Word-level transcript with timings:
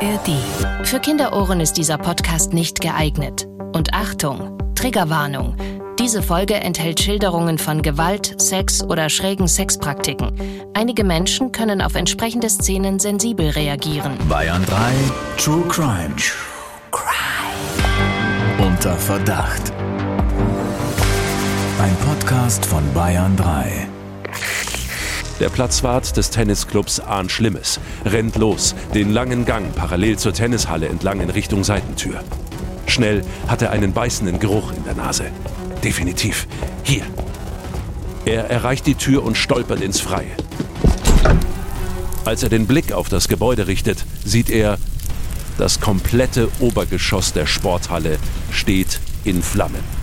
ARD. 0.00 0.86
Für 0.86 1.00
Kinderohren 1.00 1.60
ist 1.60 1.72
dieser 1.72 1.98
Podcast 1.98 2.52
nicht 2.52 2.80
geeignet. 2.80 3.48
Und 3.74 3.92
Achtung, 3.94 4.56
Triggerwarnung. 4.76 5.56
Diese 5.98 6.22
Folge 6.22 6.54
enthält 6.54 7.00
Schilderungen 7.00 7.58
von 7.58 7.82
Gewalt, 7.82 8.40
Sex 8.40 8.82
oder 8.84 9.08
schrägen 9.08 9.48
Sexpraktiken. 9.48 10.30
Einige 10.74 11.02
Menschen 11.02 11.50
können 11.50 11.82
auf 11.82 11.96
entsprechende 11.96 12.48
Szenen 12.48 13.00
sensibel 13.00 13.50
reagieren. 13.50 14.16
Bayern 14.28 14.64
3 14.66 14.76
True 15.36 15.64
Crime. 15.68 16.14
True 16.16 16.36
Crime. 16.92 18.68
Unter 18.68 18.96
Verdacht. 18.96 19.72
Ein 21.82 21.96
Podcast 22.06 22.64
von 22.64 22.84
Bayern 22.94 23.36
3. 23.36 23.87
Der 25.40 25.50
Platzwart 25.50 26.16
des 26.16 26.30
Tennisclubs 26.30 26.98
ahnt 26.98 27.30
Schlimmes, 27.30 27.78
rennt 28.04 28.36
los, 28.36 28.74
den 28.92 29.12
langen 29.12 29.44
Gang 29.44 29.72
parallel 29.72 30.18
zur 30.18 30.32
Tennishalle 30.32 30.88
entlang 30.88 31.20
in 31.20 31.30
Richtung 31.30 31.62
Seitentür. 31.62 32.24
Schnell 32.86 33.24
hat 33.46 33.62
er 33.62 33.70
einen 33.70 33.92
beißenden 33.92 34.40
Geruch 34.40 34.72
in 34.72 34.82
der 34.84 34.94
Nase. 34.94 35.26
Definitiv. 35.84 36.48
Hier. 36.82 37.04
Er 38.24 38.50
erreicht 38.50 38.86
die 38.86 38.96
Tür 38.96 39.22
und 39.22 39.36
stolpert 39.36 39.80
ins 39.80 40.00
Freie. 40.00 40.32
Als 42.24 42.42
er 42.42 42.48
den 42.48 42.66
Blick 42.66 42.92
auf 42.92 43.08
das 43.08 43.28
Gebäude 43.28 43.68
richtet, 43.68 44.04
sieht 44.24 44.50
er, 44.50 44.76
das 45.56 45.80
komplette 45.80 46.48
Obergeschoss 46.58 47.32
der 47.32 47.46
Sporthalle 47.46 48.18
steht 48.50 49.00
in 49.24 49.42
Flammen. 49.42 49.97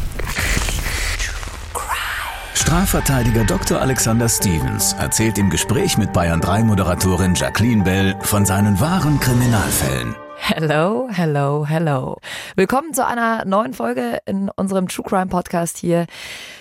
Strafverteidiger 2.55 3.43
Dr. 3.43 3.81
Alexander 3.81 4.29
Stevens 4.29 4.93
erzählt 4.93 5.37
im 5.37 5.49
Gespräch 5.49 5.97
mit 5.97 6.13
Bayern 6.13 6.39
3 6.39 6.63
Moderatorin 6.63 7.35
Jacqueline 7.35 7.83
Bell 7.83 8.15
von 8.21 8.45
seinen 8.45 8.79
wahren 8.79 9.19
Kriminalfällen. 9.19 10.15
Hello, 10.37 11.09
hello, 11.11 11.65
hello. 11.67 12.17
Willkommen 12.55 12.93
zu 12.93 13.05
einer 13.05 13.43
neuen 13.43 13.73
Folge 13.73 14.19
in 14.25 14.49
unserem 14.55 14.87
True 14.87 15.05
Crime 15.05 15.27
Podcast 15.27 15.77
hier. 15.77 16.05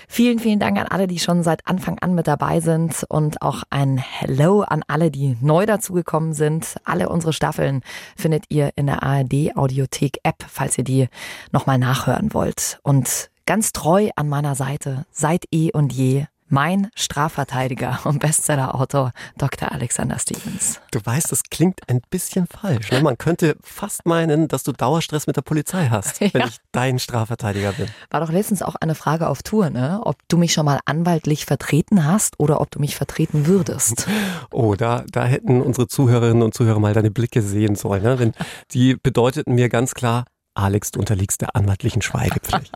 Vielen, 0.09 0.41
vielen 0.41 0.59
Dank 0.59 0.78
an 0.78 0.89
alle, 0.89 1.06
die 1.06 1.20
schon 1.20 1.45
seit 1.45 1.65
Anfang 1.67 2.00
an 2.00 2.15
mit 2.15 2.27
dabei 2.27 2.59
sind 2.59 3.05
und 3.09 3.41
auch 3.41 3.62
ein 3.70 3.97
Hello 3.97 4.62
an 4.62 4.83
alle, 4.89 5.12
die 5.12 5.37
neu 5.41 5.65
dazugekommen 5.65 6.33
sind. 6.33 6.75
Alle 6.84 7.09
unsere 7.09 7.33
Staffeln 7.33 7.83
findet 8.17 8.47
ihr 8.48 8.72
in 8.75 8.87
der 8.87 9.05
ARD 9.05 9.56
Audiothek 9.56 10.19
App, 10.25 10.45
falls 10.48 10.77
ihr 10.77 10.84
die 10.84 11.09
nochmal 11.53 11.78
nachhören 11.78 12.34
wollt. 12.34 12.81
Und 12.83 13.31
Ganz 13.47 13.73
treu 13.73 14.09
an 14.17 14.31
meiner 14.31 14.55
Seite, 14.55 15.05
seit 15.11 15.45
eh 15.53 15.70
und 15.70 15.92
je, 15.92 16.25
mein 16.48 16.89
Strafverteidiger 16.95 18.00
und 18.05 18.20
Bestsellerautor 18.20 19.12
Dr. 19.37 19.70
Alexander 19.70 20.19
Stevens. 20.19 20.81
Du 20.92 21.00
weißt, 21.05 21.31
das 21.31 21.42
klingt 21.50 21.81
ein 21.91 22.00
bisschen 22.09 22.47
falsch. 22.47 22.91
Ne? 22.91 23.03
Man 23.03 23.19
könnte 23.19 23.56
fast 23.61 24.06
meinen, 24.06 24.48
dass 24.48 24.62
du 24.62 24.72
Dauerstress 24.72 25.27
mit 25.27 25.37
der 25.37 25.42
Polizei 25.42 25.89
hast, 25.91 26.20
ja. 26.22 26.33
wenn 26.33 26.48
ich 26.48 26.56
dein 26.72 26.98
Strafverteidiger 26.98 27.72
bin. 27.72 27.89
War 28.11 28.20
doch 28.20 28.33
letztens 28.33 28.62
auch 28.62 28.77
eine 28.77 28.95
Frage 28.95 29.28
auf 29.28 29.42
Tour, 29.42 29.69
ne? 29.69 30.00
ob 30.05 30.17
du 30.28 30.39
mich 30.39 30.55
schon 30.55 30.65
mal 30.65 30.81
anwaltlich 30.87 31.45
vertreten 31.45 32.06
hast 32.06 32.41
oder 32.41 32.62
ob 32.62 32.70
du 32.70 32.81
mich 32.81 32.97
vertreten 32.97 33.47
würdest. 33.47 34.06
Oh, 34.50 34.75
da, 34.77 35.05
da 35.11 35.25
hätten 35.25 35.61
unsere 35.61 35.89
Zuhörerinnen 35.89 36.42
und 36.42 36.55
Zuhörer 36.55 36.78
mal 36.78 36.95
deine 36.95 37.11
Blicke 37.11 37.42
sehen 37.42 37.75
sollen. 37.75 38.03
Ne? 38.03 38.17
Denn 38.17 38.33
die 38.70 38.95
bedeuteten 38.95 39.55
mir 39.55 39.69
ganz 39.69 39.95
klar, 39.95 40.25
Alex, 40.55 40.92
du 40.92 41.00
unterliegst 41.00 41.41
der 41.41 41.56
anwaltlichen 41.56 42.00
Schweigepflicht. 42.00 42.72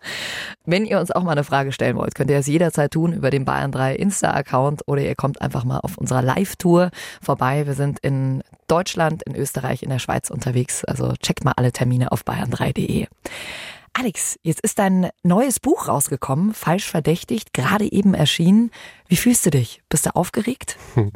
Wenn 0.66 0.84
ihr 0.84 1.00
uns 1.00 1.10
auch 1.10 1.22
mal 1.22 1.32
eine 1.32 1.44
Frage 1.44 1.72
stellen 1.72 1.96
wollt, 1.96 2.14
könnt 2.14 2.30
ihr 2.30 2.36
das 2.36 2.46
jederzeit 2.46 2.92
tun 2.92 3.12
über 3.12 3.30
den 3.30 3.44
Bayern 3.44 3.72
3 3.72 3.96
Insta-Account 3.96 4.82
oder 4.86 5.02
ihr 5.02 5.14
kommt 5.14 5.40
einfach 5.40 5.64
mal 5.64 5.78
auf 5.78 5.96
unserer 5.96 6.22
Live-Tour 6.22 6.90
vorbei. 7.22 7.66
Wir 7.66 7.74
sind 7.74 7.98
in 8.00 8.42
Deutschland, 8.68 9.22
in 9.22 9.34
Österreich, 9.34 9.82
in 9.82 9.90
der 9.90 9.98
Schweiz 9.98 10.28
unterwegs. 10.28 10.84
Also 10.84 11.14
checkt 11.22 11.44
mal 11.44 11.54
alle 11.56 11.72
Termine 11.72 12.12
auf 12.12 12.22
bayern3.de. 12.22 13.06
Alex, 13.98 14.38
jetzt 14.42 14.60
ist 14.60 14.78
dein 14.78 15.08
neues 15.22 15.58
Buch 15.58 15.88
rausgekommen, 15.88 16.52
falsch 16.52 16.84
verdächtigt, 16.84 17.54
gerade 17.54 17.90
eben 17.90 18.12
erschienen. 18.12 18.70
Wie 19.08 19.16
fühlst 19.16 19.46
du 19.46 19.50
dich? 19.50 19.82
Bist 19.88 20.06
du 20.06 20.14
aufgeregt? 20.14 20.76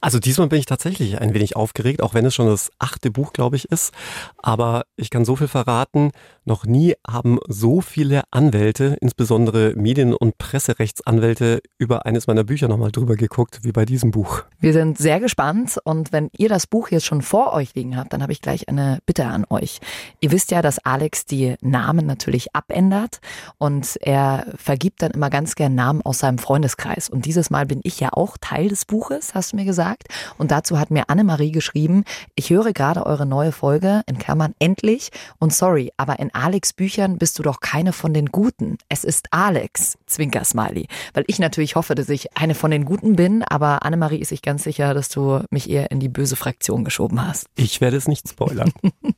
Also 0.00 0.20
diesmal 0.20 0.46
bin 0.46 0.60
ich 0.60 0.66
tatsächlich 0.66 1.20
ein 1.20 1.34
wenig 1.34 1.56
aufgeregt, 1.56 2.02
auch 2.02 2.14
wenn 2.14 2.24
es 2.24 2.32
schon 2.32 2.46
das 2.46 2.70
achte 2.78 3.10
Buch, 3.10 3.32
glaube 3.32 3.56
ich, 3.56 3.64
ist. 3.72 3.92
Aber 4.36 4.84
ich 4.94 5.10
kann 5.10 5.24
so 5.24 5.34
viel 5.34 5.48
verraten, 5.48 6.12
noch 6.44 6.64
nie 6.64 6.94
haben 7.06 7.38
so 7.48 7.80
viele 7.80 8.22
Anwälte, 8.30 8.96
insbesondere 9.00 9.74
Medien- 9.76 10.14
und 10.14 10.38
Presserechtsanwälte, 10.38 11.60
über 11.78 12.06
eines 12.06 12.26
meiner 12.26 12.44
Bücher 12.44 12.68
nochmal 12.68 12.92
drüber 12.92 13.16
geguckt, 13.16 13.60
wie 13.62 13.72
bei 13.72 13.84
diesem 13.84 14.12
Buch. 14.12 14.44
Wir 14.60 14.72
sind 14.72 14.98
sehr 14.98 15.20
gespannt 15.20 15.78
und 15.84 16.12
wenn 16.12 16.30
ihr 16.36 16.48
das 16.48 16.66
Buch 16.66 16.90
jetzt 16.90 17.04
schon 17.04 17.22
vor 17.22 17.52
euch 17.52 17.74
liegen 17.74 17.96
habt, 17.96 18.12
dann 18.12 18.22
habe 18.22 18.32
ich 18.32 18.40
gleich 18.40 18.68
eine 18.68 19.00
Bitte 19.04 19.26
an 19.26 19.44
euch. 19.50 19.80
Ihr 20.20 20.30
wisst 20.30 20.50
ja, 20.52 20.62
dass 20.62 20.78
Alex 20.78 21.26
die 21.26 21.56
Namen 21.60 22.06
natürlich 22.06 22.54
abändert 22.54 23.20
und 23.58 23.96
er 24.00 24.46
vergibt 24.56 25.02
dann 25.02 25.10
immer 25.10 25.28
ganz 25.28 25.54
gern 25.54 25.74
Namen 25.74 26.02
aus 26.02 26.20
seinem 26.20 26.38
Freundeskreis. 26.38 27.08
Und 27.08 27.26
dieses 27.28 27.50
Mal 27.50 27.66
bin 27.66 27.80
ich 27.84 28.00
ja 28.00 28.08
auch 28.12 28.38
Teil 28.40 28.68
des 28.68 28.86
Buches, 28.86 29.34
hast 29.34 29.52
du 29.52 29.56
mir 29.56 29.66
gesagt. 29.66 30.04
Und 30.38 30.50
dazu 30.50 30.78
hat 30.78 30.90
mir 30.90 31.10
Annemarie 31.10 31.52
geschrieben, 31.52 32.04
ich 32.34 32.48
höre 32.48 32.72
gerade 32.72 33.04
eure 33.04 33.26
neue 33.26 33.52
Folge, 33.52 34.00
in 34.06 34.18
Klammern 34.18 34.54
endlich. 34.58 35.10
Und 35.38 35.52
sorry, 35.52 35.92
aber 35.98 36.18
in 36.20 36.34
Alex 36.34 36.72
Büchern 36.72 37.18
bist 37.18 37.38
du 37.38 37.42
doch 37.42 37.60
keine 37.60 37.92
von 37.92 38.14
den 38.14 38.26
Guten. 38.26 38.78
Es 38.88 39.04
ist 39.04 39.26
Alex, 39.30 39.98
Zwinker-Smiley. 40.06 40.86
Weil 41.12 41.24
ich 41.26 41.38
natürlich 41.38 41.76
hoffe, 41.76 41.94
dass 41.94 42.08
ich 42.08 42.34
eine 42.34 42.54
von 42.54 42.70
den 42.70 42.86
Guten 42.86 43.16
bin, 43.16 43.42
aber 43.42 43.84
Annemarie 43.84 44.18
ist 44.18 44.30
sich 44.30 44.40
ganz 44.40 44.64
sicher, 44.64 44.94
dass 44.94 45.10
du 45.10 45.42
mich 45.50 45.68
eher 45.68 45.90
in 45.90 46.00
die 46.00 46.08
böse 46.08 46.36
Fraktion 46.36 46.82
geschoben 46.82 47.26
hast. 47.26 47.46
Ich 47.56 47.82
werde 47.82 47.98
es 47.98 48.08
nicht 48.08 48.26
spoilern. 48.26 48.72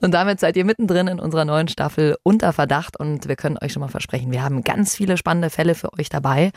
und 0.00 0.12
damit 0.12 0.40
seid 0.40 0.56
ihr 0.56 0.64
mittendrin 0.64 1.06
in 1.06 1.20
unserer 1.20 1.44
neuen 1.44 1.68
Staffel 1.68 2.16
unter 2.22 2.52
Verdacht 2.52 2.98
und 2.98 3.28
wir 3.28 3.36
können 3.36 3.58
euch 3.62 3.72
schon 3.72 3.80
mal 3.80 3.88
versprechen, 3.88 4.32
wir 4.32 4.42
haben 4.42 4.64
ganz 4.64 4.94
viele 4.94 5.16
spannende 5.16 5.50
Fälle 5.50 5.74
für 5.74 5.92
euch 5.98 6.08
dabei. 6.08 6.50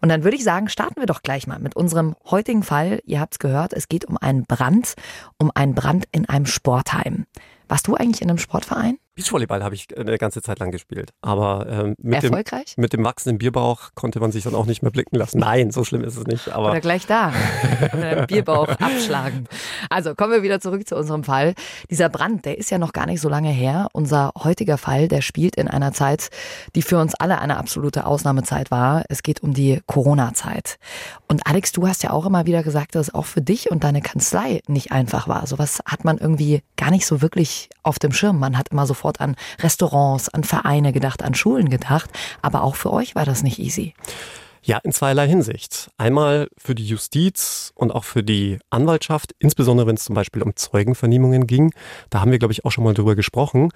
Und 0.00 0.08
dann 0.08 0.24
würde 0.24 0.36
ich 0.36 0.44
sagen, 0.44 0.68
starten 0.68 1.00
wir 1.00 1.06
doch 1.06 1.22
gleich 1.22 1.46
mal 1.46 1.58
mit 1.58 1.76
unserem 1.76 2.14
heutigen 2.30 2.62
Fall. 2.62 3.00
Ihr 3.04 3.20
habt 3.20 3.34
es 3.34 3.38
gehört, 3.38 3.72
es 3.72 3.88
geht 3.88 4.04
um 4.04 4.16
einen 4.16 4.44
Brand, 4.44 4.94
um 5.38 5.50
einen 5.54 5.74
Brand 5.74 6.06
in 6.12 6.28
einem 6.28 6.46
Sportheim. 6.46 7.26
Warst 7.68 7.86
du 7.86 7.94
eigentlich 7.94 8.22
in 8.22 8.30
einem 8.30 8.38
Sportverein? 8.38 8.98
Beachvolleyball 9.18 9.64
habe 9.64 9.74
ich 9.74 9.88
eine 9.98 10.16
ganze 10.16 10.42
Zeit 10.42 10.60
lang 10.60 10.70
gespielt. 10.70 11.10
Aber 11.22 11.66
ähm, 11.68 11.96
mit, 12.00 12.22
Erfolgreich? 12.22 12.76
Dem, 12.76 12.82
mit 12.82 12.92
dem 12.92 13.04
wachsenden 13.04 13.38
Bierbauch 13.38 13.90
konnte 13.96 14.20
man 14.20 14.30
sich 14.30 14.44
dann 14.44 14.54
auch 14.54 14.66
nicht 14.66 14.82
mehr 14.82 14.92
blicken 14.92 15.16
lassen. 15.16 15.40
Nein, 15.40 15.72
so 15.72 15.82
schlimm 15.82 16.04
ist 16.04 16.16
es 16.16 16.24
nicht. 16.24 16.52
Aber 16.52 16.70
Oder 16.70 16.80
gleich 16.80 17.04
da. 17.04 17.32
Bierbauch 18.28 18.68
abschlagen. 18.68 19.48
Also 19.90 20.14
kommen 20.14 20.34
wir 20.34 20.44
wieder 20.44 20.60
zurück 20.60 20.86
zu 20.86 20.94
unserem 20.94 21.24
Fall. 21.24 21.54
Dieser 21.90 22.08
Brand, 22.08 22.44
der 22.44 22.58
ist 22.58 22.70
ja 22.70 22.78
noch 22.78 22.92
gar 22.92 23.06
nicht 23.06 23.20
so 23.20 23.28
lange 23.28 23.50
her. 23.50 23.88
Unser 23.92 24.30
heutiger 24.38 24.78
Fall, 24.78 25.08
der 25.08 25.20
spielt 25.20 25.56
in 25.56 25.66
einer 25.66 25.92
Zeit, 25.92 26.28
die 26.76 26.82
für 26.82 26.98
uns 27.00 27.16
alle 27.16 27.40
eine 27.40 27.56
absolute 27.56 28.06
Ausnahmezeit 28.06 28.70
war. 28.70 29.02
Es 29.08 29.24
geht 29.24 29.42
um 29.42 29.52
die 29.52 29.80
Corona-Zeit. 29.86 30.78
Und 31.26 31.44
Alex, 31.44 31.72
du 31.72 31.88
hast 31.88 32.04
ja 32.04 32.10
auch 32.10 32.24
immer 32.24 32.46
wieder 32.46 32.62
gesagt, 32.62 32.94
dass 32.94 33.08
es 33.08 33.14
auch 33.14 33.26
für 33.26 33.42
dich 33.42 33.68
und 33.72 33.82
deine 33.82 34.00
Kanzlei 34.00 34.60
nicht 34.68 34.92
einfach 34.92 35.26
war. 35.26 35.44
Sowas 35.48 35.82
hat 35.84 36.04
man 36.04 36.18
irgendwie 36.18 36.62
gar 36.76 36.92
nicht 36.92 37.04
so 37.04 37.20
wirklich 37.20 37.68
auf 37.82 37.98
dem 37.98 38.12
Schirm. 38.12 38.38
Man 38.38 38.56
hat 38.56 38.68
immer 38.68 38.86
sofort 38.86 39.07
sofort 39.08 39.20
an 39.20 39.36
Restaurants, 39.60 40.28
an 40.28 40.44
Vereine 40.44 40.92
gedacht, 40.92 41.22
an 41.22 41.34
Schulen 41.34 41.70
gedacht. 41.70 42.10
Aber 42.42 42.62
auch 42.62 42.76
für 42.76 42.92
euch 42.92 43.14
war 43.14 43.24
das 43.24 43.42
nicht 43.42 43.58
easy. 43.58 43.94
Ja, 44.60 44.78
in 44.82 44.92
zweierlei 44.92 45.26
Hinsicht. 45.28 45.88
Einmal 45.96 46.48
für 46.58 46.74
die 46.74 46.84
Justiz 46.84 47.72
und 47.74 47.90
auch 47.92 48.04
für 48.04 48.22
die 48.22 48.58
Anwaltschaft, 48.70 49.32
insbesondere 49.38 49.86
wenn 49.86 49.94
es 49.94 50.04
zum 50.04 50.14
Beispiel 50.14 50.42
um 50.42 50.56
Zeugenvernehmungen 50.56 51.46
ging. 51.46 51.72
Da 52.10 52.20
haben 52.20 52.32
wir, 52.32 52.38
glaube 52.38 52.52
ich, 52.52 52.64
auch 52.64 52.72
schon 52.72 52.84
mal 52.84 52.92
drüber 52.92 53.14
gesprochen, 53.14 53.70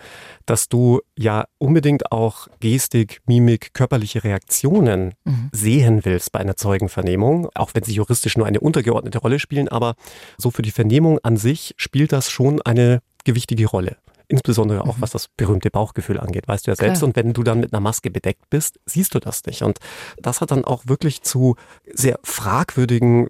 dass 0.45 0.69
du 0.69 1.01
ja 1.17 1.45
unbedingt 1.59 2.13
auch 2.13 2.49
Gestik, 2.61 3.21
Mimik, 3.27 3.73
körperliche 3.73 4.25
Reaktionen 4.25 5.15
mhm. 5.25 5.49
sehen 5.53 6.05
willst 6.05 6.33
bei 6.33 6.41
einer 6.41 6.57
Zeugenvernehmung, 6.57 7.49
auch 7.55 7.71
wenn 7.75 7.85
sie 7.85 7.95
juristisch 7.95 8.37
nur 8.37 8.47
eine 8.47 8.61
untergeordnete 8.61 9.19
Rolle 9.19 9.39
spielen. 9.39 9.69
Aber 9.69 9.95
so 10.37 10.51
für 10.51 10.63
die 10.63 10.73
Vernehmung 10.73 11.21
an 11.23 11.39
sich 11.39 11.75
spielt 11.79 12.13
das 12.13 12.29
schon 12.29 12.61
eine 12.61 13.01
gewichtige 13.25 13.67
Rolle. 13.67 13.97
Insbesondere 14.33 14.81
auch, 14.81 14.97
mhm. 14.97 15.03
was 15.03 15.11
das 15.11 15.29
berühmte 15.29 15.71
Bauchgefühl 15.71 16.19
angeht, 16.19 16.49
weißt 16.49 16.67
du 16.67 16.71
ja 16.71 16.75
selbst. 16.75 17.01
Klar. 17.01 17.09
Und 17.09 17.17
wenn 17.17 17.35
du 17.35 17.43
dann 17.43 17.61
mit 17.61 17.75
einer 17.75 17.81
Maske 17.81 18.11
bedeckt 18.11 18.49
bist, 18.49 18.81
siehst 18.87 19.15
du 19.15 19.19
das 19.19 19.45
nicht. 19.45 19.61
Und 19.61 19.79
das 20.17 20.41
hat 20.41 20.53
dann 20.53 20.65
auch 20.65 20.85
wirklich 20.87 21.21
zu 21.21 21.57
sehr 21.93 22.19
fragwürdigen, 22.23 23.29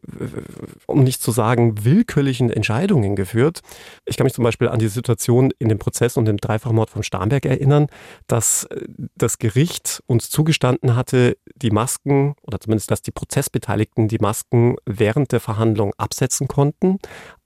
um 0.86 1.02
nicht 1.02 1.20
zu 1.20 1.32
sagen 1.32 1.84
willkürlichen 1.84 2.50
Entscheidungen 2.50 3.16
geführt. 3.16 3.62
Ich 4.04 4.16
kann 4.16 4.26
mich 4.26 4.32
zum 4.32 4.44
Beispiel 4.44 4.68
an 4.68 4.78
die 4.78 4.86
Situation 4.86 5.52
in 5.58 5.68
dem 5.68 5.80
Prozess 5.80 6.16
und 6.16 6.26
dem 6.26 6.36
Dreifachmord 6.36 6.88
von 6.88 7.02
Starnberg 7.02 7.46
erinnern, 7.46 7.88
dass 8.28 8.62
äh, 8.66 8.86
das 9.16 9.38
Gericht 9.38 10.04
uns 10.06 10.30
zugestanden 10.30 10.94
hatte, 10.94 11.36
die 11.56 11.72
Masken 11.72 12.36
oder 12.42 12.60
zumindest, 12.60 12.92
dass 12.92 13.02
die 13.02 13.10
Prozessbeteiligten 13.10 14.06
die 14.06 14.18
Masken 14.18 14.76
während 14.86 15.32
der 15.32 15.40
Verhandlung 15.40 15.94
absetzen 15.96 16.46
konnten. 16.46 16.98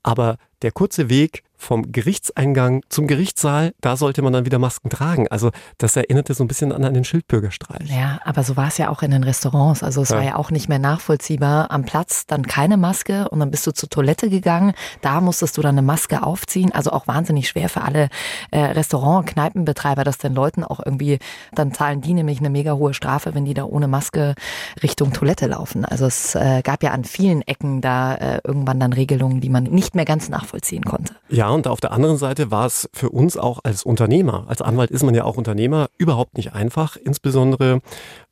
Aber 0.03 0.37
der 0.61 0.71
kurze 0.71 1.09
Weg 1.09 1.43
vom 1.57 1.91
Gerichtseingang 1.91 2.83
zum 2.89 3.07
Gerichtssaal, 3.07 3.73
da 3.81 3.97
sollte 3.97 4.21
man 4.21 4.33
dann 4.33 4.45
wieder 4.45 4.59
Masken 4.59 4.89
tragen. 4.89 5.27
Also 5.29 5.51
das 5.77 5.95
erinnerte 5.95 6.33
so 6.33 6.43
ein 6.43 6.47
bisschen 6.47 6.71
an 6.71 6.83
einen 6.85 7.03
Schildbürgerstreich. 7.03 7.89
Ja, 7.89 8.19
aber 8.23 8.43
so 8.43 8.55
war 8.57 8.67
es 8.67 8.77
ja 8.77 8.89
auch 8.89 9.01
in 9.01 9.11
den 9.11 9.23
Restaurants. 9.23 9.83
Also 9.83 10.01
es 10.01 10.09
Ja. 10.09 10.17
war 10.17 10.23
ja 10.23 10.35
auch 10.35 10.51
nicht 10.51 10.69
mehr 10.69 10.79
nachvollziehbar. 10.79 11.71
Am 11.71 11.83
Platz 11.83 12.25
dann 12.27 12.43
keine 12.43 12.77
Maske 12.77 13.29
und 13.29 13.39
dann 13.39 13.51
bist 13.51 13.65
du 13.67 13.71
zur 13.71 13.89
Toilette 13.89 14.29
gegangen. 14.29 14.73
Da 15.01 15.19
musstest 15.21 15.57
du 15.57 15.61
dann 15.61 15.75
eine 15.77 15.81
Maske 15.81 16.23
aufziehen. 16.23 16.71
Also 16.71 16.91
auch 16.91 17.07
wahnsinnig 17.07 17.47
schwer 17.49 17.69
für 17.69 17.81
alle 17.81 18.09
äh, 18.51 18.59
Restaurant- 18.59 19.25
Kneipenbetreiber, 19.27 20.03
das 20.03 20.17
den 20.17 20.33
Leuten 20.33 20.63
auch 20.63 20.79
irgendwie, 20.85 21.19
dann 21.53 21.73
zahlen 21.73 22.01
die 22.01 22.13
nämlich 22.13 22.39
eine 22.39 22.49
mega 22.49 22.73
hohe 22.73 22.93
Strafe, 22.93 23.33
wenn 23.35 23.45
die 23.45 23.53
da 23.53 23.63
ohne 23.65 23.87
Maske 23.87 24.35
Richtung 24.83 25.13
Toilette 25.13 25.47
laufen. 25.47 25.85
Also 25.85 26.05
es 26.05 26.35
äh, 26.35 26.61
gab 26.63 26.83
ja 26.83 26.91
an 26.91 27.03
vielen 27.03 27.41
Ecken 27.41 27.81
da 27.81 28.15
äh, 28.15 28.39
irgendwann 28.43 28.79
dann 28.79 28.93
Regelungen, 28.93 29.41
die 29.41 29.49
man 29.49 29.63
nicht 29.63 29.95
mehr 29.95 30.05
ganz 30.05 30.29
nachvollziehen 30.29 30.83
konnte. 30.85 31.15
Ja, 31.29 31.46
und 31.49 31.67
auf 31.67 31.81
der 31.81 31.91
anderen 31.91 32.17
Seite 32.17 32.51
war 32.51 32.65
es 32.65 32.89
für 32.93 33.09
uns 33.09 33.37
auch 33.37 33.59
als 33.63 33.83
Unternehmer, 33.83 34.45
als 34.47 34.61
Anwalt 34.61 34.91
ist 34.91 35.03
man 35.03 35.15
ja 35.15 35.23
auch 35.23 35.37
Unternehmer, 35.37 35.89
überhaupt 35.97 36.37
nicht 36.37 36.53
einfach, 36.53 36.95
insbesondere 36.95 37.81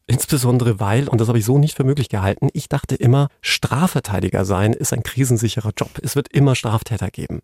Insbesondere 0.07 0.79
weil, 0.79 1.07
und 1.07 1.19
das 1.19 1.29
habe 1.29 1.39
ich 1.39 1.45
so 1.45 1.57
nicht 1.57 1.75
für 1.75 1.83
möglich 1.83 2.09
gehalten, 2.09 2.49
ich 2.53 2.69
dachte 2.69 2.95
immer, 2.95 3.27
Strafverteidiger 3.41 4.45
sein 4.45 4.73
ist 4.73 4.93
ein 4.93 5.01
krisensicherer 5.01 5.71
Job. 5.75 5.89
Es 6.03 6.15
wird 6.15 6.27
immer 6.31 6.53
Straftäter 6.53 7.09
geben. 7.09 7.41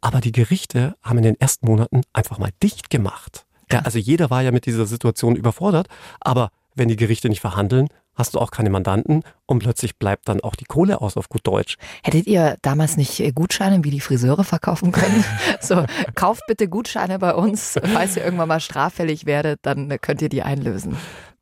Aber 0.00 0.20
die 0.20 0.32
Gerichte 0.32 0.96
haben 1.02 1.18
in 1.18 1.24
den 1.24 1.40
ersten 1.40 1.66
Monaten 1.66 2.00
einfach 2.12 2.38
mal 2.38 2.50
dicht 2.64 2.90
gemacht. 2.90 3.46
Ja, 3.70 3.80
also 3.80 3.98
jeder 3.98 4.28
war 4.28 4.42
ja 4.42 4.50
mit 4.50 4.66
dieser 4.66 4.86
Situation 4.86 5.36
überfordert, 5.36 5.86
aber 6.20 6.50
wenn 6.74 6.88
die 6.88 6.96
Gerichte 6.96 7.28
nicht 7.28 7.40
verhandeln, 7.40 7.86
hast 8.20 8.34
du 8.34 8.38
auch 8.38 8.52
keine 8.52 8.70
Mandanten 8.70 9.24
und 9.46 9.58
plötzlich 9.58 9.98
bleibt 9.98 10.28
dann 10.28 10.40
auch 10.40 10.54
die 10.54 10.66
Kohle 10.66 11.00
aus 11.00 11.16
auf 11.16 11.28
gut 11.28 11.44
Deutsch. 11.44 11.76
Hättet 12.04 12.26
ihr 12.26 12.56
damals 12.62 12.96
nicht 12.96 13.18
äh, 13.18 13.32
Gutscheine 13.32 13.82
wie 13.82 13.90
die 13.90 14.00
Friseure 14.00 14.44
verkaufen 14.44 14.92
können? 14.92 15.24
So, 15.60 15.84
kauft 16.14 16.42
bitte 16.46 16.68
Gutscheine 16.68 17.18
bei 17.18 17.34
uns. 17.34 17.78
Falls 17.92 18.16
ihr 18.16 18.24
irgendwann 18.24 18.48
mal 18.48 18.60
straffällig 18.60 19.26
werdet, 19.26 19.60
dann 19.62 19.90
äh, 19.90 19.98
könnt 19.98 20.22
ihr 20.22 20.28
die 20.28 20.42
einlösen. 20.42 20.96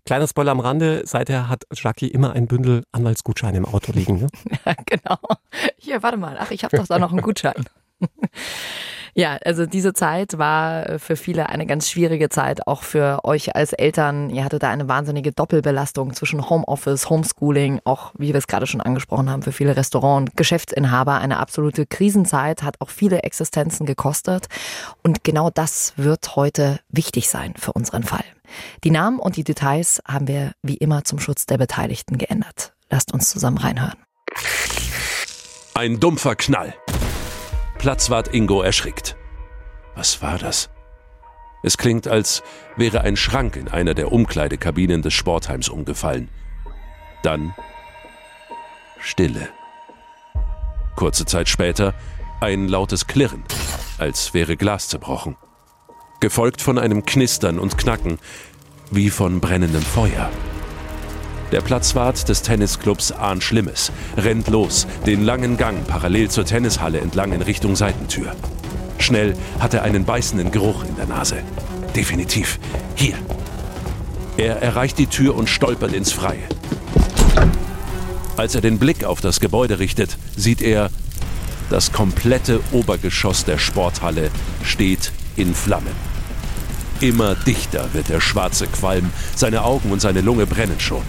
Kleiner 0.06 0.26
Spoiler 0.26 0.52
am 0.52 0.60
Rande, 0.60 1.02
seither 1.04 1.48
hat 1.48 1.64
Jackie 1.72 2.08
immer 2.08 2.32
ein 2.32 2.46
Bündel 2.46 2.84
Anwaltsgutscheine 2.92 3.58
im 3.58 3.64
Auto 3.66 3.92
liegen. 3.92 4.20
Ne? 4.20 4.26
Ja, 4.64 4.74
genau. 4.86 5.18
Hier, 5.76 6.02
warte 6.02 6.16
mal. 6.16 6.36
Ach, 6.40 6.50
ich 6.50 6.64
habe 6.64 6.76
doch 6.76 6.86
da 6.86 6.98
noch 6.98 7.12
einen 7.12 7.22
Gutschein. 7.22 7.64
Ja, 9.14 9.38
also 9.44 9.66
diese 9.66 9.92
Zeit 9.92 10.38
war 10.38 10.88
äh, 10.88 10.98
für 10.98 11.16
viele 11.16 11.48
eine 11.48 11.66
ganz 11.66 11.90
schwierige 11.90 12.28
Zeit, 12.28 12.66
auch 12.66 12.82
für 12.82 13.20
euch 13.24 13.54
als 13.56 13.72
Eltern. 13.72 14.30
Ihr 14.30 14.44
hattet 14.44 14.62
da 14.62 14.70
eine 14.70 14.88
wahnsinnige 14.88 15.32
Doppelbelastung 15.32 16.14
zwischen 16.14 16.48
Homeoffice, 16.48 17.10
Homeschooling, 17.10 17.80
auch 17.84 18.12
wie 18.18 18.28
wir 18.28 18.36
es 18.36 18.46
gerade 18.46 18.66
schon 18.66 18.80
angesprochen 18.80 19.30
haben, 19.30 19.42
für 19.42 19.52
viele 19.52 19.76
Restaurant- 19.76 20.30
und 20.30 20.36
Geschäftsinhaber 20.36 21.18
eine 21.18 21.38
absolute 21.38 21.86
Krisenzeit, 21.86 22.62
hat 22.62 22.76
auch 22.80 22.90
viele 22.90 23.22
Existenzen 23.22 23.86
gekostet. 23.86 24.46
Und 25.02 25.24
genau 25.24 25.50
das 25.50 25.94
wird 25.96 26.36
heute 26.36 26.80
wichtig 26.88 27.28
sein 27.28 27.54
für 27.56 27.72
unseren 27.72 28.02
Fall. 28.02 28.24
Die 28.84 28.90
Namen 28.90 29.18
und 29.18 29.36
die 29.36 29.44
Details 29.44 30.00
haben 30.06 30.28
wir 30.28 30.52
wie 30.62 30.76
immer 30.76 31.04
zum 31.04 31.18
Schutz 31.18 31.46
der 31.46 31.58
Beteiligten 31.58 32.18
geändert. 32.18 32.72
Lasst 32.90 33.12
uns 33.12 33.28
zusammen 33.30 33.58
reinhören. 33.58 33.98
Ein 35.74 36.00
dumpfer 36.00 36.34
Knall. 36.34 36.74
Platzwart 37.78 38.34
Ingo 38.34 38.60
erschrickt. 38.60 39.16
Was 39.94 40.20
war 40.20 40.38
das? 40.38 40.68
Es 41.62 41.78
klingt, 41.78 42.06
als 42.08 42.42
wäre 42.76 43.02
ein 43.02 43.16
Schrank 43.16 43.56
in 43.56 43.68
einer 43.68 43.94
der 43.94 44.12
Umkleidekabinen 44.12 45.02
des 45.02 45.14
Sportheims 45.14 45.68
umgefallen. 45.68 46.28
Dann 47.22 47.54
Stille. 49.00 49.48
Kurze 50.96 51.24
Zeit 51.24 51.48
später 51.48 51.94
ein 52.40 52.68
lautes 52.68 53.06
Klirren, 53.06 53.44
als 53.98 54.34
wäre 54.34 54.56
Glas 54.56 54.88
zerbrochen. 54.88 55.36
Gefolgt 56.20 56.60
von 56.60 56.78
einem 56.78 57.06
Knistern 57.06 57.58
und 57.60 57.78
Knacken, 57.78 58.18
wie 58.90 59.10
von 59.10 59.40
brennendem 59.40 59.82
Feuer. 59.82 60.30
Der 61.50 61.62
Platzwart 61.62 62.28
des 62.28 62.42
Tennisclubs 62.42 63.10
ahnt 63.10 63.42
Schlimmes, 63.42 63.90
rennt 64.18 64.48
los, 64.48 64.86
den 65.06 65.24
langen 65.24 65.56
Gang 65.56 65.86
parallel 65.86 66.30
zur 66.30 66.44
Tennishalle 66.44 67.00
entlang 67.00 67.32
in 67.32 67.40
Richtung 67.40 67.74
Seitentür. 67.74 68.32
Schnell 68.98 69.34
hat 69.58 69.72
er 69.72 69.82
einen 69.82 70.04
beißenden 70.04 70.50
Geruch 70.50 70.84
in 70.84 70.96
der 70.96 71.06
Nase. 71.06 71.36
Definitiv. 71.96 72.58
Hier. 72.94 73.14
Er 74.36 74.60
erreicht 74.60 74.98
die 74.98 75.06
Tür 75.06 75.36
und 75.36 75.48
stolpert 75.48 75.94
ins 75.94 76.12
Freie. 76.12 76.42
Als 78.36 78.54
er 78.54 78.60
den 78.60 78.78
Blick 78.78 79.04
auf 79.04 79.20
das 79.22 79.40
Gebäude 79.40 79.78
richtet, 79.78 80.18
sieht 80.36 80.60
er, 80.60 80.90
das 81.70 81.92
komplette 81.92 82.60
Obergeschoss 82.72 83.44
der 83.44 83.58
Sporthalle 83.58 84.30
steht 84.62 85.12
in 85.36 85.54
Flammen. 85.54 85.96
Immer 87.00 87.34
dichter 87.34 87.88
wird 87.94 88.10
der 88.10 88.20
schwarze 88.20 88.66
Qualm, 88.66 89.10
seine 89.34 89.62
Augen 89.62 89.90
und 89.90 90.00
seine 90.00 90.20
Lunge 90.20 90.46
brennen 90.46 90.80
schon. 90.80 91.02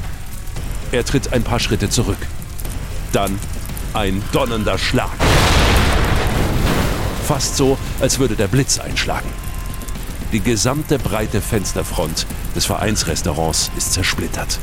Er 0.91 1.05
tritt 1.05 1.33
ein 1.33 1.43
paar 1.43 1.59
Schritte 1.59 1.89
zurück. 1.89 2.17
Dann 3.11 3.39
ein 3.93 4.23
donnernder 4.31 4.77
Schlag. 4.77 5.11
Fast 7.27 7.57
so, 7.57 7.77
als 7.99 8.17
würde 8.17 8.35
der 8.35 8.47
Blitz 8.47 8.79
einschlagen. 8.79 9.29
Die 10.31 10.39
gesamte 10.39 10.97
breite 10.97 11.41
Fensterfront 11.41 12.25
des 12.55 12.65
Vereinsrestaurants 12.65 13.71
ist 13.77 13.93
zersplittert. 13.93 14.59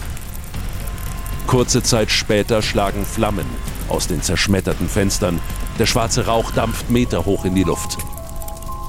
Kurze 1.46 1.82
Zeit 1.82 2.10
später 2.10 2.60
schlagen 2.60 3.04
Flammen 3.04 3.46
aus 3.88 4.08
den 4.08 4.20
zerschmetterten 4.20 4.88
Fenstern. 4.88 5.40
Der 5.78 5.86
schwarze 5.86 6.26
Rauch 6.26 6.50
dampft 6.50 6.90
meterhoch 6.90 7.44
in 7.44 7.54
die 7.54 7.62
Luft. 7.62 7.98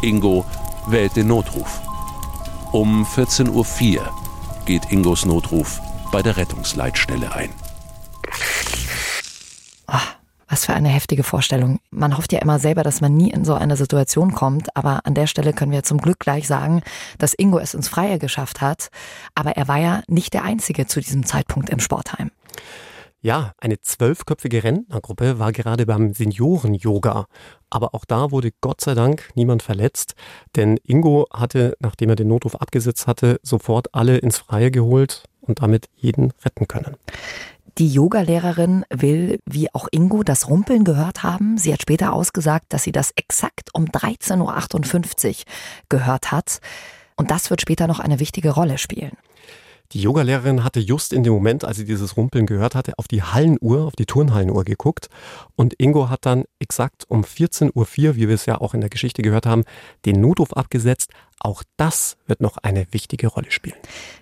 Ingo 0.02 0.44
wählt 0.88 1.16
den 1.16 1.28
Notruf. 1.28 1.82
Um 2.72 3.06
14.04 3.06 3.50
Uhr 3.52 4.10
geht 4.66 4.92
Ingos 4.92 5.26
Notruf 5.26 5.80
bei 6.12 6.22
der 6.22 6.38
Rettungsleitstelle 6.38 7.34
ein. 7.34 7.50
Was 10.50 10.66
für 10.66 10.74
eine 10.74 10.88
heftige 10.88 11.24
Vorstellung. 11.24 11.80
Man 11.92 12.18
hofft 12.18 12.32
ja 12.32 12.40
immer 12.40 12.58
selber, 12.58 12.84
dass 12.84 13.02
man 13.02 13.16
nie 13.16 13.32
in 13.32 13.44
so 13.44 13.54
eine 13.54 13.76
Situation 13.76 14.32
kommt, 14.32 14.76
aber 14.78 15.06
an 15.06 15.14
der 15.14 15.28
Stelle 15.28 15.52
können 15.52 15.74
wir 15.74 15.84
zum 15.84 15.98
Glück 15.98 16.20
gleich 16.20 16.48
sagen, 16.48 16.84
dass 17.18 17.34
Ingo 17.34 17.60
es 17.60 17.74
ins 17.74 17.90
Freie 17.90 18.18
geschafft 18.18 18.62
hat. 18.62 18.90
Aber 19.36 19.58
er 19.58 19.68
war 19.68 19.78
ja 19.78 20.04
nicht 20.08 20.34
der 20.34 20.44
Einzige 20.44 20.88
zu 20.88 21.02
diesem 21.02 21.26
Zeitpunkt 21.26 21.70
im 21.70 21.80
Sportheim. 21.80 22.32
Ja, 23.22 23.54
eine 23.60 23.82
zwölfköpfige 23.82 24.64
Rentnergruppe 24.64 25.40
war 25.40 25.52
gerade 25.52 25.88
beim 25.88 26.14
Senioren-Yoga. 26.14 27.26
Aber 27.70 27.96
auch 27.96 28.06
da 28.06 28.32
wurde 28.32 28.52
Gott 28.62 28.82
sei 28.82 28.94
Dank 28.94 29.32
niemand 29.34 29.64
verletzt, 29.64 30.14
denn 30.56 30.78
Ingo 30.84 31.28
hatte, 31.34 31.76
nachdem 31.80 32.10
er 32.10 32.16
den 32.16 32.28
Notruf 32.28 32.56
abgesetzt 32.56 33.08
hatte, 33.08 33.40
sofort 33.42 33.94
alle 33.94 34.18
ins 34.18 34.38
Freie 34.38 34.70
geholt 34.70 35.24
und 35.42 35.62
damit 35.62 35.88
jeden 35.96 36.32
retten 36.46 36.68
können. 36.68 36.96
Die 37.80 37.90
Yogalehrerin 37.92 38.86
will, 38.90 39.40
wie 39.46 39.74
auch 39.74 39.88
Ingo, 39.92 40.24
das 40.24 40.48
Rumpeln 40.48 40.84
gehört 40.84 41.24
haben. 41.24 41.58
Sie 41.58 41.74
hat 41.74 41.82
später 41.82 42.14
ausgesagt, 42.14 42.68
dass 42.70 42.84
sie 42.84 42.92
das 42.92 43.12
exakt 43.16 43.70
um 43.74 43.86
13.58 43.86 45.28
Uhr 45.28 45.36
gehört 45.90 46.32
hat. 46.32 46.60
Und 47.16 47.32
das 47.32 47.50
wird 47.50 47.62
später 47.62 47.88
noch 47.88 48.00
eine 48.00 48.20
wichtige 48.20 48.52
Rolle 48.52 48.78
spielen. 48.78 49.18
Die 49.94 50.02
Yogalehrerin 50.02 50.66
hatte 50.66 50.82
just 50.82 51.14
in 51.14 51.24
dem 51.24 51.32
Moment, 51.32 51.64
als 51.64 51.78
sie 51.78 51.86
dieses 51.86 52.18
Rumpeln 52.18 52.46
gehört 52.46 52.76
hatte, 52.76 52.94
auf 52.98 53.08
die 53.08 53.24
Hallenuhr, 53.24 53.86
auf 53.86 53.96
die 53.96 54.06
Turnhallenuhr 54.06 54.66
geguckt. 54.66 55.08
Und 55.56 55.76
Ingo 55.78 56.10
hat 56.10 56.26
dann 56.26 56.44
exakt 56.60 57.06
um 57.08 57.24
14.04 57.24 57.74
Uhr, 57.74 58.16
wie 58.16 58.28
wir 58.28 58.36
es 58.36 58.46
ja 58.46 58.60
auch 58.60 58.74
in 58.74 58.82
der 58.82 58.90
Geschichte 58.90 59.22
gehört 59.22 59.46
haben, 59.46 59.64
den 60.06 60.20
Notruf 60.20 60.52
abgesetzt. 60.54 61.12
Auch 61.40 61.64
das 61.78 62.18
wird 62.26 62.42
noch 62.42 62.58
eine 62.58 62.86
wichtige 62.92 63.28
Rolle 63.28 63.52
spielen. 63.52 63.78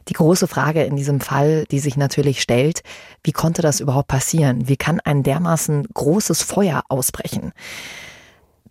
Die 0.07 0.13
große 0.13 0.47
Frage 0.47 0.83
in 0.83 0.97
diesem 0.97 1.19
Fall, 1.19 1.65
die 1.71 1.79
sich 1.79 1.97
natürlich 1.97 2.41
stellt, 2.41 2.81
wie 3.23 3.31
konnte 3.31 3.63
das 3.63 3.79
überhaupt 3.79 4.07
passieren? 4.07 4.67
Wie 4.67 4.77
kann 4.77 4.99
ein 4.99 5.23
dermaßen 5.23 5.87
großes 5.93 6.43
Feuer 6.43 6.83
ausbrechen? 6.89 7.53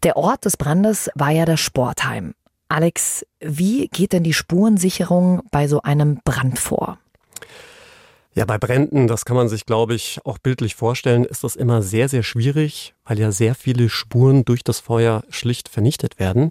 Der 0.04 0.16
Ort 0.16 0.44
des 0.44 0.56
Brandes 0.56 1.10
war 1.14 1.30
ja 1.30 1.44
das 1.44 1.60
Sportheim. 1.60 2.34
Alex, 2.75 3.25
wie 3.38 3.87
geht 3.87 4.12
denn 4.12 4.25
die 4.25 4.33
Spurensicherung 4.33 5.43
bei 5.52 5.69
so 5.69 5.83
einem 5.83 6.19
Brand 6.25 6.59
vor? 6.59 6.99
Ja, 8.35 8.47
bei 8.47 8.59
Bränden, 8.59 9.07
das 9.07 9.25
kann 9.25 9.37
man 9.37 9.49
sich, 9.49 9.64
glaube 9.64 9.95
ich, 9.95 10.19
auch 10.25 10.38
bildlich 10.38 10.75
vorstellen, 10.75 11.25
ist 11.25 11.45
das 11.45 11.54
immer 11.54 11.83
sehr, 11.83 12.09
sehr 12.09 12.25
schwierig, 12.25 12.97
weil 13.04 13.21
ja 13.21 13.31
sehr 13.31 13.54
viele 13.54 13.88
Spuren 13.88 14.45
durch 14.45 14.64
das 14.64 14.81
Feuer 14.81 15.23
schlicht 15.28 15.69
vernichtet 15.69 16.19
werden. 16.19 16.50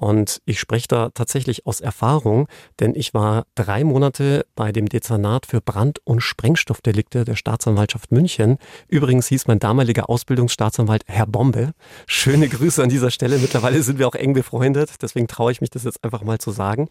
Und 0.00 0.40
ich 0.44 0.60
spreche 0.60 0.86
da 0.86 1.10
tatsächlich 1.10 1.66
aus 1.66 1.80
Erfahrung, 1.80 2.46
denn 2.78 2.94
ich 2.94 3.14
war 3.14 3.46
drei 3.56 3.82
Monate 3.82 4.46
bei 4.54 4.70
dem 4.70 4.88
Dezernat 4.88 5.44
für 5.44 5.60
Brand- 5.60 5.98
und 6.04 6.20
Sprengstoffdelikte 6.20 7.24
der 7.24 7.34
Staatsanwaltschaft 7.34 8.12
München. 8.12 8.58
Übrigens 8.86 9.26
hieß 9.26 9.48
mein 9.48 9.58
damaliger 9.58 10.08
Ausbildungsstaatsanwalt 10.08 11.02
Herr 11.08 11.26
Bombe. 11.26 11.72
Schöne 12.06 12.48
Grüße 12.48 12.80
an 12.80 12.88
dieser 12.90 13.10
Stelle. 13.10 13.38
Mittlerweile 13.38 13.82
sind 13.82 13.98
wir 13.98 14.06
auch 14.06 14.14
eng 14.14 14.34
befreundet, 14.34 15.02
deswegen 15.02 15.26
traue 15.26 15.50
ich 15.50 15.60
mich 15.60 15.70
das 15.70 15.82
jetzt 15.82 16.04
einfach 16.04 16.22
mal 16.22 16.38
zu 16.38 16.52
sagen. 16.52 16.88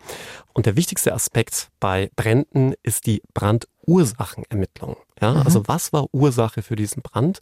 Und 0.54 0.66
der 0.66 0.76
wichtigste 0.76 1.14
Aspekt 1.14 1.70
bei 1.80 2.10
Bränden 2.18 2.74
ist 2.84 3.06
die 3.06 3.22
Brandursachenermittlung. 3.34 4.98
Ja, 5.22 5.34
Mhm. 5.34 5.42
also 5.44 5.64
was 5.68 5.94
war 5.94 6.08
Ursache 6.14 6.62
für 6.62 6.76
diesen 6.76 7.02
Brand? 7.04 7.40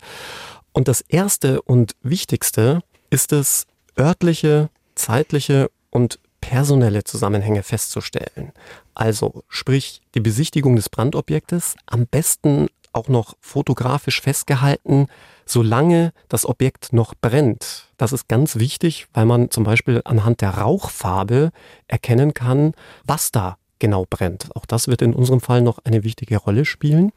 Und 0.73 0.87
das 0.87 1.01
erste 1.01 1.63
und 1.63 1.93
wichtigste 2.03 2.81
ist 3.09 3.33
es, 3.33 3.65
örtliche 3.97 4.69
zeitliche 5.05 5.69
und 5.91 6.19
personelle 6.41 7.03
Zusammenhänge 7.03 7.61
festzustellen. 7.61 8.51
Also 8.95 9.43
sprich 9.49 10.01
die 10.15 10.19
Besichtigung 10.19 10.75
des 10.75 10.89
Brandobjektes, 10.89 11.75
am 11.85 12.07
besten 12.07 12.69
auch 12.91 13.07
noch 13.07 13.35
fotografisch 13.39 14.19
festgehalten, 14.19 15.05
solange 15.45 16.11
das 16.27 16.47
Objekt 16.47 16.91
noch 16.91 17.13
brennt. 17.13 17.91
Das 17.97 18.13
ist 18.13 18.27
ganz 18.27 18.55
wichtig, 18.55 19.07
weil 19.13 19.25
man 19.25 19.51
zum 19.51 19.63
Beispiel 19.63 20.01
anhand 20.05 20.41
der 20.41 20.57
Rauchfarbe 20.57 21.51
erkennen 21.87 22.33
kann, 22.33 22.73
was 23.03 23.31
da 23.31 23.57
genau 23.77 24.07
brennt. 24.09 24.55
Auch 24.55 24.65
das 24.65 24.87
wird 24.87 25.03
in 25.03 25.13
unserem 25.13 25.39
Fall 25.39 25.61
noch 25.61 25.77
eine 25.83 26.03
wichtige 26.03 26.37
Rolle 26.37 26.65
spielen. 26.65 27.11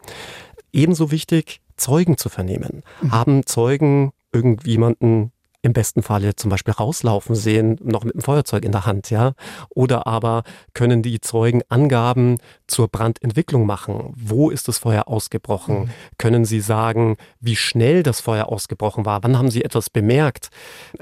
Ebenso 0.75 1.11
wichtig, 1.11 1.63
Zeugen 1.77 2.19
zu 2.19 2.29
vernehmen. 2.29 2.83
Mhm. 3.01 3.13
Haben 3.13 3.47
Zeugen 3.47 4.13
irgendjemanden 4.31 5.33
im 5.63 5.73
besten 5.73 6.03
Falle 6.03 6.37
zum 6.37 6.51
Beispiel 6.51 6.75
rauslaufen 6.75 7.35
sehen, 7.35 7.79
noch 7.83 8.05
mit 8.05 8.15
dem 8.15 8.21
Feuerzeug 8.21 8.65
in 8.65 8.71
der 8.71 8.87
Hand, 8.87 9.11
ja. 9.11 9.33
Oder 9.71 10.07
aber 10.07 10.45
können 10.73 11.03
die 11.03 11.21
Zeugen 11.21 11.63
Angaben 11.69 12.39
zur 12.69 12.89
Brandentwicklung 12.89 13.67
machen. 13.67 14.13
Wo 14.17 14.51
ist 14.51 14.69
das 14.69 14.79
Feuer 14.79 15.09
ausgebrochen? 15.09 15.81
Mhm. 15.81 15.91
Können 16.17 16.45
sie 16.45 16.61
sagen, 16.61 17.17
wie 17.41 17.57
schnell 17.57 18.05
das 18.05 18.21
Feuer 18.21 18.47
ausgebrochen 18.47 19.05
war? 19.05 19.25
Wann 19.25 19.37
haben 19.37 19.51
sie 19.51 19.65
etwas 19.65 19.91
bemerkt? 19.91 20.51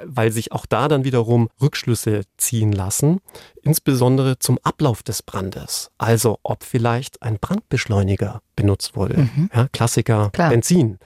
Weil 0.02 0.32
sich 0.32 0.52
auch 0.52 0.64
da 0.64 0.88
dann 0.88 1.04
wiederum 1.04 1.48
Rückschlüsse 1.60 2.22
ziehen 2.38 2.72
lassen, 2.72 3.20
insbesondere 3.62 4.38
zum 4.38 4.58
Ablauf 4.62 5.02
des 5.02 5.22
Brandes. 5.22 5.90
Also, 5.98 6.38
ob 6.42 6.64
vielleicht 6.64 7.22
ein 7.22 7.38
Brandbeschleuniger 7.38 8.40
benutzt 8.56 8.96
wurde. 8.96 9.18
Mhm. 9.18 9.50
Ja, 9.54 9.68
Klassiker 9.70 10.30
Klar. 10.32 10.48
Benzin. 10.48 10.98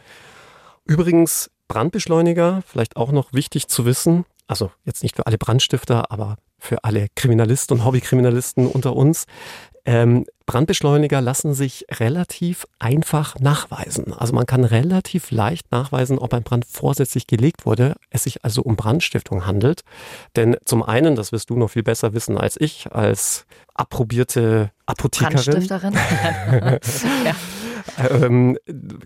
Übrigens 0.85 1.51
Brandbeschleuniger, 1.71 2.63
vielleicht 2.67 2.97
auch 2.97 3.13
noch 3.13 3.33
wichtig 3.33 3.69
zu 3.69 3.85
wissen, 3.85 4.25
also 4.49 4.73
jetzt 4.85 5.05
nicht 5.05 5.15
für 5.15 5.29
alle 5.29 5.39
Brandstifter, 5.39 6.11
aber 6.11 6.35
für 6.59 6.83
alle 6.83 7.07
Kriminalisten 7.15 7.79
und 7.79 7.85
Hobbykriminalisten 7.85 8.67
unter 8.67 8.97
uns. 8.97 9.27
Ähm, 9.85 10.27
Brandbeschleuniger 10.47 11.21
lassen 11.21 11.55
sich 11.55 11.87
relativ 11.93 12.67
einfach 12.81 13.39
nachweisen. 13.39 14.13
Also 14.13 14.35
man 14.35 14.47
kann 14.47 14.65
relativ 14.65 15.31
leicht 15.31 15.71
nachweisen, 15.71 16.19
ob 16.19 16.35
ein 16.35 16.43
Brand 16.43 16.65
vorsätzlich 16.67 17.29
gelegt 17.29 17.65
wurde, 17.67 17.95
es 18.11 18.25
sich 18.25 18.45
also 18.45 18.63
um 18.63 18.75
Brandstiftung 18.75 19.47
handelt. 19.47 19.83
Denn 20.35 20.57
zum 20.65 20.83
einen, 20.83 21.15
das 21.15 21.31
wirst 21.31 21.51
du 21.51 21.57
noch 21.57 21.69
viel 21.69 21.85
besser 21.85 22.15
wissen 22.15 22.37
als 22.37 22.61
ich, 22.61 22.91
als 22.91 23.47
approbierte 23.75 24.73
Apothekerin, 24.87 25.63
ja. 27.25 27.37
ähm, 28.11 28.59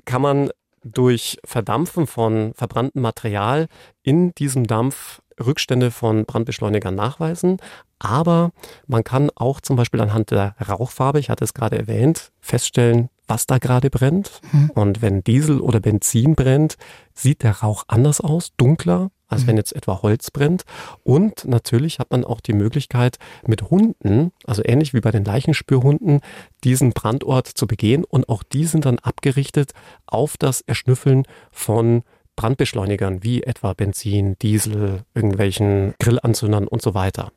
kann 0.07 0.23
man 0.23 0.51
durch 0.85 1.39
Verdampfen 1.45 2.07
von 2.07 2.53
verbranntem 2.55 3.03
Material 3.03 3.67
in 4.03 4.35
diesem 4.35 4.67
Dampf 4.67 5.21
Rückstände 5.45 5.91
von 5.91 6.27
Brandbeschleunigern 6.27 6.95
nachweisen. 6.95 7.59
Aber 7.99 8.53
man 8.87 9.03
kann 9.03 9.31
auch 9.35 9.61
zum 9.61 9.77
Beispiel 9.77 10.01
anhand 10.01 10.31
der 10.31 10.55
Rauchfarbe, 10.61 11.19
ich 11.19 11.31
hatte 11.31 11.45
es 11.45 11.55
gerade 11.55 11.79
erwähnt, 11.79 12.31
feststellen, 12.41 13.09
was 13.27 13.47
da 13.47 13.59
gerade 13.59 13.91
brennt. 13.91 14.41
Mhm. 14.53 14.71
Und 14.75 15.03
wenn 15.03 15.25
Diesel 15.25 15.61
oder 15.61 15.81
Benzin 15.81 16.35
brennt, 16.35 16.77
sieht 17.15 17.43
der 17.43 17.61
Rauch 17.63 17.85
anders 17.89 18.21
aus, 18.21 18.53
dunkler, 18.57 19.11
als 19.35 19.43
mhm. 19.43 19.49
wenn 19.49 19.57
jetzt 19.59 19.77
etwa 19.77 20.03
Holz 20.03 20.31
brennt. 20.31 20.65
Und 21.03 21.45
natürlich 21.45 21.99
hat 21.99 22.11
man 22.11 22.25
auch 22.25 22.41
die 22.41 22.55
Möglichkeit, 22.55 23.19
mit 23.47 23.71
Hunden, 23.71 24.33
also 24.45 24.63
ähnlich 24.65 24.95
wie 24.95 25.01
bei 25.01 25.11
den 25.11 25.25
Leichenspürhunden, 25.25 26.21
diesen 26.65 26.93
Brandort 26.93 27.49
zu 27.49 27.67
begehen. 27.67 28.05
Und 28.05 28.29
auch 28.29 28.43
die 28.43 28.65
sind 28.65 28.87
dann 28.87 28.99
abgerichtet 28.99 29.73
auf 30.07 30.37
das 30.39 30.63
Erschnüffeln 30.63 31.25
von 31.51 32.03
Brandbeschleunigern 32.37 33.23
wie 33.23 33.43
etwa 33.43 33.75
Benzin, 33.75 34.37
Diesel, 34.41 35.03
irgendwelchen 35.15 35.95
Grillanzündern 36.01 36.67
und 36.67 36.83
so 36.83 36.95
weiter. 36.95 37.31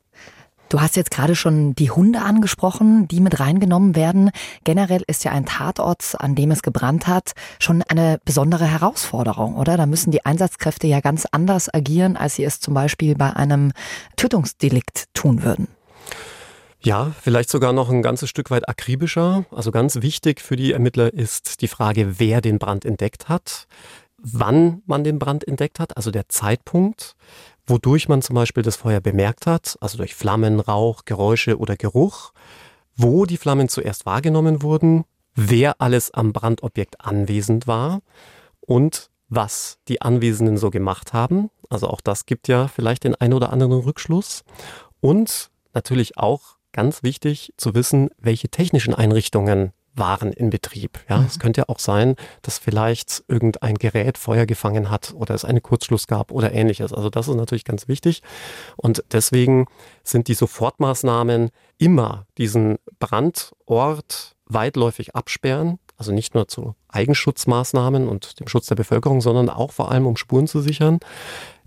Du 0.70 0.82
hast 0.82 0.98
jetzt 0.98 1.12
gerade 1.12 1.36
schon 1.36 1.76
die 1.76 1.92
Hunde 1.92 2.22
angesprochen, 2.22 3.08
die 3.08 3.22
mit 3.22 3.40
reingenommen 3.40 3.96
werden. 3.96 4.32
Generell 4.66 5.02
ist 5.08 5.24
ja 5.24 5.32
ein 5.32 5.46
Tatort, 5.46 6.16
an 6.20 6.36
dem 6.36 6.52
es 6.52 6.62
gebrannt 6.62 7.08
hat, 7.08 7.32
schon 7.60 7.84
eine 7.84 8.20
besondere 8.26 8.66
Herausforderung, 8.66 9.56
oder? 9.56 9.78
Da 9.78 9.86
müssen 9.86 10.12
die 10.12 10.26
Einsatzkräfte 10.26 10.86
ja 10.88 11.00
ganz 11.00 11.26
anders 11.32 11.74
agieren, 11.74 12.18
als 12.18 12.36
sie 12.36 12.44
es 12.44 12.60
zum 12.60 12.74
Beispiel 12.74 13.16
bei 13.16 13.34
einem 13.34 13.72
Tötungsdelikt 14.18 15.06
tun 15.14 15.44
würden. 15.44 15.70
Ja, 16.82 17.12
vielleicht 17.22 17.50
sogar 17.50 17.72
noch 17.72 17.90
ein 17.90 18.02
ganzes 18.02 18.30
Stück 18.30 18.52
weit 18.52 18.68
akribischer. 18.68 19.46
Also 19.52 19.72
ganz 19.72 20.02
wichtig 20.02 20.42
für 20.42 20.58
die 20.58 20.74
Ermittler 20.74 21.14
ist 21.14 21.62
die 21.62 21.68
Frage, 21.70 22.20
wer 22.20 22.42
den 22.42 22.60
Brand 22.60 22.84
entdeckt 22.84 23.30
hat, 23.30 23.68
wann 24.18 24.82
man 24.86 25.04
den 25.04 25.18
Brand 25.18 25.48
entdeckt 25.48 25.80
hat, 25.80 25.96
also 25.96 26.12
der 26.12 26.28
Zeitpunkt 26.28 27.16
wodurch 27.68 28.08
man 28.08 28.22
zum 28.22 28.36
Beispiel 28.36 28.64
das 28.64 28.78
Feuer 28.78 29.02
bemerkt 29.02 29.46
hat, 29.46 29.78
also 29.82 29.98
durch 29.98 30.16
Flammen, 30.16 30.60
Rauch, 30.60 31.04
Geräusche 31.06 31.58
oder 31.60 31.76
Geruch, 31.76 32.32
wo 32.96 33.26
die 33.26 33.38
Flammen 33.38 33.70
zuerst 33.70 34.06
wahrgenommen 34.06 34.64
wurden, 34.64 35.04
wer 35.36 35.80
alles 35.80 36.12
am 36.12 36.34
Brandobjekt 36.34 37.02
anwesend 37.02 37.68
war 37.68 38.02
und 38.62 39.10
was 39.30 39.78
die 39.88 40.02
Anwesenden 40.02 40.58
so 40.58 40.72
gemacht 40.72 41.14
haben. 41.14 41.50
Also 41.70 41.88
auch 41.88 42.02
das 42.02 42.26
gibt 42.26 42.48
ja 42.48 42.68
vielleicht 42.68 43.04
den 43.04 43.16
einen 43.16 43.34
oder 43.34 43.52
anderen 43.52 43.74
Rückschluss. 43.74 44.44
Und 45.02 45.52
natürlich 45.74 46.18
auch 46.18 46.58
ganz 46.72 47.04
wichtig 47.04 47.54
zu 47.58 47.76
wissen, 47.76 48.10
welche 48.18 48.50
technischen 48.50 48.94
Einrichtungen 48.94 49.74
waren 49.98 50.32
in 50.34 50.50
Betrieb. 50.50 51.00
Ja, 51.10 51.18
mhm. 51.18 51.26
es 51.26 51.40
könnte 51.40 51.62
ja 51.62 51.66
auch 51.70 51.80
sein, 51.80 52.16
dass 52.42 52.58
vielleicht 52.58 53.24
irgendein 53.28 53.76
Gerät 53.76 54.18
Feuer 54.18 54.46
gefangen 54.46 54.90
hat 54.90 55.14
oder 55.16 55.34
es 55.36 55.46
einen 55.46 55.62
Kurzschluss 55.62 56.08
gab 56.08 56.32
oder 56.32 56.54
ähnliches. 56.54 56.94
Also 56.94 57.10
das 57.10 57.28
ist 57.28 57.36
natürlich 57.36 57.66
ganz 57.66 57.88
wichtig. 57.88 58.22
Und 58.76 59.04
deswegen 59.12 59.66
sind 60.04 60.28
die 60.28 60.34
Sofortmaßnahmen 60.34 61.50
immer 61.78 62.26
diesen 62.38 62.78
Brandort 63.00 64.36
weitläufig 64.46 65.16
absperren. 65.16 65.80
Also 65.98 66.12
nicht 66.12 66.36
nur 66.36 66.48
zu 66.48 66.76
Eigenschutzmaßnahmen 66.90 68.08
und 68.08 68.40
dem 68.40 68.48
Schutz 68.48 68.68
der 68.68 68.76
Bevölkerung, 68.76 69.20
sondern 69.22 69.50
auch 69.50 69.72
vor 69.72 69.92
allem, 69.92 70.06
um 70.06 70.16
Spuren 70.16 70.48
zu 70.48 70.62
sichern, 70.62 71.00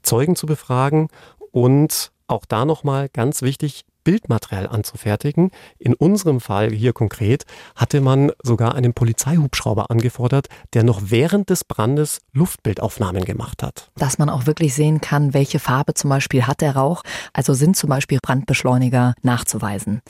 Zeugen 0.02 0.36
zu 0.36 0.46
befragen 0.46 1.08
und 1.50 2.12
auch 2.28 2.46
da 2.46 2.64
nochmal 2.64 3.08
ganz 3.08 3.42
wichtig, 3.42 3.84
Bildmaterial 4.04 4.66
anzufertigen. 4.66 5.50
In 5.78 5.94
unserem 5.94 6.40
Fall 6.40 6.70
hier 6.70 6.92
konkret 6.92 7.44
hatte 7.76 8.00
man 8.00 8.32
sogar 8.42 8.74
einen 8.74 8.94
Polizeihubschrauber 8.94 9.90
angefordert, 9.90 10.48
der 10.74 10.82
noch 10.82 11.00
während 11.04 11.50
des 11.50 11.64
Brandes 11.64 12.20
Luftbildaufnahmen 12.32 13.24
gemacht 13.24 13.62
hat. 13.62 13.90
Dass 13.96 14.18
man 14.18 14.28
auch 14.28 14.46
wirklich 14.46 14.74
sehen 14.74 15.00
kann, 15.00 15.34
welche 15.34 15.58
Farbe 15.58 15.94
zum 15.94 16.10
Beispiel 16.10 16.46
hat 16.46 16.60
der 16.60 16.76
Rauch, 16.76 17.02
also 17.32 17.54
sind 17.54 17.76
zum 17.76 17.90
Beispiel 17.90 18.18
Brandbeschleuniger 18.22 19.14
nachzuweisen. 19.22 20.02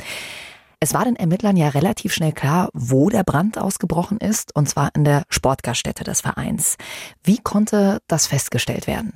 Es 0.83 0.95
war 0.95 1.05
den 1.05 1.17
Ermittlern 1.17 1.59
ja 1.59 1.69
relativ 1.69 2.15
schnell 2.15 2.33
klar, 2.33 2.71
wo 2.73 3.11
der 3.11 3.23
Brand 3.23 3.59
ausgebrochen 3.59 4.17
ist, 4.17 4.57
und 4.57 4.67
zwar 4.67 4.89
in 4.95 5.05
der 5.05 5.25
Sportgaststätte 5.29 6.05
des 6.05 6.23
Vereins. 6.23 6.79
Wie 7.23 7.37
konnte 7.37 7.99
das 8.09 8.27
festgestellt 8.27 8.87
werden? 8.87 9.13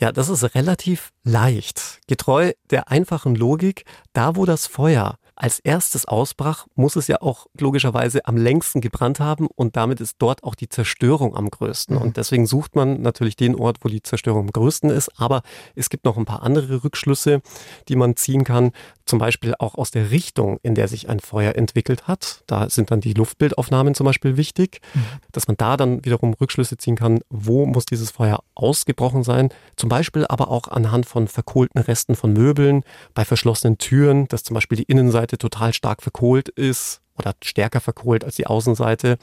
Ja, 0.00 0.12
das 0.12 0.28
ist 0.28 0.54
relativ 0.54 1.12
leicht. 1.24 2.00
Getreu 2.06 2.52
der 2.70 2.88
einfachen 2.88 3.34
Logik, 3.34 3.84
da 4.12 4.36
wo 4.36 4.44
das 4.44 4.68
Feuer 4.68 5.18
als 5.38 5.60
erstes 5.60 6.06
ausbrach, 6.06 6.66
muss 6.74 6.96
es 6.96 7.06
ja 7.06 7.22
auch 7.22 7.46
logischerweise 7.58 8.26
am 8.26 8.36
längsten 8.36 8.80
gebrannt 8.80 9.20
haben 9.20 9.46
und 9.54 9.76
damit 9.76 10.00
ist 10.00 10.16
dort 10.18 10.42
auch 10.42 10.54
die 10.54 10.68
Zerstörung 10.68 11.36
am 11.36 11.48
größten. 11.48 11.96
Mhm. 11.96 12.02
Und 12.02 12.16
deswegen 12.16 12.46
sucht 12.46 12.74
man 12.74 13.00
natürlich 13.02 13.36
den 13.36 13.54
Ort, 13.54 13.78
wo 13.82 13.88
die 13.88 14.02
Zerstörung 14.02 14.40
am 14.40 14.52
größten 14.52 14.90
ist. 14.90 15.10
Aber 15.20 15.42
es 15.74 15.90
gibt 15.90 16.04
noch 16.04 16.16
ein 16.16 16.24
paar 16.24 16.42
andere 16.42 16.82
Rückschlüsse, 16.82 17.40
die 17.88 17.96
man 17.96 18.16
ziehen 18.16 18.44
kann. 18.44 18.72
Zum 19.06 19.18
Beispiel 19.18 19.54
auch 19.58 19.76
aus 19.76 19.90
der 19.90 20.10
Richtung, 20.10 20.58
in 20.62 20.74
der 20.74 20.88
sich 20.88 21.08
ein 21.08 21.20
Feuer 21.20 21.54
entwickelt 21.54 22.08
hat. 22.08 22.42
Da 22.46 22.68
sind 22.68 22.90
dann 22.90 23.00
die 23.00 23.14
Luftbildaufnahmen 23.14 23.94
zum 23.94 24.04
Beispiel 24.04 24.36
wichtig, 24.36 24.80
mhm. 24.94 25.00
dass 25.32 25.46
man 25.46 25.56
da 25.56 25.76
dann 25.76 26.04
wiederum 26.04 26.34
Rückschlüsse 26.34 26.76
ziehen 26.76 26.96
kann, 26.96 27.20
wo 27.30 27.64
muss 27.64 27.86
dieses 27.86 28.10
Feuer 28.10 28.40
ausgebrochen 28.54 29.22
sein. 29.22 29.50
Zum 29.76 29.88
Beispiel 29.88 30.26
aber 30.26 30.50
auch 30.50 30.68
anhand 30.68 31.06
von 31.06 31.28
verkohlten 31.28 31.80
Resten 31.80 32.16
von 32.16 32.32
Möbeln, 32.32 32.82
bei 33.14 33.24
verschlossenen 33.24 33.78
Türen, 33.78 34.26
dass 34.28 34.42
zum 34.42 34.54
Beispiel 34.54 34.76
die 34.76 34.84
Innenseite 34.84 35.27
Innenseite 35.28 35.38
total 35.38 35.72
stark 35.72 36.02
verkohlt 36.02 36.48
ist 36.48 37.00
oder 37.18 37.34
stärker 37.42 37.80
verkohlt 37.80 38.24
als 38.24 38.36
die 38.36 38.46
Außenseite. 38.46 39.18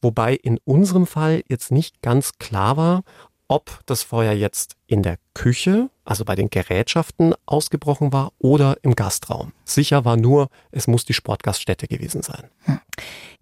Wobei 0.00 0.34
in 0.34 0.58
unserem 0.64 1.06
Fall 1.06 1.42
jetzt 1.48 1.72
nicht 1.72 2.02
ganz 2.02 2.32
klar 2.38 2.76
war, 2.76 3.02
ob 3.48 3.80
das 3.86 4.02
Feuer 4.02 4.32
jetzt 4.32 4.74
in 4.86 5.02
der 5.02 5.18
Küche, 5.34 5.88
also 6.04 6.24
bei 6.24 6.34
den 6.34 6.50
Gerätschaften, 6.50 7.34
ausgebrochen 7.46 8.12
war 8.12 8.32
oder 8.38 8.76
im 8.82 8.96
Gastraum. 8.96 9.52
Sicher 9.64 10.04
war 10.04 10.16
nur, 10.16 10.48
es 10.72 10.88
muss 10.88 11.04
die 11.04 11.14
Sportgaststätte 11.14 11.86
gewesen 11.86 12.22
sein. 12.22 12.50
Hm. 12.64 12.80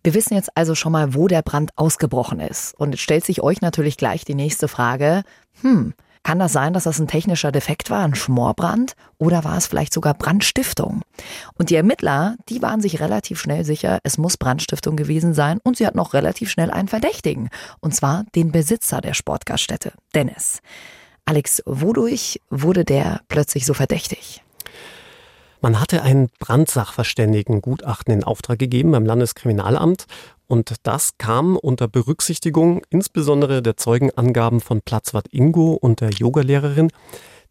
Wir 0.03 0.13
wissen 0.13 0.35
jetzt 0.35 0.51
also 0.55 0.75
schon 0.75 0.93
mal, 0.93 1.15
wo 1.15 1.27
der 1.29 1.41
Brand 1.41 1.71
ausgebrochen 1.77 2.41
ist. 2.41 2.75
Und 2.75 2.95
es 2.95 3.01
stellt 3.01 3.25
sich 3.25 3.41
euch 3.41 3.63
natürlich 3.63 3.97
gleich 3.97 4.25
die 4.27 4.35
nächste 4.35 4.69
Frage. 4.69 5.23
Hm, 5.63 5.95
kann 6.25 6.39
das 6.39 6.53
sein, 6.53 6.73
dass 6.73 6.85
das 6.85 6.99
ein 6.99 7.07
technischer 7.07 7.53
Defekt 7.53 7.91
war, 7.91 8.03
ein 8.03 8.15
Schmorbrand? 8.15 8.95
Oder 9.19 9.45
war 9.45 9.57
es 9.57 9.67
vielleicht 9.67 9.95
sogar 9.95 10.15
Brandstiftung? 10.15 11.03
Und 11.59 11.71
die 11.71 11.77
Ermittler, 11.77 12.37
die 12.49 12.63
waren 12.63 12.81
sich 12.81 12.99
relativ 13.01 13.39
schnell 13.39 13.65
sicher, 13.65 13.99
es 14.03 14.19
muss 14.19 14.39
Brandstiftung 14.39 14.97
gewesen 14.97 15.35
sein 15.35 15.61
und 15.63 15.77
sie 15.77 15.87
hatten 15.87 16.01
auch 16.01 16.15
relativ 16.15 16.51
schnell 16.51 16.71
einen 16.71 16.89
Verdächtigen. 16.89 17.51
Und 17.81 17.95
zwar 17.95 18.25
den 18.35 18.51
Besitzer 18.51 19.01
der 19.01 19.15
Sportgaststätte, 19.15 19.93
Dennis. 20.15 20.61
Alex, 21.27 21.63
wodurch 21.67 22.41
wurde 22.51 22.85
der 22.85 23.21
plötzlich 23.29 23.67
so 23.67 23.75
verdächtig? 23.75 24.43
Man 25.65 25.81
hatte 25.81 26.03
ein 26.03 26.29
Brandsachverständigengutachten 26.41 28.13
in 28.13 28.23
Auftrag 28.25 28.59
gegeben 28.59 28.93
beim 28.93 29.07
Landeskriminalamt 29.07 30.05
und 30.47 30.75
das 30.83 31.17
kam 31.19 31.57
unter 31.57 31.89
Berücksichtigung 31.89 32.83
insbesondere 32.91 33.63
der 33.63 33.77
Zeugenangaben 33.77 34.61
von 34.61 34.83
Platzwart 34.83 35.29
Ingo 35.33 35.73
und 35.75 36.01
der 36.01 36.11
Yogalehrerin 36.11 36.91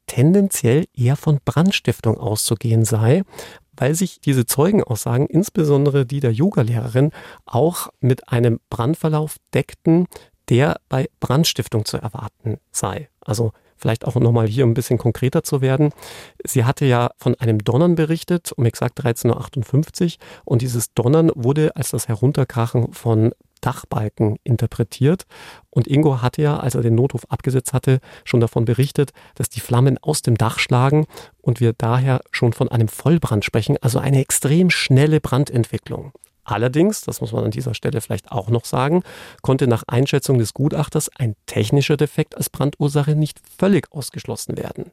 tendenziell 0.08 0.86
eher 0.94 1.16
von 1.16 1.40
Brandstiftung 1.44 2.18
auszugehen 2.18 2.86
sei, 2.86 3.24
weil 3.76 3.96
sich 3.96 4.20
diese 4.20 4.46
Zeugenaussagen, 4.46 5.28
insbesondere 5.28 6.06
die 6.06 6.20
der 6.20 6.32
Yogalehrerin, 6.32 7.12
auch 7.46 7.90
mit 8.00 8.30
einem 8.30 8.60
Brandverlauf 8.70 9.38
deckten, 9.54 10.08
der 10.50 10.80
bei 10.90 11.10
Brandstiftung 11.20 11.86
zu 11.86 11.98
erwarten 11.98 12.58
sei. 12.72 13.10
Also 13.22 13.54
vielleicht 13.84 14.08
auch 14.08 14.16
nochmal 14.16 14.48
hier 14.48 14.66
ein 14.66 14.74
bisschen 14.74 14.98
konkreter 14.98 15.44
zu 15.44 15.60
werden. 15.60 15.92
Sie 16.46 16.64
hatte 16.64 16.86
ja 16.86 17.12
von 17.18 17.36
einem 17.36 17.60
Donnern 17.60 17.96
berichtet, 17.96 18.54
um 18.54 18.66
exakt 18.66 19.00
13.58 19.02 20.04
Uhr. 20.04 20.12
Und 20.46 20.62
dieses 20.62 20.94
Donnern 20.94 21.32
wurde 21.36 21.76
als 21.76 21.92
das 21.92 22.08
Herunterkrachen 22.08 22.94
von 22.94 23.34
Dachbalken 23.60 24.38
interpretiert. 24.46 25.26
Und 25.70 25.88
Ingo 25.88 26.22
hatte 26.22 26.42
ja, 26.42 26.58
als 26.58 26.76
er 26.76 26.82
den 26.82 26.96
Notruf 26.96 27.26
abgesetzt 27.28 27.74
hatte, 27.74 28.00
schon 28.24 28.40
davon 28.40 28.64
berichtet, 28.64 29.12
dass 29.36 29.50
die 29.50 29.60
Flammen 29.60 29.98
aus 29.98 30.22
dem 30.22 30.38
Dach 30.38 30.60
schlagen 30.60 31.06
und 31.42 31.60
wir 31.60 31.74
daher 31.74 32.22
schon 32.32 32.54
von 32.54 32.70
einem 32.70 32.88
Vollbrand 32.88 33.44
sprechen, 33.44 33.78
also 33.82 34.00
eine 34.00 34.22
extrem 34.22 34.70
schnelle 34.70 35.20
Brandentwicklung. 35.20 36.14
Allerdings, 36.44 37.02
das 37.02 37.22
muss 37.22 37.32
man 37.32 37.46
an 37.46 37.52
dieser 37.52 37.74
Stelle 37.74 38.02
vielleicht 38.02 38.32
auch 38.32 38.50
noch 38.50 38.66
sagen, 38.66 39.04
konnte 39.42 39.68
nach 39.68 39.84
Einschätzung 39.88 40.38
des 40.38 40.54
Gutachters 40.54 41.10
ein 41.18 41.36
technischer 41.46 41.98
Defekt 41.98 42.36
als 42.36 42.50
Brandursache 42.50 43.16
nicht 43.16 43.40
völlig 43.58 43.92
ausgeschlossen 43.92 44.58
werden. 44.58 44.92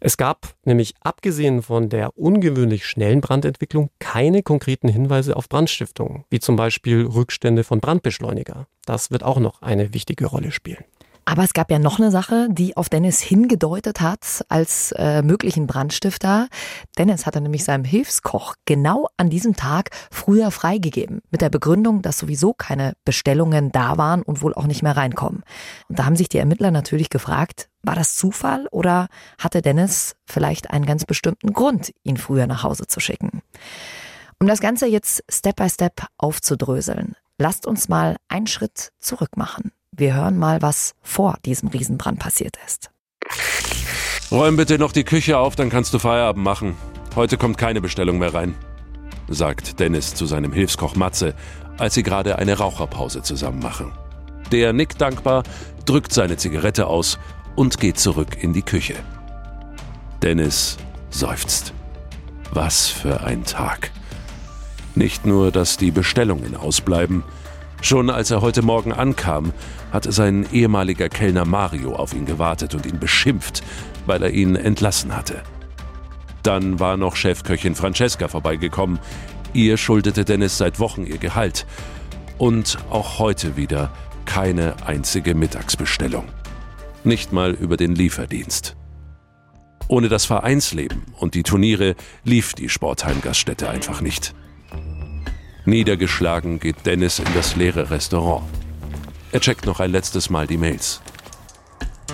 Es 0.00 0.16
gab 0.16 0.54
nämlich 0.64 0.94
abgesehen 1.00 1.62
von 1.62 1.88
der 1.88 2.16
ungewöhnlich 2.16 2.86
schnellen 2.86 3.20
Brandentwicklung 3.20 3.90
keine 3.98 4.42
konkreten 4.42 4.88
Hinweise 4.88 5.34
auf 5.34 5.48
Brandstiftung, 5.48 6.24
wie 6.30 6.38
zum 6.38 6.54
Beispiel 6.54 7.04
Rückstände 7.04 7.64
von 7.64 7.80
Brandbeschleuniger. 7.80 8.68
Das 8.84 9.10
wird 9.10 9.24
auch 9.24 9.40
noch 9.40 9.60
eine 9.60 9.92
wichtige 9.94 10.26
Rolle 10.26 10.52
spielen. 10.52 10.84
Aber 11.28 11.44
es 11.44 11.52
gab 11.52 11.70
ja 11.70 11.78
noch 11.78 11.98
eine 11.98 12.10
Sache, 12.10 12.48
die 12.50 12.74
auf 12.74 12.88
Dennis 12.88 13.20
hingedeutet 13.20 14.00
hat 14.00 14.46
als 14.48 14.92
äh, 14.92 15.20
möglichen 15.20 15.66
Brandstifter. 15.66 16.48
Dennis 16.96 17.26
hatte 17.26 17.42
nämlich 17.42 17.64
seinem 17.64 17.84
Hilfskoch 17.84 18.54
genau 18.64 19.08
an 19.18 19.28
diesem 19.28 19.54
Tag 19.54 19.90
früher 20.10 20.50
freigegeben, 20.50 21.20
mit 21.30 21.42
der 21.42 21.50
Begründung, 21.50 22.00
dass 22.00 22.16
sowieso 22.16 22.54
keine 22.54 22.94
Bestellungen 23.04 23.70
da 23.70 23.98
waren 23.98 24.22
und 24.22 24.40
wohl 24.40 24.54
auch 24.54 24.66
nicht 24.66 24.82
mehr 24.82 24.96
reinkommen. 24.96 25.42
Und 25.90 25.98
da 25.98 26.06
haben 26.06 26.16
sich 26.16 26.30
die 26.30 26.38
Ermittler 26.38 26.70
natürlich 26.70 27.10
gefragt, 27.10 27.68
war 27.82 27.94
das 27.94 28.14
Zufall 28.14 28.66
oder 28.70 29.08
hatte 29.38 29.60
Dennis 29.60 30.16
vielleicht 30.24 30.70
einen 30.70 30.86
ganz 30.86 31.04
bestimmten 31.04 31.52
Grund, 31.52 31.92
ihn 32.04 32.16
früher 32.16 32.46
nach 32.46 32.62
Hause 32.62 32.86
zu 32.86 33.00
schicken? 33.00 33.42
Um 34.40 34.46
das 34.46 34.60
Ganze 34.60 34.86
jetzt 34.86 35.22
Step 35.28 35.56
by 35.56 35.68
Step 35.68 36.06
aufzudröseln, 36.16 37.16
lasst 37.36 37.66
uns 37.66 37.90
mal 37.90 38.16
einen 38.28 38.46
Schritt 38.46 38.92
zurück 38.98 39.36
machen. 39.36 39.72
Wir 39.98 40.14
hören 40.14 40.38
mal, 40.38 40.62
was 40.62 40.94
vor 41.02 41.38
diesem 41.44 41.70
Riesenbrand 41.70 42.20
passiert 42.20 42.56
ist. 42.64 42.88
Räum 44.30 44.56
bitte 44.56 44.78
noch 44.78 44.92
die 44.92 45.02
Küche 45.02 45.38
auf, 45.38 45.56
dann 45.56 45.70
kannst 45.70 45.92
du 45.92 45.98
Feierabend 45.98 46.44
machen. 46.44 46.76
Heute 47.16 47.36
kommt 47.36 47.58
keine 47.58 47.80
Bestellung 47.80 48.20
mehr 48.20 48.32
rein, 48.32 48.54
sagt 49.26 49.80
Dennis 49.80 50.14
zu 50.14 50.26
seinem 50.26 50.52
Hilfskoch 50.52 50.94
Matze, 50.94 51.34
als 51.78 51.94
sie 51.94 52.04
gerade 52.04 52.38
eine 52.38 52.58
Raucherpause 52.58 53.22
zusammen 53.22 53.58
machen. 53.58 53.90
Der 54.52 54.72
nickt 54.72 55.00
dankbar, 55.00 55.42
drückt 55.84 56.12
seine 56.12 56.36
Zigarette 56.36 56.86
aus 56.86 57.18
und 57.56 57.80
geht 57.80 57.98
zurück 57.98 58.40
in 58.40 58.52
die 58.52 58.62
Küche. 58.62 58.94
Dennis 60.22 60.76
seufzt. 61.10 61.72
Was 62.52 62.86
für 62.86 63.22
ein 63.22 63.44
Tag. 63.44 63.90
Nicht 64.94 65.26
nur, 65.26 65.50
dass 65.50 65.76
die 65.76 65.90
Bestellungen 65.90 66.54
ausbleiben, 66.54 67.24
Schon 67.80 68.10
als 68.10 68.30
er 68.30 68.40
heute 68.40 68.62
Morgen 68.62 68.92
ankam, 68.92 69.52
hatte 69.92 70.12
sein 70.12 70.46
ehemaliger 70.52 71.08
Kellner 71.08 71.44
Mario 71.44 71.94
auf 71.94 72.14
ihn 72.14 72.26
gewartet 72.26 72.74
und 72.74 72.86
ihn 72.86 72.98
beschimpft, 72.98 73.62
weil 74.06 74.22
er 74.22 74.30
ihn 74.30 74.56
entlassen 74.56 75.16
hatte. 75.16 75.42
Dann 76.42 76.80
war 76.80 76.96
noch 76.96 77.16
Chefköchin 77.16 77.74
Francesca 77.74 78.28
vorbeigekommen. 78.28 78.98
Ihr 79.52 79.76
schuldete 79.76 80.24
Dennis 80.24 80.58
seit 80.58 80.78
Wochen 80.78 81.04
ihr 81.04 81.18
Gehalt. 81.18 81.66
Und 82.38 82.78
auch 82.90 83.18
heute 83.18 83.56
wieder 83.56 83.90
keine 84.24 84.74
einzige 84.86 85.34
Mittagsbestellung. 85.34 86.24
Nicht 87.02 87.32
mal 87.32 87.52
über 87.52 87.76
den 87.76 87.94
Lieferdienst. 87.94 88.76
Ohne 89.88 90.08
das 90.08 90.26
Vereinsleben 90.26 91.02
und 91.18 91.34
die 91.34 91.42
Turniere 91.42 91.96
lief 92.24 92.52
die 92.52 92.68
Sportheimgaststätte 92.68 93.70
einfach 93.70 94.00
nicht. 94.00 94.34
Niedergeschlagen 95.64 96.60
geht 96.60 96.86
Dennis 96.86 97.18
in 97.18 97.26
das 97.34 97.56
leere 97.56 97.90
Restaurant. 97.90 98.42
Er 99.32 99.40
checkt 99.40 99.66
noch 99.66 99.80
ein 99.80 99.92
letztes 99.92 100.30
Mal 100.30 100.46
die 100.46 100.56
Mails. 100.56 101.00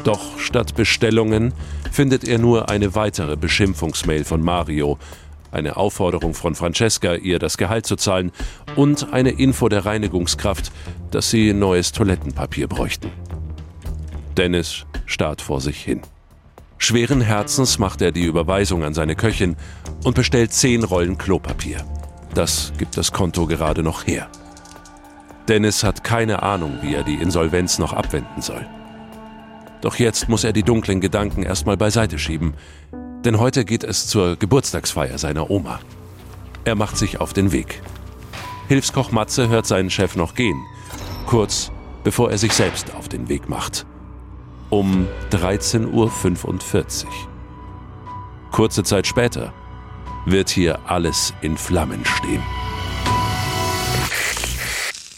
Doch 0.03 0.39
statt 0.39 0.75
Bestellungen 0.75 1.55
findet 1.91 2.25
er 2.25 2.39
nur 2.39 2.69
eine 2.69 2.95
weitere 2.95 3.37
Beschimpfungsmail 3.37 4.25
von 4.25 4.43
Mario, 4.43 4.99
eine 5.53 5.77
Aufforderung 5.77 6.35
von 6.35 6.55
Francesca, 6.55 7.15
ihr 7.15 7.39
das 7.39 7.57
Gehalt 7.57 7.87
zu 7.87 7.97
zahlen 7.97 8.33
und 8.75 9.13
eine 9.13 9.31
Info 9.31 9.69
der 9.69 9.87
Reinigungskraft, 9.87 10.73
dass 11.11 11.31
sie 11.31 11.53
neues 11.53 11.93
Toilettenpapier 11.93 12.67
bräuchten. 12.67 13.11
Dennis 14.37 14.85
starrt 15.07 15.41
vor 15.41 15.61
sich 15.61 15.81
hin. 15.81 16.03
Schweren 16.79 17.21
Herzens 17.21 17.79
macht 17.79 18.03
er 18.03 18.11
die 18.11 18.25
Überweisung 18.25 18.83
an 18.83 18.93
seine 18.93 19.15
Köchin 19.15 19.57
und 20.03 20.17
bestellt 20.17 20.53
zehn 20.53 20.83
Rollen 20.83 21.17
Klopapier. 21.17 21.85
Das 22.35 22.73
gibt 22.77 22.97
das 22.97 23.13
Konto 23.13 23.47
gerade 23.47 23.85
noch 23.85 24.07
her. 24.07 24.29
Dennis 25.49 25.85
hat 25.85 26.05
keine 26.05 26.43
Ahnung, 26.43 26.79
wie 26.81 26.95
er 26.95 27.03
die 27.03 27.15
Insolvenz 27.15 27.79
noch 27.79 27.93
abwenden 27.93 28.41
soll. 28.41 28.67
Doch 29.83 29.97
jetzt 29.97 30.29
muss 30.29 30.45
er 30.45 30.55
die 30.55 30.63
dunklen 30.63 31.01
Gedanken 31.01 31.43
erstmal 31.43 31.77
beiseite 31.77 32.19
schieben, 32.19 32.55
denn 33.25 33.39
heute 33.39 33.65
geht 33.65 33.85
es 33.85 34.07
zur 34.07 34.37
Geburtstagsfeier 34.37 35.19
seiner 35.19 35.51
Oma. 35.51 35.81
Er 36.65 36.75
macht 36.75 36.97
sich 36.97 37.21
auf 37.21 37.35
den 37.35 37.53
Weg. 37.53 37.83
Hilfskoch 38.69 39.13
Matze 39.13 39.49
hört 39.49 39.67
seinen 39.67 39.91
Chef 39.91 40.17
noch 40.17 40.35
gehen, 40.35 40.65
kurz 41.27 41.71
bevor 42.03 42.31
er 42.31 42.39
sich 42.39 42.53
selbst 42.53 42.95
auf 42.95 43.09
den 43.09 43.29
Weg 43.29 43.49
macht. 43.49 43.85
Um 44.71 45.07
13.45 45.31 47.05
Uhr. 47.05 47.11
Kurze 48.51 48.83
Zeit 48.85 49.07
später 49.07 49.53
wird 50.25 50.49
hier 50.49 50.79
alles 50.87 51.35
in 51.43 51.57
Flammen 51.57 52.05
stehen. 52.05 52.43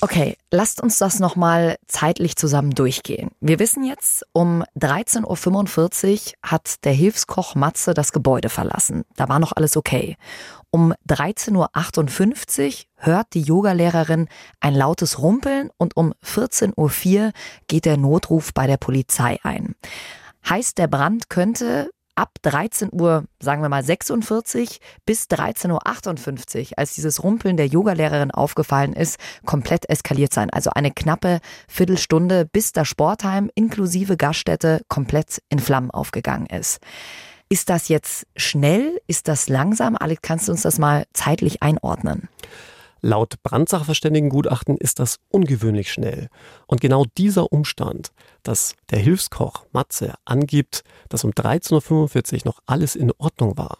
Okay, 0.03 0.37
lasst 0.51 0.83
uns 0.83 0.99
das 0.99 1.21
nochmal 1.21 1.77
zeitlich 1.89 2.37
zusammen 2.37 2.73
durchgehen. 2.73 3.31
Wir 3.41 3.59
wissen 3.59 3.83
jetzt, 3.83 4.27
um 4.33 4.63
13.45 4.79 6.13
Uhr 6.13 6.33
hat 6.43 6.85
der 6.85 6.93
Hilfskoch 6.93 7.55
Matze 7.55 7.95
das 7.95 8.13
Gebäude 8.13 8.51
verlassen. 8.51 9.05
Da 9.17 9.29
war 9.29 9.39
noch 9.39 9.53
alles 9.53 9.77
okay. 9.77 10.17
Um 10.71 10.93
13.58 11.09 12.67
Uhr 12.67 12.73
hört 12.97 13.29
die 13.33 13.41
Yogalehrerin 13.41 14.29
ein 14.61 14.75
lautes 14.75 15.19
Rumpeln 15.21 15.71
und 15.79 15.97
um 15.97 16.13
14.04 16.23 16.77
Uhr 16.77 17.33
geht 17.67 17.87
der 17.87 17.97
Notruf 17.97 18.53
bei 18.53 18.67
der 18.67 18.77
Polizei 18.77 19.39
ein. 19.43 19.77
Heißt, 20.49 20.77
der 20.77 20.89
Brand 20.89 21.31
könnte 21.31 21.91
ab 22.17 22.31
13 22.43 22.91
Uhr, 22.93 23.25
sagen 23.41 23.63
wir 23.63 23.69
mal 23.69 23.85
46 23.85 24.81
bis 25.05 25.25
13.58 25.25 26.59
Uhr, 26.73 26.79
als 26.79 26.95
dieses 26.95 27.23
Rumpeln 27.23 27.57
der 27.57 27.67
Yogalehrerin 27.67 28.31
aufgefallen 28.31 28.93
ist, 28.93 29.19
komplett 29.45 29.89
eskaliert 29.89 30.33
sein. 30.33 30.51
Also 30.51 30.71
eine 30.71 30.91
knappe 30.91 31.41
Viertelstunde, 31.69 32.47
bis 32.47 32.73
das 32.73 32.89
Sportheim 32.89 33.51
inklusive 33.55 34.17
Gaststätte 34.17 34.83
komplett 34.89 35.43
in 35.49 35.59
Flammen 35.59 35.91
aufgegangen 35.91 36.47
ist. 36.47 36.81
Ist 37.49 37.71
das 37.71 37.89
jetzt 37.89 38.27
schnell? 38.37 39.01
Ist 39.07 39.29
das 39.29 39.49
langsam? 39.49 39.97
Alex, 39.97 40.23
kannst 40.23 40.49
du 40.49 40.53
uns 40.53 40.63
das 40.63 40.79
mal 40.79 41.05
zeitlich 41.13 41.63
einordnen? 41.63 42.29
Laut 43.07 43.41
Brandsachverständigengutachten 43.45 44.77
ist 44.77 44.99
das 44.99 45.21
ungewöhnlich 45.29 45.93
schnell. 45.93 46.27
Und 46.67 46.81
genau 46.81 47.05
dieser 47.17 47.53
Umstand, 47.53 48.11
dass 48.43 48.75
der 48.91 48.99
Hilfskoch 48.99 49.65
Matze 49.71 50.15
angibt, 50.25 50.83
dass 51.09 51.23
um 51.23 51.31
13.45 51.31 52.35
Uhr 52.35 52.41
noch 52.47 52.59
alles 52.67 52.97
in 52.97 53.13
Ordnung 53.17 53.57
war, 53.57 53.79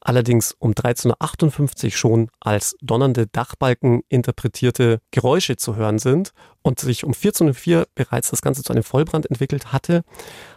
allerdings 0.00 0.54
um 0.58 0.72
13.58 0.72 1.84
Uhr 1.84 1.90
schon 1.92 2.28
als 2.38 2.76
donnernde 2.82 3.28
Dachbalken 3.28 4.02
interpretierte 4.10 5.00
Geräusche 5.10 5.56
zu 5.56 5.76
hören 5.76 5.98
sind 5.98 6.32
und 6.60 6.78
sich 6.78 7.02
um 7.02 7.12
14.04 7.12 7.78
Uhr 7.78 7.86
bereits 7.94 8.28
das 8.28 8.42
Ganze 8.42 8.62
zu 8.62 8.74
einem 8.74 8.82
Vollbrand 8.82 9.24
entwickelt 9.24 9.72
hatte, 9.72 10.02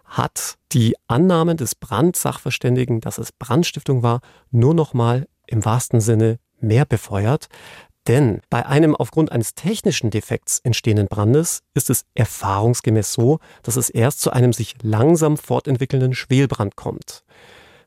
hat 0.03 0.57
die 0.73 0.93
Annahme 1.07 1.55
des 1.55 1.73
Brandsachverständigen, 1.73 2.99
dass 2.99 3.17
es 3.17 3.31
Brandstiftung 3.31 4.03
war, 4.03 4.19
nur 4.51 4.73
noch 4.73 4.93
mal 4.93 5.25
im 5.47 5.63
wahrsten 5.63 6.01
Sinne 6.01 6.39
mehr 6.61 6.85
befeuert. 6.85 7.47
Denn 8.07 8.41
bei 8.49 8.65
einem 8.65 8.95
aufgrund 8.95 9.31
eines 9.31 9.53
technischen 9.53 10.09
Defekts 10.09 10.59
entstehenden 10.59 11.07
Brandes 11.07 11.61
ist 11.73 11.89
es 11.89 12.05
erfahrungsgemäß 12.15 13.13
so, 13.13 13.39
dass 13.63 13.75
es 13.75 13.89
erst 13.89 14.21
zu 14.21 14.31
einem 14.31 14.53
sich 14.53 14.75
langsam 14.81 15.37
fortentwickelnden 15.37 16.13
Schwelbrand 16.15 16.75
kommt. 16.75 17.23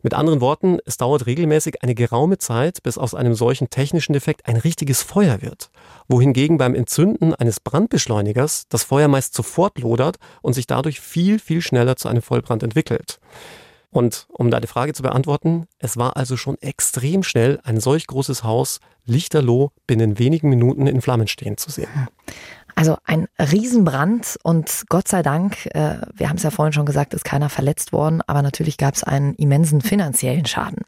Mit 0.05 0.15
anderen 0.15 0.41
Worten, 0.41 0.79
es 0.85 0.97
dauert 0.97 1.27
regelmäßig 1.27 1.85
eine 1.85 1.95
geraume 1.95 2.37
Zeit, 2.39 2.83
bis 2.83 2.99
aus 2.99 3.15
einem 3.15 3.35
solchen 3.35 3.71
technischen 3.71 4.13
Defekt 4.13 4.47
ein 4.47 4.57
richtiges 4.57 5.01
Feuer 5.01 5.43
wird. 5.43 5.71
Wohingegen 6.09 6.59
beim 6.59 6.75
Entzünden 6.75 7.35
eines 7.37 7.61
Brandbeschleunigers 7.61 8.65
das 8.69 8.83
Feuer 8.83 9.07
meist 9.07 9.35
sofort 9.35 9.79
lodert 9.79 10.17
und 10.43 10.55
sich 10.55 10.67
dadurch 10.67 11.01
viel, 11.01 11.39
viel 11.39 11.63
schneller 11.63 11.95
zu 11.95 12.09
einem 12.09 12.23
Vollbrand 12.23 12.65
entwickelt. 12.65 13.21
Und 13.93 14.27
um 14.31 14.51
deine 14.51 14.67
Frage 14.67 14.95
zu 14.95 15.03
beantworten, 15.03 15.67
es 15.79 15.99
war 15.99 16.17
also 16.17 16.39
schon 16.39 16.57
extrem 16.63 17.23
schnell, 17.23 17.61
ein 17.63 17.79
solch 17.79 18.07
großes 18.07 18.43
Haus 18.43 18.81
lichterloh 19.05 19.71
binnen 19.87 20.19
wenigen 20.19 20.49
Minuten 20.49 20.87
in 20.87 21.03
Flammen 21.03 21.29
stehen 21.29 21.59
zu 21.59 21.71
sehen. 21.71 22.09
Also 22.75 22.97
ein 23.05 23.29
Riesenbrand 23.39 24.39
und 24.43 24.85
Gott 24.89 25.07
sei 25.09 25.23
Dank, 25.23 25.67
äh, 25.75 25.99
wir 26.15 26.31
haben 26.31 26.37
es 26.39 26.43
ja 26.43 26.51
vorhin 26.51 26.73
schon 26.73 26.87
gesagt, 26.87 27.13
ist 27.13 27.25
keiner 27.25 27.51
verletzt 27.51 27.93
worden, 27.93 28.23
aber 28.27 28.41
natürlich 28.41 28.79
gab 28.79 28.95
es 28.95 29.05
einen 29.05 29.35
immensen 29.35 29.83
finanziellen 29.83 30.47
Schaden. 30.47 30.79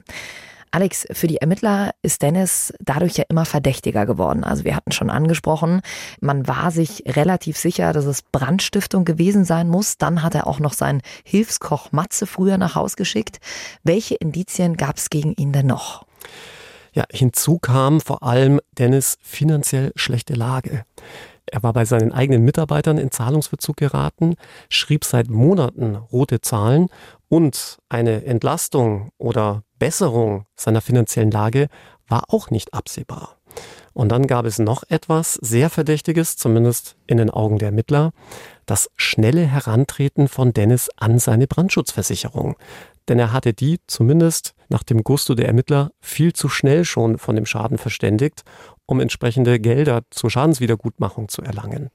Alex, 0.75 1.07
für 1.13 1.29
die 1.29 1.37
Ermittler 1.37 1.95
ist 2.03 2.21
Dennis 2.23 2.75
dadurch 2.81 3.17
ja 3.17 3.23
immer 3.29 3.45
verdächtiger 3.45 4.07
geworden. 4.07 4.43
Also 4.43 4.65
wir 4.65 4.75
hatten 4.75 4.91
schon 4.91 5.09
angesprochen, 5.09 5.83
man 6.21 6.49
war 6.49 6.73
sich 6.73 7.05
relativ 7.07 7.57
sicher, 7.57 7.93
dass 7.93 8.07
es 8.07 8.23
Brandstiftung 8.23 9.05
gewesen 9.05 9.45
sein 9.45 9.69
muss. 9.69 9.99
Dann 9.99 10.25
hat 10.25 10.35
er 10.35 10.49
auch 10.49 10.59
noch 10.59 10.73
seinen 10.73 11.01
Hilfskoch 11.23 11.93
Matze 11.93 12.27
früher 12.27 12.59
nach 12.59 12.75
Haus 12.75 12.97
geschickt. 12.97 13.39
Welche 13.85 14.17
Indizien 14.17 14.77
gab 14.77 14.97
es 14.97 15.11
gegen 15.11 15.35
ihn 15.35 15.53
denn 15.53 15.69
noch? 15.69 16.07
Ja, 16.93 17.05
hinzu 17.09 17.61
kam 17.61 18.01
vor 18.01 18.25
allem 18.25 18.61
Dennis 18.77 19.17
finanziell 19.23 19.93
schlechte 19.95 20.35
Lage. 20.35 20.85
Er 21.47 21.63
war 21.63 21.73
bei 21.73 21.85
seinen 21.85 22.11
eigenen 22.11 22.43
Mitarbeitern 22.43 22.99
in 22.99 23.13
Zahlungsverzug 23.13 23.77
geraten, 23.77 24.35
schrieb 24.69 25.05
seit 25.05 25.29
Monaten 25.29 25.95
rote 25.95 26.41
Zahlen 26.41 26.89
und 27.29 27.79
eine 27.89 28.25
Entlastung 28.25 29.11
oder 29.19 29.65
Besserung 29.79 30.47
seiner 30.57 30.81
finanziellen 30.81 31.31
Lage 31.31 31.69
war 32.09 32.25
auch 32.29 32.51
nicht 32.51 32.75
absehbar. 32.75 33.37
Und 33.93 34.11
dann 34.11 34.27
gab 34.27 34.45
es 34.45 34.59
noch 34.59 34.83
etwas 34.89 35.35
sehr 35.35 35.71
Verdächtiges, 35.71 36.37
zumindest 36.37 36.97
in 37.07 37.17
den 37.17 37.31
Augen 37.31 37.59
der 37.59 37.69
Ermittler, 37.69 38.13
das 38.67 38.91
schnelle 38.97 39.47
Herantreten 39.47 40.27
von 40.27 40.53
Dennis 40.53 40.91
an 40.97 41.21
seine 41.21 41.47
Brandschutzversicherung. 41.47 42.57
Denn 43.09 43.19
er 43.19 43.33
hatte 43.33 43.53
die, 43.53 43.79
zumindest 43.87 44.55
nach 44.69 44.83
dem 44.83 45.05
Gusto 45.05 45.35
der 45.35 45.47
Ermittler, 45.47 45.93
viel 46.01 46.33
zu 46.33 46.49
schnell 46.49 46.85
schon 46.85 47.19
von 47.19 47.37
dem 47.37 47.47
Schaden 47.47 47.79
verständigt 47.79 48.43
um 48.87 49.01
entsprechende 49.01 49.59
Gelder 49.61 50.03
zur 50.11 50.31
Schadenswiedergutmachung 50.31 51.29
zu 51.29 51.43
erlangen. 51.43 51.91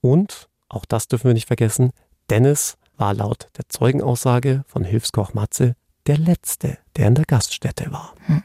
Und, 0.00 0.48
auch 0.68 0.84
das 0.84 1.08
dürfen 1.08 1.28
wir 1.28 1.34
nicht 1.34 1.46
vergessen, 1.46 1.90
Dennis 2.30 2.76
war 2.98 3.14
laut 3.14 3.48
der 3.56 3.68
Zeugenaussage 3.68 4.64
von 4.66 4.84
Hilfskoch 4.84 5.32
Matze 5.32 5.74
der 6.06 6.18
Letzte, 6.18 6.78
der 6.96 7.08
in 7.08 7.14
der 7.14 7.24
Gaststätte 7.24 7.90
war. 7.92 8.14
Hm. 8.26 8.42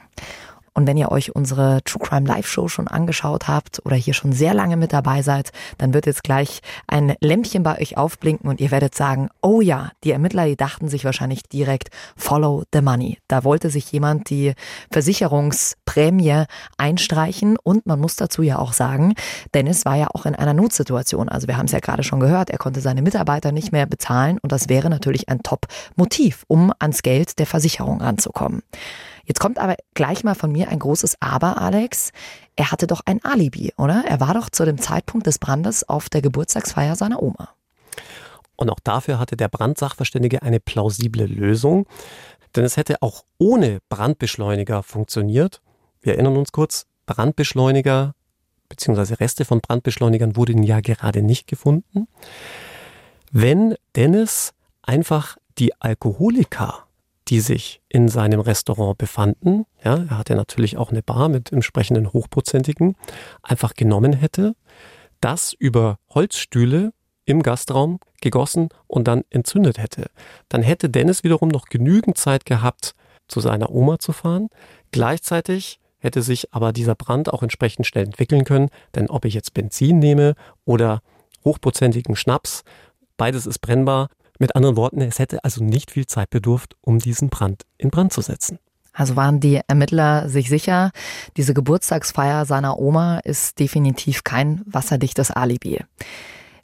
Und 0.73 0.87
wenn 0.87 0.97
ihr 0.97 1.11
euch 1.11 1.35
unsere 1.35 1.83
True 1.83 2.01
Crime 2.05 2.27
Live 2.27 2.47
Show 2.47 2.67
schon 2.67 2.87
angeschaut 2.87 3.47
habt 3.47 3.81
oder 3.85 3.95
hier 3.95 4.13
schon 4.13 4.33
sehr 4.33 4.53
lange 4.53 4.77
mit 4.77 4.93
dabei 4.93 5.21
seid, 5.21 5.51
dann 5.77 5.93
wird 5.93 6.05
jetzt 6.05 6.23
gleich 6.23 6.61
ein 6.87 7.15
Lämpchen 7.21 7.63
bei 7.63 7.79
euch 7.79 7.97
aufblinken 7.97 8.49
und 8.49 8.59
ihr 8.59 8.71
werdet 8.71 8.95
sagen, 8.95 9.29
oh 9.41 9.61
ja, 9.61 9.91
die 10.03 10.11
Ermittler, 10.11 10.45
die 10.45 10.55
dachten 10.55 10.87
sich 10.87 11.05
wahrscheinlich 11.05 11.43
direkt, 11.43 11.89
follow 12.15 12.63
the 12.73 12.81
money. 12.81 13.19
Da 13.27 13.43
wollte 13.43 13.69
sich 13.69 13.91
jemand 13.91 14.29
die 14.29 14.53
Versicherungsprämie 14.91 16.45
einstreichen 16.77 17.57
und 17.61 17.85
man 17.85 17.99
muss 17.99 18.15
dazu 18.15 18.41
ja 18.41 18.57
auch 18.57 18.73
sagen, 18.73 19.13
Dennis 19.53 19.85
war 19.85 19.95
ja 19.95 20.07
auch 20.13 20.25
in 20.25 20.35
einer 20.35 20.53
Notsituation. 20.53 21.29
Also 21.29 21.47
wir 21.47 21.57
haben 21.57 21.65
es 21.65 21.71
ja 21.71 21.79
gerade 21.79 22.03
schon 22.03 22.19
gehört, 22.19 22.49
er 22.49 22.57
konnte 22.57 22.81
seine 22.81 23.01
Mitarbeiter 23.01 23.51
nicht 23.51 23.71
mehr 23.71 23.85
bezahlen 23.85 24.39
und 24.41 24.51
das 24.51 24.69
wäre 24.69 24.89
natürlich 24.89 25.29
ein 25.29 25.43
Top-Motiv, 25.43 26.45
um 26.47 26.71
ans 26.79 27.03
Geld 27.03 27.37
der 27.39 27.45
Versicherung 27.45 28.01
ranzukommen. 28.01 28.63
Jetzt 29.25 29.39
kommt 29.39 29.57
aber 29.57 29.75
gleich 29.93 30.23
mal 30.23 30.35
von 30.35 30.51
mir 30.51 30.69
ein 30.69 30.79
großes 30.79 31.17
Aber, 31.21 31.61
Alex. 31.61 32.11
Er 32.55 32.71
hatte 32.71 32.87
doch 32.87 33.01
ein 33.05 33.23
Alibi, 33.23 33.73
oder? 33.77 34.03
Er 34.05 34.19
war 34.19 34.33
doch 34.33 34.49
zu 34.49 34.65
dem 34.65 34.77
Zeitpunkt 34.77 35.27
des 35.27 35.39
Brandes 35.39 35.87
auf 35.87 36.09
der 36.09 36.21
Geburtstagsfeier 36.21 36.95
seiner 36.95 37.23
Oma. 37.23 37.49
Und 38.55 38.69
auch 38.69 38.79
dafür 38.83 39.19
hatte 39.19 39.37
der 39.37 39.47
Brandsachverständige 39.47 40.41
eine 40.41 40.59
plausible 40.59 41.25
Lösung. 41.25 41.87
Denn 42.55 42.65
es 42.65 42.77
hätte 42.77 43.01
auch 43.01 43.23
ohne 43.37 43.79
Brandbeschleuniger 43.89 44.83
funktioniert. 44.83 45.61
Wir 46.01 46.13
erinnern 46.13 46.37
uns 46.37 46.51
kurz, 46.51 46.85
Brandbeschleuniger 47.05 48.13
bzw. 48.69 49.15
Reste 49.15 49.45
von 49.45 49.61
Brandbeschleunigern 49.61 50.35
wurden 50.35 50.63
ja 50.63 50.81
gerade 50.81 51.21
nicht 51.21 51.47
gefunden. 51.47 52.07
Wenn 53.31 53.75
Dennis 53.95 54.53
einfach 54.83 55.37
die 55.57 55.79
Alkoholiker 55.81 56.85
die 57.27 57.39
sich 57.39 57.81
in 57.89 58.07
seinem 58.07 58.39
Restaurant 58.39 58.97
befanden, 58.97 59.65
ja, 59.83 60.05
er 60.09 60.17
hatte 60.17 60.35
natürlich 60.35 60.77
auch 60.77 60.91
eine 60.91 61.03
Bar 61.03 61.29
mit 61.29 61.51
entsprechenden 61.51 62.11
Hochprozentigen, 62.11 62.95
einfach 63.41 63.73
genommen 63.73 64.13
hätte, 64.13 64.55
das 65.21 65.53
über 65.53 65.99
Holzstühle 66.09 66.91
im 67.25 67.41
Gastraum 67.41 67.99
gegossen 68.21 68.69
und 68.87 69.07
dann 69.07 69.23
entzündet 69.29 69.77
hätte. 69.77 70.07
Dann 70.49 70.61
hätte 70.61 70.89
Dennis 70.89 71.23
wiederum 71.23 71.49
noch 71.49 71.65
genügend 71.65 72.17
Zeit 72.17 72.45
gehabt, 72.45 72.93
zu 73.27 73.39
seiner 73.39 73.71
Oma 73.71 73.99
zu 73.99 74.11
fahren. 74.11 74.49
Gleichzeitig 74.91 75.79
hätte 75.99 76.21
sich 76.21 76.53
aber 76.53 76.73
dieser 76.73 76.95
Brand 76.95 77.31
auch 77.31 77.43
entsprechend 77.43 77.87
schnell 77.87 78.03
entwickeln 78.03 78.43
können, 78.43 78.69
denn 78.95 79.09
ob 79.09 79.23
ich 79.23 79.33
jetzt 79.33 79.53
Benzin 79.53 79.99
nehme 79.99 80.35
oder 80.65 81.01
hochprozentigen 81.45 82.15
Schnaps, 82.15 82.63
beides 83.15 83.45
ist 83.45 83.59
brennbar, 83.59 84.09
mit 84.39 84.55
anderen 84.55 84.75
Worten, 84.75 85.01
es 85.01 85.19
hätte 85.19 85.43
also 85.43 85.63
nicht 85.63 85.91
viel 85.91 86.05
Zeit 86.05 86.29
bedurft, 86.29 86.75
um 86.81 86.99
diesen 86.99 87.29
Brand 87.29 87.63
in 87.77 87.89
Brand 87.89 88.13
zu 88.13 88.21
setzen. 88.21 88.59
Also 88.93 89.15
waren 89.15 89.39
die 89.39 89.59
Ermittler 89.67 90.29
sich 90.29 90.49
sicher, 90.49 90.91
diese 91.35 91.53
Geburtstagsfeier 91.53 92.45
seiner 92.45 92.77
Oma 92.77 93.19
ist 93.19 93.59
definitiv 93.59 94.23
kein 94.23 94.61
wasserdichtes 94.65 95.31
Alibi. 95.31 95.83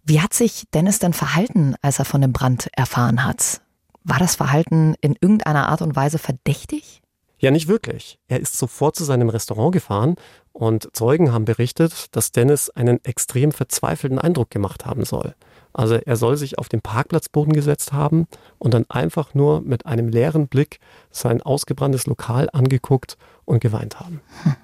Wie 0.03 0.21
hat 0.21 0.33
sich 0.33 0.65
Dennis 0.73 0.99
denn 0.99 1.13
verhalten, 1.13 1.75
als 1.81 1.99
er 1.99 2.05
von 2.05 2.21
dem 2.21 2.31
Brand 2.31 2.69
erfahren 2.75 3.25
hat? 3.25 3.61
War 4.03 4.19
das 4.19 4.35
Verhalten 4.35 4.95
in 5.01 5.15
irgendeiner 5.19 5.69
Art 5.69 5.81
und 5.81 5.95
Weise 5.95 6.19
verdächtig? 6.19 7.01
Ja, 7.39 7.51
nicht 7.51 7.67
wirklich. 7.67 8.19
Er 8.27 8.39
ist 8.39 8.57
sofort 8.57 8.95
zu 8.95 9.05
seinem 9.05 9.29
Restaurant 9.29 9.71
gefahren 9.71 10.15
und 10.51 10.89
Zeugen 10.93 11.31
haben 11.31 11.45
berichtet, 11.45 12.15
dass 12.15 12.31
Dennis 12.31 12.69
einen 12.69 13.03
extrem 13.05 13.51
verzweifelten 13.51 14.19
Eindruck 14.19 14.51
gemacht 14.51 14.85
haben 14.85 15.05
soll. 15.05 15.35
Also 15.73 15.95
er 15.95 16.15
soll 16.15 16.37
sich 16.37 16.57
auf 16.57 16.69
den 16.69 16.81
Parkplatzboden 16.81 17.53
gesetzt 17.53 17.93
haben 17.93 18.27
und 18.57 18.73
dann 18.73 18.85
einfach 18.89 19.33
nur 19.33 19.61
mit 19.61 19.85
einem 19.85 20.09
leeren 20.09 20.47
Blick 20.47 20.79
sein 21.11 21.41
ausgebranntes 21.41 22.05
Lokal 22.05 22.49
angeguckt 22.51 23.17
und 23.45 23.59
geweint 23.59 23.99
haben. 23.99 24.21
Hm. 24.43 24.55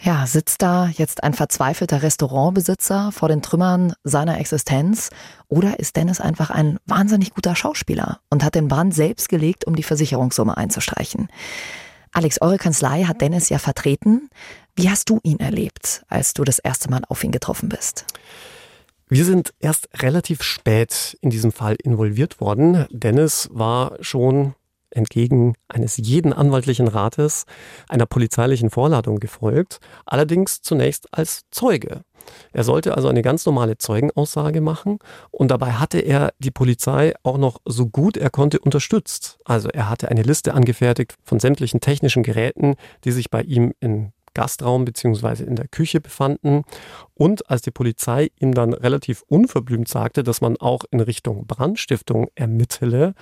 Ja, 0.00 0.28
sitzt 0.28 0.62
da 0.62 0.86
jetzt 0.86 1.24
ein 1.24 1.34
verzweifelter 1.34 2.02
Restaurantbesitzer 2.02 3.10
vor 3.10 3.28
den 3.28 3.42
Trümmern 3.42 3.94
seiner 4.04 4.38
Existenz 4.38 5.10
oder 5.48 5.80
ist 5.80 5.96
Dennis 5.96 6.20
einfach 6.20 6.50
ein 6.50 6.78
wahnsinnig 6.86 7.34
guter 7.34 7.56
Schauspieler 7.56 8.20
und 8.30 8.44
hat 8.44 8.54
den 8.54 8.68
Brand 8.68 8.94
selbst 8.94 9.28
gelegt, 9.28 9.64
um 9.66 9.74
die 9.74 9.82
Versicherungssumme 9.82 10.56
einzustreichen? 10.56 11.28
Alex, 12.12 12.40
eure 12.40 12.58
Kanzlei 12.58 13.04
hat 13.04 13.20
Dennis 13.20 13.48
ja 13.48 13.58
vertreten. 13.58 14.30
Wie 14.76 14.88
hast 14.88 15.10
du 15.10 15.18
ihn 15.24 15.40
erlebt, 15.40 16.04
als 16.08 16.32
du 16.32 16.44
das 16.44 16.60
erste 16.60 16.88
Mal 16.88 17.02
auf 17.08 17.24
ihn 17.24 17.32
getroffen 17.32 17.68
bist? 17.68 18.06
Wir 19.10 19.24
sind 19.24 19.54
erst 19.58 19.88
relativ 20.02 20.42
spät 20.42 21.16
in 21.22 21.30
diesem 21.30 21.50
Fall 21.50 21.76
involviert 21.82 22.42
worden. 22.42 22.84
Dennis 22.90 23.48
war 23.50 23.96
schon 24.00 24.54
entgegen 24.90 25.54
eines 25.66 25.96
jeden 25.96 26.34
anwaltlichen 26.34 26.88
Rates 26.88 27.44
einer 27.88 28.04
polizeilichen 28.04 28.68
Vorladung 28.68 29.18
gefolgt, 29.18 29.80
allerdings 30.04 30.60
zunächst 30.60 31.08
als 31.12 31.44
Zeuge. 31.50 32.02
Er 32.52 32.64
sollte 32.64 32.94
also 32.94 33.08
eine 33.08 33.22
ganz 33.22 33.46
normale 33.46 33.78
Zeugenaussage 33.78 34.60
machen 34.60 34.98
und 35.30 35.50
dabei 35.50 35.72
hatte 35.72 36.00
er 36.00 36.34
die 36.38 36.50
Polizei 36.50 37.14
auch 37.22 37.38
noch 37.38 37.62
so 37.64 37.86
gut 37.86 38.18
er 38.18 38.28
konnte 38.28 38.58
unterstützt. 38.58 39.38
Also 39.46 39.70
er 39.70 39.88
hatte 39.88 40.10
eine 40.10 40.22
Liste 40.22 40.52
angefertigt 40.52 41.14
von 41.24 41.40
sämtlichen 41.40 41.80
technischen 41.80 42.22
Geräten, 42.22 42.74
die 43.04 43.12
sich 43.12 43.30
bei 43.30 43.40
ihm 43.40 43.72
in 43.80 44.12
Gastraum 44.38 44.84
bzw. 44.84 45.42
in 45.42 45.56
der 45.56 45.66
Küche 45.66 46.00
befanden. 46.00 46.62
Und 47.14 47.50
als 47.50 47.62
die 47.62 47.72
Polizei 47.72 48.30
ihm 48.38 48.54
dann 48.54 48.72
relativ 48.72 49.24
unverblümt 49.26 49.88
sagte, 49.88 50.22
dass 50.22 50.40
man 50.40 50.56
auch 50.58 50.84
in 50.92 51.00
Richtung 51.00 51.48
Brandstiftung 51.48 52.28
ermittele, 52.36 53.14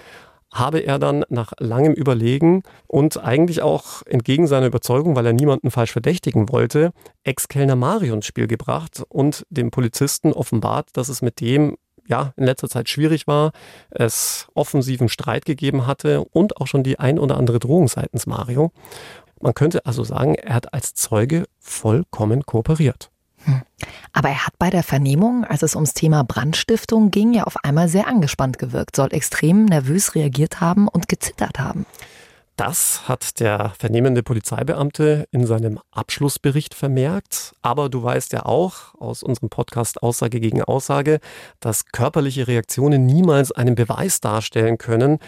habe 0.53 0.81
er 0.81 0.99
dann 0.99 1.25
nach 1.31 1.55
langem 1.59 1.95
Überlegen 1.95 2.65
und 2.87 3.17
eigentlich 3.17 3.63
auch 3.63 4.03
entgegen 4.05 4.47
seiner 4.47 4.67
Überzeugung, 4.67 5.17
weil 5.17 5.25
er 5.25 5.33
niemanden 5.33 5.71
falsch 5.71 5.93
verdächtigen 5.93 6.51
wollte, 6.51 6.93
Ex-Kellner 7.25 7.77
Mario 7.77 8.15
ins 8.15 8.27
Spiel 8.27 8.47
gebracht 8.47 9.03
und 9.09 9.47
dem 9.49 9.71
Polizisten 9.71 10.35
offenbart, 10.35 10.91
dass 10.93 11.09
es 11.09 11.23
mit 11.23 11.41
dem 11.41 11.79
ja, 12.09 12.35
in 12.37 12.45
letzter 12.45 12.69
Zeit 12.69 12.89
schwierig 12.89 13.27
war, 13.27 13.53
es 13.91 14.47
offensiven 14.55 15.09
Streit 15.09 15.45
gegeben 15.45 15.87
hatte 15.87 16.23
und 16.25 16.59
auch 16.59 16.67
schon 16.67 16.85
die 16.85 16.99
ein 16.99 17.19
oder 17.19 17.37
andere 17.37 17.59
Drohung 17.59 17.89
seitens 17.89 18.27
Mario. 18.27 18.71
Man 19.41 19.55
könnte 19.55 19.85
also 19.87 20.05
sagen, 20.05 20.35
er 20.35 20.55
hat 20.55 20.73
als 20.73 20.95
Zeuge 20.95 21.45
vollkommen 21.59 22.45
kooperiert. 22.45 23.11
Hm. 23.45 23.63
Aber 24.13 24.29
er 24.29 24.47
hat 24.47 24.55
bei 24.59 24.71
der 24.71 24.83
Vernehmung, 24.83 25.45
als 25.45 25.63
es 25.63 25.75
ums 25.75 25.95
Thema 25.95 26.25
Brandstiftung 26.25 27.11
ging, 27.11 27.33
ja 27.33 27.45
auf 27.45 27.57
einmal 27.65 27.89
sehr 27.89 28.09
angespannt 28.09 28.59
gewirkt, 28.59 28.97
soll 28.97 29.13
extrem 29.13 29.67
nervös 29.67 30.15
reagiert 30.15 30.61
haben 30.61 30.89
und 30.89 31.09
gezittert 31.09 31.59
haben. 31.59 31.87
Das 32.57 33.07
hat 33.07 33.39
der 33.41 33.75
vernehmende 33.79 34.23
Polizeibeamte 34.23 35.29
in 35.31 35.47
seinem 35.47 35.79
Abschlussbericht 35.91 36.73
vermerkt. 36.73 37.55
Aber 37.61 37.91
du 37.91 38.03
weißt 38.03 38.33
ja 38.33 38.47
auch 38.47 38.95
aus 38.99 39.23
unserem 39.23 39.51
Podcast 39.51 40.03
Aussage 40.03 40.41
gegen 40.41 40.63
Aussage, 40.63 41.21
dass 41.61 41.85
körperliche 41.85 42.49
Reaktionen 42.49 43.05
niemals 43.05 43.53
einen 43.53 43.75
Beweis 43.75 44.23
darstellen 44.23 44.79
können. 44.79 45.19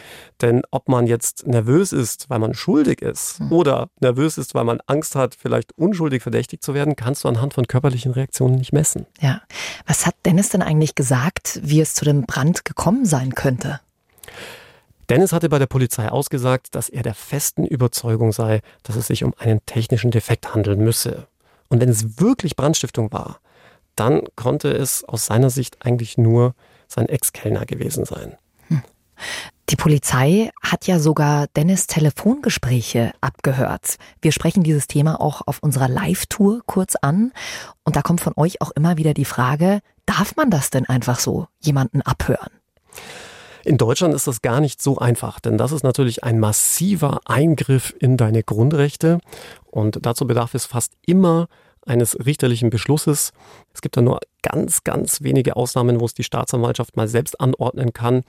Denn 0.40 0.62
ob 0.70 0.88
man 0.88 1.06
jetzt 1.06 1.46
nervös 1.46 1.92
ist, 1.92 2.30
weil 2.30 2.38
man 2.38 2.54
schuldig 2.54 3.02
ist 3.02 3.40
mhm. 3.40 3.52
oder 3.52 3.90
nervös 4.00 4.38
ist, 4.38 4.54
weil 4.54 4.64
man 4.64 4.80
Angst 4.86 5.14
hat, 5.14 5.34
vielleicht 5.34 5.76
unschuldig 5.76 6.22
verdächtigt 6.22 6.62
zu 6.62 6.72
werden, 6.72 6.96
kannst 6.96 7.24
du 7.24 7.28
anhand 7.28 7.52
von 7.52 7.66
körperlichen 7.66 8.12
Reaktionen 8.12 8.54
nicht 8.54 8.72
messen. 8.72 9.04
Ja. 9.20 9.42
Was 9.86 10.06
hat 10.06 10.14
Dennis 10.24 10.48
denn 10.48 10.62
eigentlich 10.62 10.94
gesagt, 10.94 11.60
wie 11.62 11.82
es 11.82 11.92
zu 11.92 12.06
dem 12.06 12.22
Brand 12.22 12.64
gekommen 12.64 13.04
sein 13.04 13.34
könnte? 13.34 13.80
Dennis 15.08 15.32
hatte 15.32 15.48
bei 15.48 15.58
der 15.58 15.66
Polizei 15.66 16.08
ausgesagt, 16.08 16.74
dass 16.74 16.88
er 16.88 17.02
der 17.02 17.14
festen 17.14 17.64
Überzeugung 17.64 18.32
sei, 18.32 18.60
dass 18.82 18.96
es 18.96 19.06
sich 19.06 19.24
um 19.24 19.34
einen 19.38 19.64
technischen 19.64 20.10
Defekt 20.10 20.54
handeln 20.54 20.80
müsse. 20.80 21.26
Und 21.68 21.80
wenn 21.80 21.88
es 21.88 22.20
wirklich 22.20 22.56
Brandstiftung 22.56 23.12
war, 23.12 23.40
dann 23.96 24.22
konnte 24.36 24.70
es 24.70 25.04
aus 25.04 25.26
seiner 25.26 25.50
Sicht 25.50 25.84
eigentlich 25.84 26.18
nur 26.18 26.54
sein 26.88 27.08
Ex-Kellner 27.08 27.66
gewesen 27.66 28.04
sein. 28.04 28.36
Hm. 28.68 28.82
Die 29.70 29.76
Polizei 29.76 30.50
hat 30.62 30.86
ja 30.86 30.98
sogar 30.98 31.46
Dennis 31.48 31.86
Telefongespräche 31.86 33.12
abgehört. 33.20 33.96
Wir 34.22 34.32
sprechen 34.32 34.62
dieses 34.62 34.86
Thema 34.86 35.20
auch 35.20 35.42
auf 35.46 35.58
unserer 35.62 35.88
Live-Tour 35.88 36.62
kurz 36.66 36.96
an. 36.96 37.32
Und 37.82 37.96
da 37.96 38.02
kommt 38.02 38.20
von 38.20 38.32
euch 38.36 38.62
auch 38.62 38.70
immer 38.70 38.96
wieder 38.96 39.14
die 39.14 39.26
Frage, 39.26 39.80
darf 40.06 40.36
man 40.36 40.50
das 40.50 40.70
denn 40.70 40.86
einfach 40.86 41.18
so, 41.18 41.48
jemanden 41.60 42.00
abhören? 42.02 42.50
In 43.68 43.76
Deutschland 43.76 44.14
ist 44.14 44.26
das 44.26 44.40
gar 44.40 44.62
nicht 44.62 44.80
so 44.80 44.96
einfach, 44.96 45.40
denn 45.40 45.58
das 45.58 45.72
ist 45.72 45.82
natürlich 45.82 46.24
ein 46.24 46.40
massiver 46.40 47.20
Eingriff 47.26 47.94
in 47.98 48.16
deine 48.16 48.42
Grundrechte 48.42 49.18
und 49.66 50.06
dazu 50.06 50.26
bedarf 50.26 50.54
es 50.54 50.64
fast 50.64 50.94
immer 51.04 51.48
eines 51.84 52.16
richterlichen 52.24 52.70
Beschlusses. 52.70 53.34
Es 53.74 53.82
gibt 53.82 53.98
da 53.98 54.00
nur 54.00 54.20
ganz, 54.40 54.84
ganz 54.84 55.20
wenige 55.20 55.54
Ausnahmen, 55.54 56.00
wo 56.00 56.06
es 56.06 56.14
die 56.14 56.24
Staatsanwaltschaft 56.24 56.96
mal 56.96 57.08
selbst 57.08 57.42
anordnen 57.42 57.92
kann, 57.92 58.22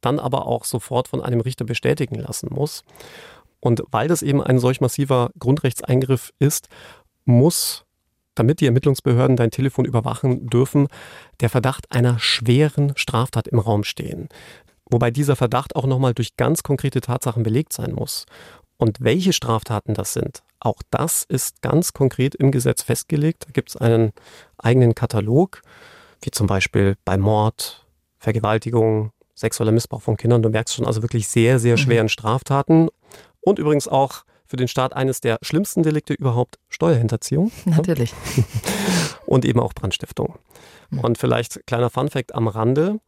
dann 0.00 0.20
aber 0.20 0.46
auch 0.46 0.64
sofort 0.64 1.08
von 1.08 1.20
einem 1.20 1.40
Richter 1.40 1.64
bestätigen 1.64 2.14
lassen 2.14 2.50
muss. 2.52 2.84
Und 3.58 3.82
weil 3.90 4.06
das 4.06 4.22
eben 4.22 4.44
ein 4.44 4.60
solch 4.60 4.80
massiver 4.80 5.30
Grundrechtseingriff 5.40 6.30
ist, 6.38 6.68
muss 7.24 7.84
damit 8.34 8.60
die 8.60 8.66
Ermittlungsbehörden 8.66 9.36
dein 9.36 9.50
Telefon 9.50 9.84
überwachen 9.84 10.48
dürfen, 10.48 10.88
der 11.40 11.50
Verdacht 11.50 11.90
einer 11.92 12.18
schweren 12.18 12.92
Straftat 12.96 13.48
im 13.48 13.58
Raum 13.58 13.84
stehen. 13.84 14.28
Wobei 14.94 15.10
dieser 15.10 15.34
Verdacht 15.34 15.74
auch 15.74 15.86
nochmal 15.86 16.14
durch 16.14 16.36
ganz 16.36 16.62
konkrete 16.62 17.00
Tatsachen 17.00 17.42
belegt 17.42 17.72
sein 17.72 17.92
muss. 17.92 18.26
Und 18.76 19.00
welche 19.00 19.32
Straftaten 19.32 19.92
das 19.92 20.12
sind, 20.12 20.44
auch 20.60 20.82
das 20.90 21.24
ist 21.24 21.62
ganz 21.62 21.94
konkret 21.94 22.36
im 22.36 22.52
Gesetz 22.52 22.82
festgelegt. 22.82 23.46
Da 23.48 23.50
gibt 23.50 23.70
es 23.70 23.76
einen 23.76 24.12
eigenen 24.56 24.94
Katalog, 24.94 25.62
wie 26.22 26.30
zum 26.30 26.46
Beispiel 26.46 26.94
bei 27.04 27.18
Mord, 27.18 27.84
Vergewaltigung, 28.18 29.10
sexueller 29.34 29.72
Missbrauch 29.72 30.00
von 30.00 30.16
Kindern. 30.16 30.44
Du 30.44 30.48
merkst 30.48 30.76
schon 30.76 30.86
also 30.86 31.02
wirklich 31.02 31.26
sehr, 31.26 31.58
sehr 31.58 31.72
mhm. 31.72 31.78
schweren 31.78 32.08
Straftaten. 32.08 32.88
Und 33.40 33.58
übrigens 33.58 33.88
auch 33.88 34.22
für 34.46 34.54
den 34.54 34.68
Staat 34.68 34.92
eines 34.92 35.20
der 35.20 35.38
schlimmsten 35.42 35.82
Delikte 35.82 36.14
überhaupt 36.14 36.60
Steuerhinterziehung. 36.68 37.50
Natürlich. 37.64 38.14
Und 39.26 39.44
eben 39.44 39.58
auch 39.58 39.72
Brandstiftung. 39.72 40.38
Mhm. 40.90 41.00
Und 41.00 41.18
vielleicht 41.18 41.66
kleiner 41.66 41.90
Funfact 41.90 42.32
am 42.32 42.46
Rande. 42.46 43.00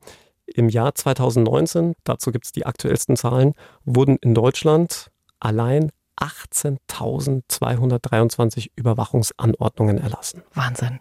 Im 0.55 0.69
Jahr 0.69 0.95
2019, 0.95 1.95
dazu 2.05 2.31
gibt 2.33 2.45
es 2.47 2.53
die 2.53 2.67
aktuellsten 2.67 3.17
Zahlen, 3.17 3.55
wurden 3.85 4.17
in 4.21 4.35
Deutschland 4.35 5.11
allein 5.41 5.91
18.223 6.21 8.71
Überwachungsanordnungen 8.77 9.99
erlassen. 9.99 10.43
Wahnsinn. 10.55 11.01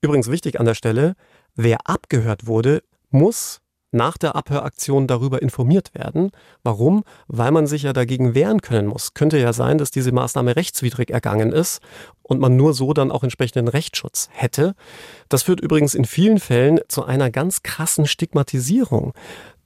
Übrigens 0.00 0.30
wichtig 0.30 0.58
an 0.58 0.66
der 0.66 0.74
Stelle, 0.74 1.14
wer 1.54 1.88
abgehört 1.88 2.46
wurde, 2.46 2.82
muss 3.10 3.60
nach 3.90 4.18
der 4.18 4.36
Abhöraktion 4.36 5.06
darüber 5.06 5.40
informiert 5.40 5.94
werden. 5.94 6.30
Warum? 6.62 7.04
Weil 7.26 7.52
man 7.52 7.66
sich 7.66 7.84
ja 7.84 7.94
dagegen 7.94 8.34
wehren 8.34 8.60
können 8.60 8.86
muss. 8.86 9.14
Könnte 9.14 9.38
ja 9.38 9.52
sein, 9.52 9.78
dass 9.78 9.90
diese 9.90 10.12
Maßnahme 10.12 10.56
rechtswidrig 10.56 11.10
ergangen 11.10 11.52
ist 11.52 11.80
und 12.28 12.38
man 12.38 12.56
nur 12.56 12.74
so 12.74 12.92
dann 12.92 13.10
auch 13.10 13.24
entsprechenden 13.24 13.68
Rechtsschutz 13.68 14.28
hätte. 14.30 14.74
Das 15.28 15.42
führt 15.42 15.60
übrigens 15.60 15.94
in 15.94 16.04
vielen 16.04 16.38
Fällen 16.38 16.78
zu 16.86 17.04
einer 17.04 17.30
ganz 17.30 17.62
krassen 17.62 18.06
Stigmatisierung. 18.06 19.14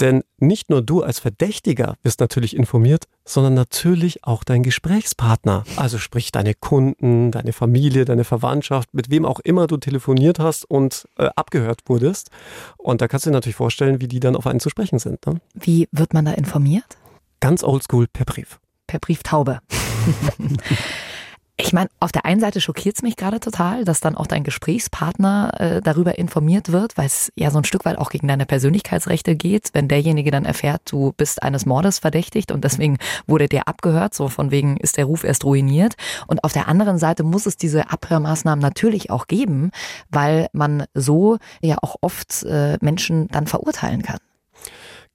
Denn 0.01 0.23
nicht 0.39 0.71
nur 0.71 0.81
du 0.81 1.03
als 1.03 1.19
Verdächtiger 1.19 1.97
bist 2.03 2.21
natürlich 2.21 2.57
informiert, 2.57 3.05
sondern 3.25 3.55
natürlich 3.55 4.25
auch 4.25 4.45
dein 4.45 4.63
Gesprächspartner. 4.63 5.65
Also 5.77 5.99
sprich 5.99 6.33
deine 6.33 6.55
Kunden, 6.55 7.33
deine 7.33 7.53
Familie, 7.53 8.05
deine 8.05 8.25
Verwandtschaft, 8.25 8.95
mit 8.95 9.11
wem 9.11 9.25
auch 9.25 9.41
immer 9.41 9.67
du 9.67 9.77
telefoniert 9.77 10.39
hast 10.39 10.65
und 10.65 11.07
äh, 11.19 11.29
abgehört 11.35 11.81
wurdest. 11.87 12.31
Und 12.79 13.01
da 13.01 13.09
kannst 13.09 13.27
du 13.27 13.31
dir 13.31 13.35
natürlich 13.35 13.57
vorstellen, 13.57 14.01
wie 14.01 14.09
die 14.09 14.21
dann 14.21 14.37
auf 14.37 14.47
einen 14.47 14.61
zu 14.61 14.71
sprechen 14.71 14.99
sind. 14.99 15.27
Ne? 15.27 15.41
Wie 15.55 15.89
wird 15.91 16.15
man 16.15 16.25
da 16.25 16.33
informiert? 16.33 16.97
Ganz 17.41 17.65
oldschool 17.65 18.07
per 18.07 18.25
Brief. 18.25 18.61
Per 18.87 19.01
Brieftaube. 19.01 19.61
Ich 21.59 21.75
meine, 21.75 21.91
auf 22.01 22.13
der 22.13 22.25
einen 22.25 22.41
Seite 22.41 22.63
schockiert 22.63 22.97
es 22.97 23.03
mich 23.03 23.17
gerade 23.17 23.39
total, 23.39 23.85
dass 23.85 24.01
dann 24.01 24.17
auch 24.17 24.27
dein 24.27 24.43
Gesprächspartner 24.43 25.53
äh, 25.61 25.81
darüber 25.83 26.19
informiert 26.19 26.73
wird, 26.73 26.97
weil 26.97 27.07
es 27.07 27.31
ja 27.37 27.51
so 27.51 27.59
ein 27.59 27.65
Stück 27.65 27.85
weit 27.85 27.99
auch 27.99 28.09
gegen 28.09 28.27
deine 28.27 28.47
Persönlichkeitsrechte 28.47 29.37
geht, 29.37 29.69
wenn 29.75 29.87
derjenige 29.87 30.31
dann 30.31 30.47
erfährt, 30.47 30.81
du 30.91 31.13
bist 31.15 31.43
eines 31.43 31.67
Mordes 31.67 31.99
verdächtigt 31.99 32.53
und 32.53 32.65
deswegen 32.65 32.97
wurde 33.27 33.49
der 33.49 33.69
abgehört, 33.69 34.15
so 34.15 34.29
von 34.29 34.51
wegen 34.51 34.79
ist 34.79 34.97
der 34.97 35.05
Ruf 35.05 35.25
erst 35.25 35.45
ruiniert. 35.45 35.95
Und 36.27 36.43
auf 36.43 36.55
der 36.55 36.69
anderen 36.69 36.99
Seite 36.99 37.23
muss 37.23 37.45
es 37.45 37.57
diese 37.59 37.91
Abhörmaßnahmen 37.91 38.63
natürlich 38.63 39.11
auch 39.11 39.27
geben, 39.27 39.73
weil 40.11 40.49
man 40.55 40.85
so 40.95 41.37
ja 41.61 41.77
auch 41.83 41.97
oft 42.01 42.45
äh, 42.45 42.79
Menschen 42.81 43.29
dann 43.29 43.47
verurteilen 43.47 44.03
kann. 44.03 44.19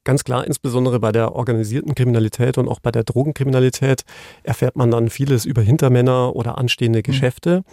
Ganz 0.07 0.23
klar, 0.23 0.47
insbesondere 0.47 1.01
bei 1.01 1.11
der 1.11 1.35
organisierten 1.35 1.93
Kriminalität 1.93 2.57
und 2.57 2.69
auch 2.69 2.79
bei 2.79 2.91
der 2.91 3.03
Drogenkriminalität 3.03 4.03
erfährt 4.41 4.77
man 4.77 4.89
dann 4.89 5.09
vieles 5.09 5.43
über 5.43 5.61
Hintermänner 5.61 6.33
oder 6.33 6.57
anstehende 6.57 6.99
mhm. 6.99 7.03
Geschäfte. 7.03 7.65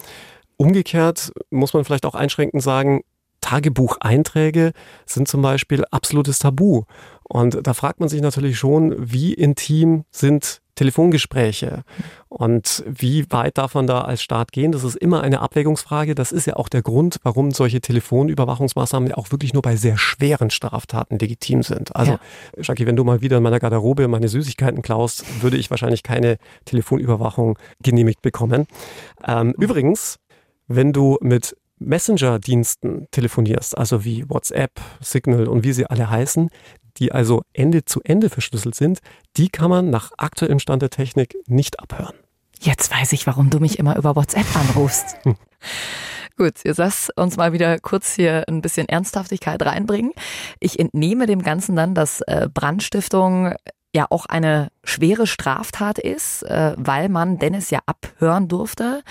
Umgekehrt 0.57 1.31
muss 1.51 1.75
man 1.75 1.85
vielleicht 1.85 2.05
auch 2.05 2.17
einschränkend 2.17 2.61
sagen, 2.61 3.03
Tagebucheinträge 3.41 4.73
sind 5.07 5.29
zum 5.29 5.43
Beispiel 5.43 5.85
absolutes 5.93 6.41
Tabu. 6.41 6.83
Und 7.25 7.67
da 7.67 7.75
fragt 7.75 8.01
man 8.01 8.09
sich 8.09 8.21
natürlich 8.21 8.59
schon, 8.59 8.95
wie 8.99 9.33
intim 9.33 10.05
sind 10.11 10.61
Telefongespräche 10.75 11.85
und 12.29 12.83
wie 12.87 13.31
weit 13.31 13.59
darf 13.59 13.75
man 13.75 13.87
da 13.87 14.01
als 14.01 14.23
Staat 14.23 14.51
gehen? 14.51 14.73
Das 14.73 14.83
ist 14.83 14.97
immer 14.97 15.23
eine 15.23 15.41
Abwägungsfrage. 15.41 16.15
Das 16.15 16.33
ist 16.33 16.47
ja 16.47 16.57
auch 16.57 16.69
der 16.69 16.83
Grund, 16.83 17.19
warum 17.23 17.53
solche 17.53 17.81
Telefonüberwachungsmaßnahmen 17.81 19.11
ja 19.11 19.17
auch 19.17 19.31
wirklich 19.31 19.53
nur 19.53 19.63
bei 19.63 19.77
sehr 19.77 19.97
schweren 19.97 20.51
Straftaten 20.51 21.19
legitim 21.19 21.63
sind. 21.63 21.95
Also, 21.95 22.13
ja. 22.13 22.19
Jackie, 22.61 22.87
wenn 22.87 22.97
du 22.97 23.05
mal 23.05 23.21
wieder 23.21 23.37
in 23.37 23.43
meiner 23.45 23.61
Garderobe 23.61 24.09
meine 24.09 24.29
Süßigkeiten 24.29 24.83
klaust, 24.83 25.25
würde 25.43 25.57
ich 25.57 25.71
wahrscheinlich 25.71 26.03
keine 26.03 26.39
Telefonüberwachung 26.65 27.57
genehmigt 27.81 28.21
bekommen. 28.21 28.67
Ähm. 29.27 29.55
Übrigens, 29.59 30.19
wenn 30.67 30.93
du 30.93 31.19
mit 31.21 31.57
Messenger-Diensten 31.79 33.09
telefonierst, 33.11 33.77
also 33.77 34.05
wie 34.05 34.29
WhatsApp, 34.29 34.73
Signal 35.01 35.47
und 35.47 35.65
wie 35.65 35.73
sie 35.73 35.87
alle 35.87 36.11
heißen, 36.11 36.51
die 36.99 37.13
also 37.13 37.43
Ende 37.53 37.85
zu 37.85 38.01
Ende 38.03 38.31
verschlüsselt 38.31 38.75
sind, 38.75 39.01
die 39.37 39.49
kann 39.49 39.71
man 39.71 39.91
nach 39.91 40.13
aktuellem 40.17 40.59
Stand 40.59 40.83
der 40.83 40.91
Technik 40.91 41.37
nicht 41.47 41.81
abhören. 41.81 42.15
Jetzt 42.61 42.91
weiß 42.91 43.13
ich, 43.13 43.27
warum 43.27 43.51
du 43.51 43.61
mich 43.61 43.79
immer 43.79 43.97
über 43.97 44.17
WhatsApp 44.17 44.47
anrufst. 44.57 45.17
Gut, 46.37 46.55
jetzt 46.65 46.79
lass 46.79 47.11
uns 47.15 47.37
mal 47.37 47.53
wieder 47.53 47.79
kurz 47.79 48.15
hier 48.15 48.45
ein 48.49 48.61
bisschen 48.61 48.89
Ernsthaftigkeit 48.89 49.63
reinbringen. 49.65 50.13
Ich 50.59 50.81
entnehme 50.81 51.27
dem 51.27 51.43
Ganzen 51.43 51.77
dann, 51.77 51.95
dass 51.95 52.23
äh, 52.23 52.49
Brandstiftung 52.53 53.55
ja 53.95 54.07
auch 54.11 54.27
eine 54.27 54.69
schwere 54.83 55.29
Straftat 55.29 56.01
ist, 56.01 56.43
äh, 56.43 56.75
weil 56.77 57.09
man 57.09 57.39
Dennis 57.39 57.71
ja 57.71 57.79
abhören 57.87 58.49
durfte. 58.49 59.03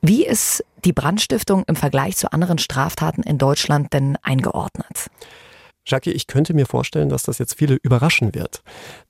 Wie 0.00 0.24
ist 0.24 0.64
die 0.86 0.94
Brandstiftung 0.94 1.64
im 1.66 1.76
Vergleich 1.76 2.16
zu 2.16 2.32
anderen 2.32 2.56
Straftaten 2.56 3.22
in 3.22 3.36
Deutschland 3.36 3.92
denn 3.92 4.16
eingeordnet? 4.22 5.10
Jackie, 5.90 6.12
ich 6.12 6.26
könnte 6.26 6.54
mir 6.54 6.66
vorstellen, 6.66 7.08
dass 7.08 7.24
das 7.24 7.38
jetzt 7.38 7.54
viele 7.54 7.74
überraschen 7.82 8.34
wird. 8.34 8.62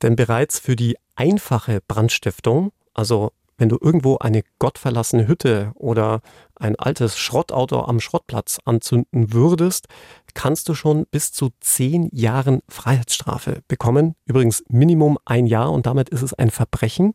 Denn 0.02 0.16
bereits 0.16 0.58
für 0.58 0.76
die 0.76 0.96
einfache 1.14 1.80
Brandstiftung, 1.86 2.72
also 2.94 3.32
wenn 3.60 3.68
du 3.68 3.78
irgendwo 3.78 4.16
eine 4.16 4.42
gottverlassene 4.58 5.28
Hütte 5.28 5.72
oder 5.74 6.22
ein 6.56 6.76
altes 6.76 7.18
Schrottauto 7.18 7.84
am 7.84 8.00
Schrottplatz 8.00 8.58
anzünden 8.64 9.34
würdest, 9.34 9.86
kannst 10.32 10.68
du 10.70 10.74
schon 10.74 11.04
bis 11.10 11.32
zu 11.32 11.50
zehn 11.60 12.08
Jahren 12.10 12.62
Freiheitsstrafe 12.70 13.60
bekommen. 13.68 14.14
Übrigens 14.24 14.64
Minimum 14.68 15.18
ein 15.26 15.46
Jahr 15.46 15.70
und 15.70 15.84
damit 15.84 16.08
ist 16.08 16.22
es 16.22 16.32
ein 16.32 16.50
Verbrechen. 16.50 17.12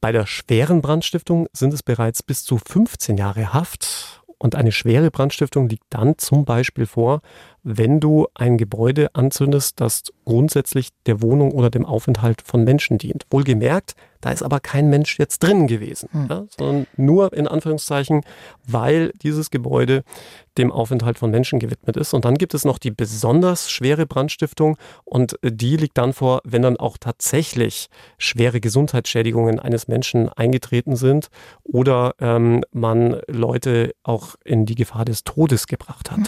Bei 0.00 0.10
der 0.10 0.26
schweren 0.26 0.80
Brandstiftung 0.80 1.46
sind 1.52 1.74
es 1.74 1.82
bereits 1.82 2.22
bis 2.22 2.44
zu 2.44 2.58
15 2.58 3.18
Jahre 3.18 3.52
Haft. 3.52 4.21
Und 4.42 4.56
eine 4.56 4.72
schwere 4.72 5.12
Brandstiftung 5.12 5.68
liegt 5.68 5.84
dann 5.90 6.18
zum 6.18 6.44
Beispiel 6.44 6.84
vor, 6.84 7.20
wenn 7.62 8.00
du 8.00 8.26
ein 8.34 8.58
Gebäude 8.58 9.14
anzündest, 9.14 9.80
das 9.80 10.02
grundsätzlich 10.24 10.88
der 11.06 11.22
Wohnung 11.22 11.52
oder 11.52 11.70
dem 11.70 11.86
Aufenthalt 11.86 12.42
von 12.42 12.64
Menschen 12.64 12.98
dient. 12.98 13.24
Wohlgemerkt, 13.30 13.94
da 14.22 14.30
ist 14.30 14.42
aber 14.42 14.60
kein 14.60 14.88
Mensch 14.88 15.18
jetzt 15.18 15.42
drin 15.42 15.66
gewesen, 15.66 16.08
hm. 16.12 16.26
ja, 16.30 16.44
sondern 16.56 16.86
nur 16.96 17.32
in 17.34 17.46
Anführungszeichen, 17.46 18.22
weil 18.66 19.12
dieses 19.22 19.50
Gebäude 19.50 20.04
dem 20.58 20.70
Aufenthalt 20.70 21.18
von 21.18 21.30
Menschen 21.30 21.58
gewidmet 21.58 21.96
ist. 21.96 22.14
Und 22.14 22.24
dann 22.24 22.36
gibt 22.36 22.54
es 22.54 22.64
noch 22.64 22.78
die 22.78 22.90
besonders 22.90 23.70
schwere 23.70 24.06
Brandstiftung 24.06 24.78
und 25.04 25.36
die 25.42 25.76
liegt 25.76 25.98
dann 25.98 26.12
vor, 26.12 26.40
wenn 26.44 26.62
dann 26.62 26.76
auch 26.76 26.98
tatsächlich 26.98 27.88
schwere 28.16 28.60
Gesundheitsschädigungen 28.60 29.58
eines 29.58 29.88
Menschen 29.88 30.28
eingetreten 30.28 30.94
sind 30.96 31.28
oder 31.64 32.14
ähm, 32.20 32.62
man 32.70 33.20
Leute 33.26 33.92
auch 34.04 34.36
in 34.44 34.66
die 34.66 34.76
Gefahr 34.76 35.04
des 35.04 35.24
Todes 35.24 35.66
gebracht 35.66 36.10
hat. 36.10 36.18
Hm. 36.18 36.26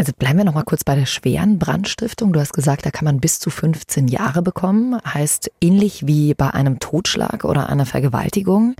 Also 0.00 0.12
bleiben 0.16 0.38
wir 0.38 0.44
noch 0.44 0.54
mal 0.54 0.62
kurz 0.62 0.84
bei 0.84 0.94
der 0.94 1.06
schweren 1.06 1.58
Brandstiftung. 1.58 2.32
Du 2.32 2.38
hast 2.38 2.52
gesagt, 2.52 2.86
da 2.86 2.92
kann 2.92 3.04
man 3.04 3.18
bis 3.18 3.40
zu 3.40 3.50
15 3.50 4.06
Jahre 4.06 4.42
bekommen. 4.42 4.96
Heißt 5.04 5.50
ähnlich 5.60 6.06
wie 6.06 6.34
bei 6.34 6.50
einem 6.54 6.78
Totschlag 6.78 7.44
oder 7.44 7.68
einer 7.68 7.84
Vergewaltigung. 7.84 8.76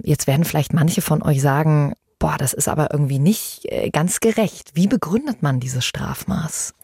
Jetzt 0.00 0.28
werden 0.28 0.44
vielleicht 0.44 0.72
manche 0.72 1.02
von 1.02 1.22
euch 1.22 1.42
sagen, 1.42 1.94
boah, 2.20 2.36
das 2.38 2.52
ist 2.52 2.68
aber 2.68 2.92
irgendwie 2.92 3.18
nicht 3.18 3.64
äh, 3.64 3.90
ganz 3.90 4.20
gerecht. 4.20 4.70
Wie 4.74 4.86
begründet 4.86 5.42
man 5.42 5.58
dieses 5.58 5.84
Strafmaß? 5.84 6.74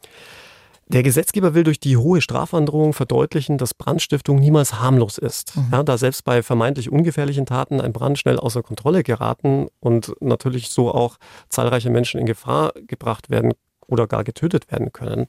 Der 0.92 1.04
Gesetzgeber 1.04 1.54
will 1.54 1.62
durch 1.62 1.78
die 1.78 1.96
hohe 1.96 2.20
Strafandrohung 2.20 2.94
verdeutlichen, 2.94 3.58
dass 3.58 3.74
Brandstiftung 3.74 4.40
niemals 4.40 4.80
harmlos 4.80 5.18
ist. 5.18 5.56
Mhm. 5.56 5.68
Ja, 5.70 5.82
da 5.84 5.96
selbst 5.96 6.24
bei 6.24 6.42
vermeintlich 6.42 6.90
ungefährlichen 6.90 7.46
Taten 7.46 7.80
ein 7.80 7.92
Brand 7.92 8.18
schnell 8.18 8.40
außer 8.40 8.64
Kontrolle 8.64 9.04
geraten 9.04 9.68
und 9.78 10.12
natürlich 10.20 10.70
so 10.70 10.92
auch 10.92 11.18
zahlreiche 11.48 11.90
Menschen 11.90 12.18
in 12.18 12.26
Gefahr 12.26 12.72
gebracht 12.88 13.30
werden 13.30 13.52
oder 13.86 14.08
gar 14.08 14.24
getötet 14.24 14.72
werden 14.72 14.92
können. 14.92 15.28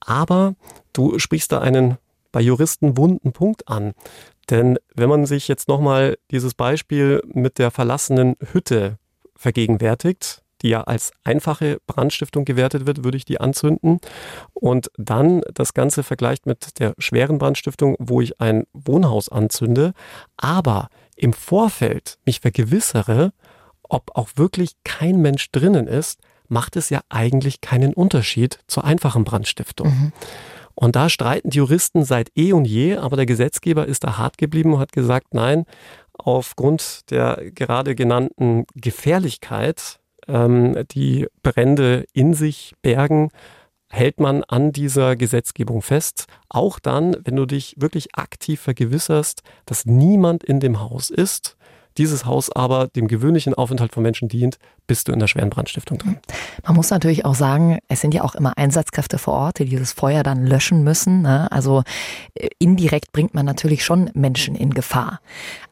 Aber 0.00 0.54
du 0.94 1.18
sprichst 1.18 1.52
da 1.52 1.60
einen 1.60 1.98
bei 2.32 2.40
Juristen 2.40 2.96
wunden 2.96 3.32
Punkt 3.32 3.68
an. 3.68 3.92
Denn 4.48 4.78
wenn 4.94 5.10
man 5.10 5.26
sich 5.26 5.48
jetzt 5.48 5.68
nochmal 5.68 6.16
dieses 6.30 6.54
Beispiel 6.54 7.22
mit 7.26 7.58
der 7.58 7.70
verlassenen 7.70 8.36
Hütte 8.52 8.98
vergegenwärtigt, 9.36 10.43
die 10.64 10.70
ja 10.70 10.80
als 10.80 11.12
einfache 11.22 11.78
Brandstiftung 11.86 12.44
gewertet 12.44 12.86
wird, 12.86 13.04
würde 13.04 13.18
ich 13.18 13.26
die 13.26 13.40
anzünden. 13.40 14.00
Und 14.54 14.90
dann 14.96 15.42
das 15.52 15.74
Ganze 15.74 16.02
vergleicht 16.02 16.46
mit 16.46 16.80
der 16.80 16.94
schweren 16.98 17.38
Brandstiftung, 17.38 17.96
wo 18.00 18.20
ich 18.20 18.40
ein 18.40 18.64
Wohnhaus 18.72 19.28
anzünde, 19.28 19.92
aber 20.36 20.88
im 21.16 21.32
Vorfeld 21.32 22.18
mich 22.24 22.40
vergewissere, 22.40 23.32
ob 23.82 24.16
auch 24.16 24.30
wirklich 24.36 24.72
kein 24.82 25.20
Mensch 25.20 25.52
drinnen 25.52 25.86
ist, 25.86 26.18
macht 26.48 26.76
es 26.76 26.90
ja 26.90 27.00
eigentlich 27.10 27.60
keinen 27.60 27.92
Unterschied 27.92 28.58
zur 28.66 28.84
einfachen 28.84 29.24
Brandstiftung. 29.24 29.88
Mhm. 29.88 30.12
Und 30.74 30.96
da 30.96 31.08
streiten 31.08 31.50
die 31.50 31.58
Juristen 31.58 32.04
seit 32.04 32.30
eh 32.36 32.52
und 32.52 32.64
je, 32.64 32.96
aber 32.96 33.16
der 33.16 33.26
Gesetzgeber 33.26 33.86
ist 33.86 34.02
da 34.02 34.18
hart 34.18 34.38
geblieben 34.38 34.72
und 34.72 34.80
hat 34.80 34.92
gesagt, 34.92 35.32
nein, 35.32 35.66
aufgrund 36.14 37.10
der 37.10 37.50
gerade 37.54 37.94
genannten 37.94 38.64
Gefährlichkeit 38.74 40.00
ähm, 40.28 40.84
die 40.92 41.26
Brände 41.42 42.04
in 42.12 42.34
sich 42.34 42.74
bergen, 42.82 43.30
hält 43.90 44.20
man 44.20 44.42
an 44.44 44.72
dieser 44.72 45.16
Gesetzgebung 45.16 45.80
fest. 45.80 46.26
Auch 46.48 46.78
dann, 46.78 47.16
wenn 47.24 47.36
du 47.36 47.46
dich 47.46 47.74
wirklich 47.78 48.14
aktiv 48.16 48.60
vergewisserst, 48.60 49.42
dass 49.66 49.86
niemand 49.86 50.44
in 50.44 50.60
dem 50.60 50.80
Haus 50.80 51.10
ist, 51.10 51.56
dieses 51.98 52.24
Haus 52.24 52.50
aber 52.50 52.88
dem 52.88 53.08
gewöhnlichen 53.08 53.54
Aufenthalt 53.54 53.92
von 53.92 54.02
Menschen 54.02 54.28
dient, 54.28 54.58
bist 54.86 55.08
du 55.08 55.12
in 55.12 55.18
der 55.18 55.26
schweren 55.26 55.50
Brandstiftung 55.50 55.98
drin. 55.98 56.18
Man 56.64 56.76
muss 56.76 56.90
natürlich 56.90 57.24
auch 57.24 57.34
sagen, 57.34 57.78
es 57.88 58.00
sind 58.00 58.14
ja 58.14 58.22
auch 58.22 58.34
immer 58.34 58.56
Einsatzkräfte 58.58 59.18
vor 59.18 59.34
Ort, 59.34 59.58
die 59.58 59.64
dieses 59.64 59.92
Feuer 59.92 60.22
dann 60.22 60.46
löschen 60.46 60.84
müssen. 60.84 61.22
Ne? 61.22 61.50
Also 61.50 61.82
äh, 62.34 62.48
indirekt 62.58 63.12
bringt 63.12 63.34
man 63.34 63.46
natürlich 63.46 63.84
schon 63.84 64.10
Menschen 64.14 64.54
in 64.54 64.74
Gefahr. 64.74 65.20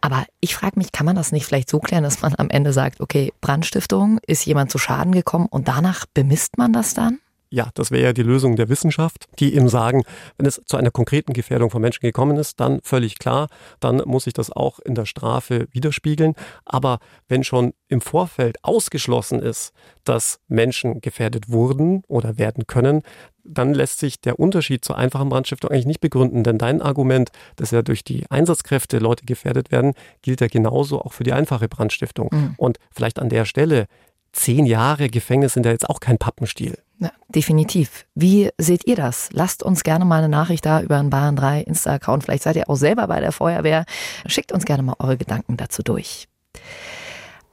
Aber 0.00 0.24
ich 0.40 0.54
frage 0.54 0.78
mich, 0.78 0.92
kann 0.92 1.06
man 1.06 1.16
das 1.16 1.32
nicht 1.32 1.46
vielleicht 1.46 1.68
so 1.68 1.78
klären, 1.78 2.04
dass 2.04 2.22
man 2.22 2.34
am 2.36 2.50
Ende 2.50 2.72
sagt, 2.72 3.00
okay, 3.00 3.32
Brandstiftung, 3.40 4.18
ist 4.26 4.46
jemand 4.46 4.70
zu 4.70 4.78
Schaden 4.78 5.12
gekommen 5.12 5.46
und 5.50 5.68
danach 5.68 6.06
bemisst 6.14 6.58
man 6.58 6.72
das 6.72 6.94
dann? 6.94 7.18
Ja, 7.52 7.68
das 7.74 7.90
wäre 7.90 8.02
ja 8.02 8.12
die 8.14 8.22
Lösung 8.22 8.56
der 8.56 8.70
Wissenschaft, 8.70 9.26
die 9.38 9.54
eben 9.54 9.68
sagen, 9.68 10.04
wenn 10.38 10.46
es 10.46 10.62
zu 10.64 10.78
einer 10.78 10.90
konkreten 10.90 11.34
Gefährdung 11.34 11.68
von 11.68 11.82
Menschen 11.82 12.00
gekommen 12.00 12.38
ist, 12.38 12.58
dann 12.60 12.80
völlig 12.82 13.18
klar, 13.18 13.48
dann 13.78 14.00
muss 14.06 14.24
sich 14.24 14.32
das 14.32 14.50
auch 14.50 14.78
in 14.78 14.94
der 14.94 15.04
Strafe 15.04 15.68
widerspiegeln. 15.70 16.34
Aber 16.64 16.98
wenn 17.28 17.44
schon 17.44 17.74
im 17.88 18.00
Vorfeld 18.00 18.56
ausgeschlossen 18.62 19.40
ist, 19.40 19.74
dass 20.04 20.40
Menschen 20.48 21.02
gefährdet 21.02 21.50
wurden 21.50 22.04
oder 22.08 22.38
werden 22.38 22.66
können, 22.66 23.02
dann 23.44 23.74
lässt 23.74 23.98
sich 23.98 24.18
der 24.18 24.38
Unterschied 24.38 24.82
zur 24.82 24.96
einfachen 24.96 25.28
Brandstiftung 25.28 25.70
eigentlich 25.70 25.84
nicht 25.84 26.00
begründen. 26.00 26.44
Denn 26.44 26.56
dein 26.56 26.80
Argument, 26.80 27.32
dass 27.56 27.70
ja 27.70 27.82
durch 27.82 28.02
die 28.02 28.24
Einsatzkräfte 28.30 28.98
Leute 28.98 29.26
gefährdet 29.26 29.70
werden, 29.70 29.92
gilt 30.22 30.40
ja 30.40 30.46
genauso 30.46 31.02
auch 31.02 31.12
für 31.12 31.24
die 31.24 31.34
einfache 31.34 31.68
Brandstiftung. 31.68 32.30
Mhm. 32.32 32.54
Und 32.56 32.78
vielleicht 32.90 33.18
an 33.18 33.28
der 33.28 33.44
Stelle, 33.44 33.88
zehn 34.32 34.64
Jahre 34.64 35.10
Gefängnis 35.10 35.52
sind 35.52 35.66
ja 35.66 35.72
jetzt 35.72 35.88
auch 35.90 36.00
kein 36.00 36.16
Pappenstiel. 36.16 36.78
Ja, 37.02 37.10
definitiv. 37.28 38.06
Wie 38.14 38.50
seht 38.58 38.86
ihr 38.86 38.94
das? 38.94 39.30
Lasst 39.32 39.64
uns 39.64 39.82
gerne 39.82 40.04
mal 40.04 40.18
eine 40.18 40.28
Nachricht 40.28 40.64
da 40.64 40.80
über 40.80 40.98
einen 40.98 41.10
Bayern 41.10 41.34
3 41.34 41.62
Insta-Account. 41.62 42.22
Vielleicht 42.22 42.44
seid 42.44 42.54
ihr 42.54 42.70
auch 42.70 42.76
selber 42.76 43.08
bei 43.08 43.18
der 43.18 43.32
Feuerwehr. 43.32 43.86
Schickt 44.26 44.52
uns 44.52 44.64
gerne 44.64 44.84
mal 44.84 44.94
eure 45.00 45.16
Gedanken 45.16 45.56
dazu 45.56 45.82
durch. 45.82 46.28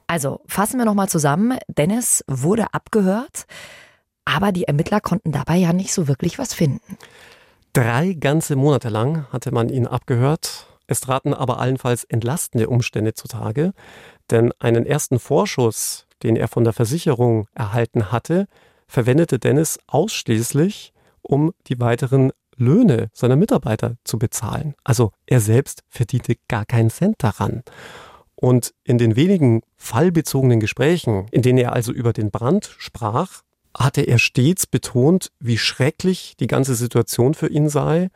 Also 0.06 0.40
fassen 0.46 0.78
wir 0.78 0.84
nochmal 0.84 1.08
zusammen. 1.08 1.58
Dennis 1.66 2.24
wurde 2.28 2.72
abgehört, 2.72 3.46
aber 4.24 4.52
die 4.52 4.68
Ermittler 4.68 5.00
konnten 5.00 5.32
dabei 5.32 5.56
ja 5.56 5.72
nicht 5.72 5.92
so 5.92 6.06
wirklich 6.06 6.38
was 6.38 6.54
finden. 6.54 6.96
Drei 7.72 8.12
ganze 8.12 8.54
Monate 8.54 8.88
lang 8.88 9.26
hatte 9.32 9.52
man 9.52 9.68
ihn 9.68 9.88
abgehört. 9.88 10.66
Es 10.86 11.00
traten 11.00 11.34
aber 11.34 11.58
allenfalls 11.58 12.04
entlastende 12.04 12.68
Umstände 12.68 13.14
zutage, 13.14 13.72
denn 14.30 14.52
einen 14.60 14.86
ersten 14.86 15.18
Vorschuss, 15.18 16.06
den 16.22 16.36
er 16.36 16.46
von 16.46 16.62
der 16.62 16.72
Versicherung 16.72 17.48
erhalten 17.54 18.12
hatte, 18.12 18.46
verwendete 18.90 19.38
Dennis 19.38 19.78
ausschließlich, 19.86 20.92
um 21.22 21.52
die 21.68 21.80
weiteren 21.80 22.32
Löhne 22.56 23.08
seiner 23.12 23.36
Mitarbeiter 23.36 23.96
zu 24.04 24.18
bezahlen. 24.18 24.74
Also 24.84 25.12
er 25.26 25.40
selbst 25.40 25.82
verdiente 25.88 26.34
gar 26.48 26.66
keinen 26.66 26.90
Cent 26.90 27.16
daran. 27.18 27.62
Und 28.34 28.74
in 28.84 28.98
den 28.98 29.16
wenigen 29.16 29.62
fallbezogenen 29.76 30.60
Gesprächen, 30.60 31.26
in 31.30 31.42
denen 31.42 31.58
er 31.58 31.72
also 31.72 31.92
über 31.92 32.12
den 32.12 32.30
Brand 32.30 32.74
sprach, 32.78 33.42
hatte 33.76 34.02
er 34.02 34.18
stets 34.18 34.66
betont, 34.66 35.30
wie 35.38 35.58
schrecklich 35.58 36.34
die 36.40 36.48
ganze 36.48 36.74
Situation 36.74 37.34
für 37.34 37.48
ihn 37.48 37.68
sei, 37.68 38.08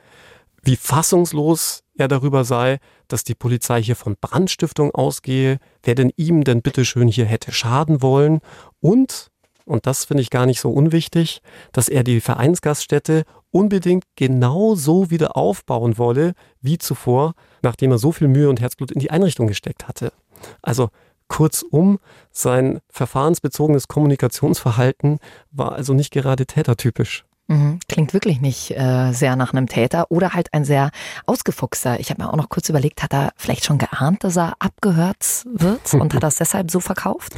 wie 0.62 0.76
fassungslos 0.76 1.84
er 1.96 2.08
darüber 2.08 2.44
sei, 2.44 2.78
dass 3.06 3.22
die 3.22 3.34
Polizei 3.34 3.82
hier 3.82 3.96
von 3.96 4.16
Brandstiftung 4.20 4.90
ausgehe, 4.92 5.58
wer 5.82 5.94
denn 5.94 6.10
ihm 6.16 6.42
denn 6.42 6.62
bitteschön 6.62 7.06
hier 7.06 7.26
hätte 7.26 7.52
schaden 7.52 8.02
wollen 8.02 8.40
und 8.80 9.30
und 9.64 9.86
das 9.86 10.04
finde 10.04 10.22
ich 10.22 10.30
gar 10.30 10.46
nicht 10.46 10.60
so 10.60 10.70
unwichtig, 10.70 11.40
dass 11.72 11.88
er 11.88 12.04
die 12.04 12.20
Vereinsgaststätte 12.20 13.24
unbedingt 13.50 14.04
genau 14.16 14.74
so 14.74 15.10
wieder 15.10 15.36
aufbauen 15.36 15.96
wolle 15.96 16.34
wie 16.60 16.78
zuvor, 16.78 17.34
nachdem 17.62 17.92
er 17.92 17.98
so 17.98 18.12
viel 18.12 18.28
Mühe 18.28 18.48
und 18.48 18.60
Herzblut 18.60 18.90
in 18.90 19.00
die 19.00 19.10
Einrichtung 19.10 19.46
gesteckt 19.46 19.88
hatte. 19.88 20.12
Also 20.60 20.90
kurzum, 21.28 21.98
sein 22.30 22.80
verfahrensbezogenes 22.90 23.88
Kommunikationsverhalten 23.88 25.18
war 25.50 25.72
also 25.72 25.94
nicht 25.94 26.12
gerade 26.12 26.46
tätertypisch. 26.46 27.24
Mhm. 27.46 27.78
Klingt 27.88 28.14
wirklich 28.14 28.40
nicht 28.40 28.70
äh, 28.70 29.12
sehr 29.12 29.36
nach 29.36 29.52
einem 29.52 29.66
Täter 29.66 30.06
oder 30.10 30.32
halt 30.32 30.52
ein 30.54 30.64
sehr 30.64 30.90
ausgefuchster. 31.26 32.00
Ich 32.00 32.10
habe 32.10 32.22
mir 32.22 32.32
auch 32.32 32.36
noch 32.36 32.48
kurz 32.48 32.68
überlegt, 32.70 33.02
hat 33.02 33.12
er 33.12 33.32
vielleicht 33.36 33.64
schon 33.64 33.78
geahnt, 33.78 34.24
dass 34.24 34.36
er 34.36 34.54
abgehört 34.60 35.44
wird 35.52 35.92
und 36.00 36.14
hat 36.14 36.22
das 36.22 36.36
deshalb 36.36 36.70
so 36.70 36.80
verkauft? 36.80 37.34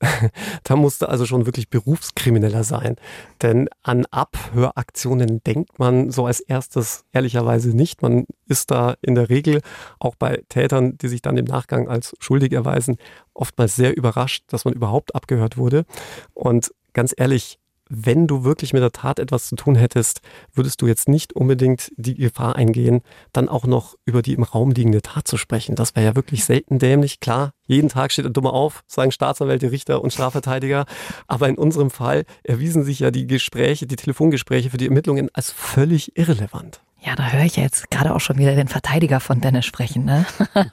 da 0.64 0.76
musste 0.76 1.08
also 1.08 1.26
schon 1.26 1.46
wirklich 1.46 1.68
Berufskrimineller 1.70 2.64
sein. 2.64 2.96
Denn 3.42 3.68
an 3.82 4.06
Abhöraktionen 4.06 5.42
denkt 5.44 5.78
man 5.78 6.10
so 6.10 6.26
als 6.26 6.40
erstes 6.40 7.04
ehrlicherweise 7.12 7.76
nicht. 7.76 8.02
Man 8.02 8.26
ist 8.46 8.70
da 8.70 8.94
in 9.02 9.14
der 9.14 9.28
Regel 9.28 9.60
auch 9.98 10.14
bei 10.14 10.42
Tätern, 10.48 10.98
die 10.98 11.08
sich 11.08 11.22
dann 11.22 11.36
im 11.36 11.44
Nachgang 11.44 11.88
als 11.88 12.14
schuldig 12.18 12.52
erweisen, 12.52 12.96
oftmals 13.32 13.76
sehr 13.76 13.96
überrascht, 13.96 14.44
dass 14.48 14.64
man 14.64 14.74
überhaupt 14.74 15.14
abgehört 15.14 15.56
wurde. 15.56 15.84
Und 16.34 16.72
ganz 16.92 17.14
ehrlich, 17.16 17.58
wenn 17.88 18.26
du 18.26 18.44
wirklich 18.44 18.72
mit 18.72 18.82
der 18.82 18.92
Tat 18.92 19.18
etwas 19.18 19.48
zu 19.48 19.56
tun 19.56 19.74
hättest, 19.74 20.20
würdest 20.52 20.80
du 20.80 20.86
jetzt 20.86 21.08
nicht 21.08 21.34
unbedingt 21.34 21.90
die 21.96 22.14
Gefahr 22.14 22.56
eingehen, 22.56 23.02
dann 23.32 23.48
auch 23.48 23.66
noch 23.66 23.94
über 24.04 24.22
die 24.22 24.34
im 24.34 24.42
Raum 24.42 24.70
liegende 24.70 25.02
Tat 25.02 25.28
zu 25.28 25.36
sprechen. 25.36 25.74
Das 25.74 25.94
wäre 25.94 26.06
ja 26.06 26.16
wirklich 26.16 26.44
selten 26.44 26.78
dämlich. 26.78 27.20
Klar, 27.20 27.52
jeden 27.66 27.88
Tag 27.88 28.12
steht 28.12 28.26
ein 28.26 28.32
Dummer 28.32 28.52
auf, 28.52 28.82
sagen 28.86 29.12
Staatsanwälte, 29.12 29.70
Richter 29.70 30.02
und 30.02 30.12
Strafverteidiger. 30.12 30.86
Aber 31.26 31.48
in 31.48 31.58
unserem 31.58 31.90
Fall 31.90 32.24
erwiesen 32.42 32.84
sich 32.84 33.00
ja 33.00 33.10
die 33.10 33.26
Gespräche, 33.26 33.86
die 33.86 33.96
Telefongespräche 33.96 34.70
für 34.70 34.78
die 34.78 34.86
Ermittlungen 34.86 35.28
als 35.32 35.50
völlig 35.50 36.16
irrelevant. 36.16 36.80
Ja, 37.04 37.14
da 37.16 37.32
höre 37.32 37.44
ich 37.44 37.56
jetzt 37.56 37.90
gerade 37.90 38.14
auch 38.14 38.20
schon 38.20 38.38
wieder 38.38 38.54
den 38.54 38.68
Verteidiger 38.68 39.20
von 39.20 39.40
Dennis 39.40 39.66
sprechen. 39.66 40.06
Ne? 40.06 40.24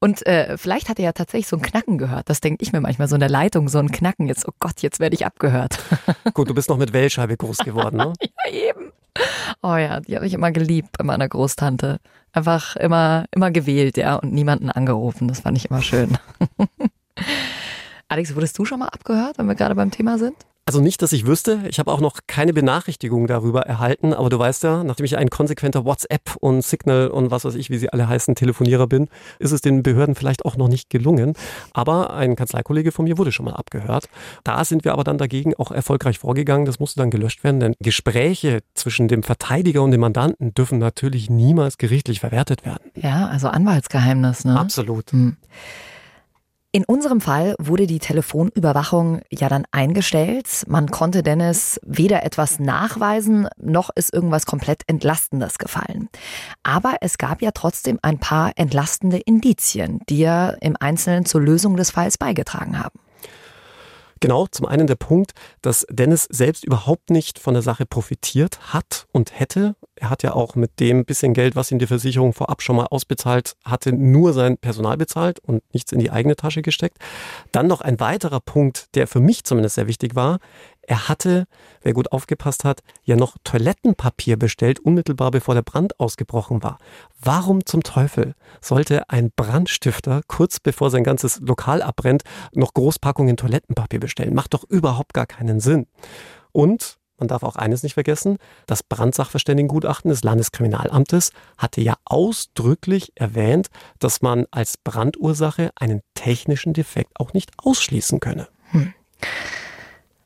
Und 0.00 0.26
äh, 0.26 0.58
vielleicht 0.58 0.90
hat 0.90 0.98
er 0.98 1.06
ja 1.06 1.12
tatsächlich 1.12 1.48
so 1.48 1.56
ein 1.56 1.62
Knacken 1.62 1.96
gehört. 1.96 2.28
Das 2.28 2.40
denke 2.40 2.62
ich 2.62 2.72
mir 2.72 2.82
manchmal, 2.82 3.08
so 3.08 3.14
eine 3.14 3.28
Leitung, 3.28 3.70
so 3.70 3.78
ein 3.78 3.90
Knacken. 3.90 4.26
Jetzt, 4.26 4.46
oh 4.46 4.52
Gott, 4.60 4.82
jetzt 4.82 5.00
werde 5.00 5.14
ich 5.14 5.24
abgehört. 5.24 5.78
Gut, 6.34 6.50
du 6.50 6.54
bist 6.54 6.68
noch 6.68 6.76
mit 6.76 6.92
Wählscheibe 6.92 7.38
groß 7.38 7.58
geworden, 7.58 7.96
ne? 7.96 8.12
ja, 8.44 8.52
eben. 8.52 8.92
Oh 9.62 9.76
ja, 9.76 10.00
die 10.00 10.14
habe 10.16 10.26
ich 10.26 10.34
immer 10.34 10.52
geliebt 10.52 10.98
bei 10.98 11.04
meiner 11.04 11.28
Großtante. 11.28 12.00
Einfach 12.32 12.76
immer, 12.76 13.24
immer 13.30 13.50
gewählt, 13.50 13.96
ja, 13.96 14.16
und 14.16 14.32
niemanden 14.32 14.68
angerufen. 14.68 15.28
Das 15.28 15.40
fand 15.40 15.56
ich 15.56 15.70
immer 15.70 15.80
schön. 15.80 16.18
Alex, 18.08 18.34
wurdest 18.34 18.58
du 18.58 18.66
schon 18.66 18.80
mal 18.80 18.88
abgehört, 18.88 19.38
wenn 19.38 19.46
wir 19.46 19.54
gerade 19.54 19.74
beim 19.74 19.90
Thema 19.90 20.18
sind? 20.18 20.36
Also 20.66 20.80
nicht, 20.80 21.02
dass 21.02 21.12
ich 21.12 21.26
wüsste. 21.26 21.60
Ich 21.68 21.78
habe 21.78 21.92
auch 21.92 22.00
noch 22.00 22.20
keine 22.26 22.54
Benachrichtigung 22.54 23.26
darüber 23.26 23.62
erhalten. 23.62 24.14
Aber 24.14 24.30
du 24.30 24.38
weißt 24.38 24.62
ja, 24.62 24.82
nachdem 24.82 25.04
ich 25.04 25.18
ein 25.18 25.28
konsequenter 25.28 25.84
WhatsApp 25.84 26.36
und 26.40 26.62
Signal 26.62 27.08
und 27.08 27.30
was 27.30 27.44
weiß 27.44 27.54
ich, 27.56 27.68
wie 27.68 27.76
sie 27.76 27.92
alle 27.92 28.08
heißen, 28.08 28.34
Telefonierer 28.34 28.86
bin, 28.86 29.08
ist 29.38 29.52
es 29.52 29.60
den 29.60 29.82
Behörden 29.82 30.14
vielleicht 30.14 30.46
auch 30.46 30.56
noch 30.56 30.68
nicht 30.68 30.88
gelungen. 30.88 31.34
Aber 31.74 32.14
ein 32.14 32.34
Kanzleikollege 32.34 32.92
von 32.92 33.04
mir 33.04 33.18
wurde 33.18 33.30
schon 33.30 33.44
mal 33.44 33.54
abgehört. 33.54 34.08
Da 34.42 34.64
sind 34.64 34.84
wir 34.84 34.94
aber 34.94 35.04
dann 35.04 35.18
dagegen 35.18 35.54
auch 35.54 35.70
erfolgreich 35.70 36.18
vorgegangen. 36.18 36.64
Das 36.64 36.78
musste 36.78 36.98
dann 36.98 37.10
gelöscht 37.10 37.44
werden, 37.44 37.60
denn 37.60 37.74
Gespräche 37.80 38.62
zwischen 38.72 39.06
dem 39.08 39.22
Verteidiger 39.22 39.82
und 39.82 39.90
dem 39.90 40.00
Mandanten 40.00 40.54
dürfen 40.54 40.78
natürlich 40.78 41.28
niemals 41.28 41.76
gerichtlich 41.76 42.20
verwertet 42.20 42.64
werden. 42.64 42.90
Ja, 42.96 43.26
also 43.26 43.48
Anwaltsgeheimnis, 43.48 44.46
ne? 44.46 44.58
Absolut. 44.58 45.12
Hm. 45.12 45.36
In 46.74 46.84
unserem 46.86 47.20
Fall 47.20 47.54
wurde 47.60 47.86
die 47.86 48.00
Telefonüberwachung 48.00 49.20
ja 49.30 49.48
dann 49.48 49.64
eingestellt. 49.70 50.64
Man 50.66 50.90
konnte 50.90 51.22
Dennis 51.22 51.78
weder 51.84 52.24
etwas 52.24 52.58
nachweisen, 52.58 53.46
noch 53.62 53.90
ist 53.94 54.12
irgendwas 54.12 54.44
komplett 54.44 54.82
Entlastendes 54.88 55.58
gefallen. 55.58 56.08
Aber 56.64 56.96
es 57.00 57.16
gab 57.16 57.42
ja 57.42 57.52
trotzdem 57.52 58.00
ein 58.02 58.18
paar 58.18 58.50
entlastende 58.56 59.18
Indizien, 59.18 60.00
die 60.08 60.18
ja 60.18 60.48
im 60.48 60.76
Einzelnen 60.80 61.26
zur 61.26 61.42
Lösung 61.42 61.76
des 61.76 61.92
Falls 61.92 62.18
beigetragen 62.18 62.76
haben. 62.76 62.98
Genau, 64.24 64.46
zum 64.46 64.64
einen 64.64 64.86
der 64.86 64.94
Punkt, 64.94 65.32
dass 65.60 65.86
Dennis 65.90 66.26
selbst 66.30 66.64
überhaupt 66.64 67.10
nicht 67.10 67.38
von 67.38 67.52
der 67.52 67.62
Sache 67.62 67.84
profitiert 67.84 68.72
hat 68.72 69.06
und 69.12 69.38
hätte. 69.38 69.76
Er 69.96 70.08
hat 70.08 70.22
ja 70.22 70.32
auch 70.32 70.54
mit 70.54 70.80
dem 70.80 71.04
bisschen 71.04 71.34
Geld, 71.34 71.56
was 71.56 71.70
ihm 71.70 71.78
die 71.78 71.86
Versicherung 71.86 72.32
vorab 72.32 72.62
schon 72.62 72.76
mal 72.76 72.86
ausbezahlt 72.86 73.54
hatte, 73.66 73.92
nur 73.92 74.32
sein 74.32 74.56
Personal 74.56 74.96
bezahlt 74.96 75.40
und 75.40 75.62
nichts 75.74 75.92
in 75.92 75.98
die 75.98 76.10
eigene 76.10 76.36
Tasche 76.36 76.62
gesteckt. 76.62 76.96
Dann 77.52 77.66
noch 77.66 77.82
ein 77.82 78.00
weiterer 78.00 78.40
Punkt, 78.40 78.86
der 78.94 79.08
für 79.08 79.20
mich 79.20 79.44
zumindest 79.44 79.74
sehr 79.74 79.88
wichtig 79.88 80.14
war. 80.14 80.38
Er 80.86 81.08
hatte, 81.08 81.46
wer 81.82 81.92
gut 81.92 82.12
aufgepasst 82.12 82.64
hat, 82.64 82.82
ja 83.04 83.16
noch 83.16 83.36
Toilettenpapier 83.44 84.38
bestellt, 84.38 84.80
unmittelbar 84.80 85.30
bevor 85.30 85.54
der 85.54 85.62
Brand 85.62 85.98
ausgebrochen 86.00 86.62
war. 86.62 86.78
Warum 87.20 87.64
zum 87.64 87.82
Teufel 87.82 88.34
sollte 88.60 89.08
ein 89.08 89.30
Brandstifter 89.34 90.22
kurz 90.28 90.60
bevor 90.60 90.90
sein 90.90 91.04
ganzes 91.04 91.40
Lokal 91.40 91.82
abbrennt 91.82 92.22
noch 92.52 92.74
Großpackungen 92.74 93.36
Toilettenpapier 93.36 94.00
bestellen? 94.00 94.34
Macht 94.34 94.54
doch 94.54 94.64
überhaupt 94.64 95.14
gar 95.14 95.26
keinen 95.26 95.60
Sinn. 95.60 95.86
Und 96.52 96.98
man 97.18 97.28
darf 97.28 97.44
auch 97.44 97.56
eines 97.56 97.82
nicht 97.82 97.94
vergessen, 97.94 98.38
das 98.66 98.82
Brandsachverständigengutachten 98.82 100.08
des 100.08 100.24
Landeskriminalamtes 100.24 101.30
hatte 101.56 101.80
ja 101.80 101.94
ausdrücklich 102.04 103.12
erwähnt, 103.14 103.68
dass 104.00 104.20
man 104.20 104.46
als 104.50 104.76
Brandursache 104.76 105.70
einen 105.76 106.02
technischen 106.14 106.72
Defekt 106.72 107.12
auch 107.14 107.32
nicht 107.32 107.52
ausschließen 107.56 108.18
könne. 108.18 108.48
Hm. 108.72 108.92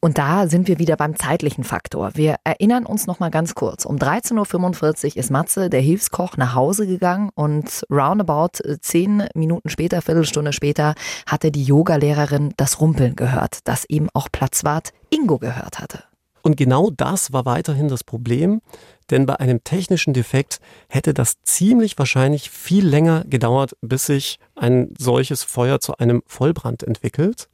Und 0.00 0.18
da 0.18 0.46
sind 0.46 0.68
wir 0.68 0.78
wieder 0.78 0.96
beim 0.96 1.16
zeitlichen 1.16 1.64
Faktor. 1.64 2.12
Wir 2.14 2.36
erinnern 2.44 2.86
uns 2.86 3.06
noch 3.06 3.18
mal 3.18 3.30
ganz 3.30 3.54
kurz. 3.54 3.84
Um 3.84 3.96
13.45 3.96 5.10
Uhr 5.10 5.16
ist 5.16 5.30
Matze, 5.30 5.70
der 5.70 5.80
Hilfskoch, 5.80 6.36
nach 6.36 6.54
Hause 6.54 6.86
gegangen 6.86 7.30
und 7.34 7.84
roundabout 7.90 8.62
äh, 8.62 8.78
zehn 8.80 9.24
Minuten 9.34 9.68
später, 9.68 10.00
Viertelstunde 10.00 10.52
später, 10.52 10.94
hatte 11.26 11.50
die 11.50 11.64
Yogalehrerin 11.64 12.54
das 12.56 12.80
Rumpeln 12.80 13.16
gehört, 13.16 13.58
das 13.64 13.84
ihm 13.88 14.08
auch 14.14 14.28
Platzwart 14.30 14.90
Ingo 15.10 15.38
gehört 15.38 15.80
hatte. 15.80 16.04
Und 16.42 16.56
genau 16.56 16.90
das 16.90 17.32
war 17.32 17.44
weiterhin 17.44 17.88
das 17.88 18.04
Problem, 18.04 18.62
denn 19.10 19.26
bei 19.26 19.40
einem 19.40 19.64
technischen 19.64 20.14
Defekt 20.14 20.60
hätte 20.88 21.12
das 21.12 21.42
ziemlich 21.42 21.98
wahrscheinlich 21.98 22.50
viel 22.50 22.86
länger 22.86 23.24
gedauert, 23.24 23.72
bis 23.80 24.06
sich 24.06 24.38
ein 24.54 24.94
solches 24.96 25.42
Feuer 25.42 25.80
zu 25.80 25.96
einem 25.98 26.22
Vollbrand 26.26 26.84
entwickelt. 26.84 27.48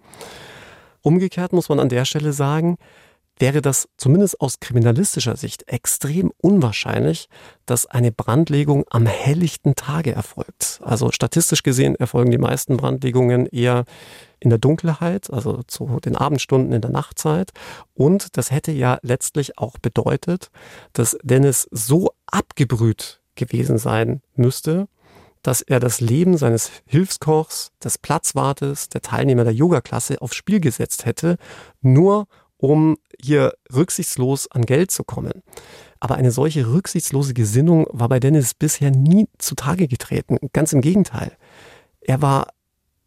Umgekehrt 1.05 1.53
muss 1.53 1.69
man 1.69 1.81
an 1.81 1.91
der 1.91 2.07
Stelle 2.07 2.33
sagen, 2.33 2.79
wäre 3.39 3.61
das 3.61 3.89
zumindest 3.99 4.41
aus 4.41 4.59
kriminalistischer 4.59 5.37
Sicht 5.37 5.69
extrem 5.69 6.33
unwahrscheinlich, 6.39 7.29
dass 7.67 7.85
eine 7.85 8.11
Brandlegung 8.11 8.87
am 8.89 9.05
helllichten 9.05 9.75
Tage 9.75 10.13
erfolgt. 10.13 10.81
Also 10.83 11.11
statistisch 11.11 11.63
gesehen 11.63 11.95
erfolgen 11.95 12.31
die 12.31 12.39
meisten 12.39 12.79
Brandlegungen 12.79 13.45
eher 13.47 13.85
in 14.41 14.49
der 14.49 14.59
Dunkelheit, 14.59 15.31
also 15.31 15.63
zu 15.67 16.01
den 16.03 16.17
Abendstunden 16.17 16.73
in 16.73 16.81
der 16.81 16.91
Nachtzeit. 16.91 17.51
Und 17.93 18.39
das 18.39 18.51
hätte 18.51 18.73
ja 18.73 18.99
letztlich 19.03 19.59
auch 19.59 19.77
bedeutet, 19.77 20.51
dass 20.95 21.19
Dennis 21.23 21.69
so 21.71 22.13
abgebrüht 22.27 23.21
gewesen 23.35 23.77
sein 23.77 24.23
müsste, 24.37 24.89
dass 25.45 25.61
er 25.61 25.79
das 25.79 26.01
Leben 26.01 26.37
seines 26.37 26.73
Hilfskochs, 26.87 27.71
des 27.85 27.99
Platzwartes, 27.99 28.89
der 28.89 29.03
Teilnehmer 29.03 29.45
der 29.45 29.53
Yoga-Klasse 29.53 30.21
aufs 30.21 30.35
Spiel 30.35 30.59
gesetzt 30.59 31.05
hätte, 31.05 31.37
nur 31.83 32.27
um 32.57 32.97
hier 33.23 33.53
rücksichtslos 33.73 34.51
an 34.51 34.63
Geld 34.63 34.91
zu 34.91 35.05
kommen. 35.05 35.43
Aber 36.01 36.17
eine 36.17 36.31
solche 36.31 36.73
rücksichtslose 36.73 37.35
Gesinnung 37.35 37.87
war 37.91 38.09
bei 38.09 38.21
Dennis 38.21 38.55
bisher 38.55 38.91
nie 38.91 39.29
zutage 39.39 39.87
getreten. 39.87 40.39
Ganz 40.55 40.73
im 40.73 40.81
Gegenteil. 40.81 41.37
Er 42.01 42.23
war 42.23 42.49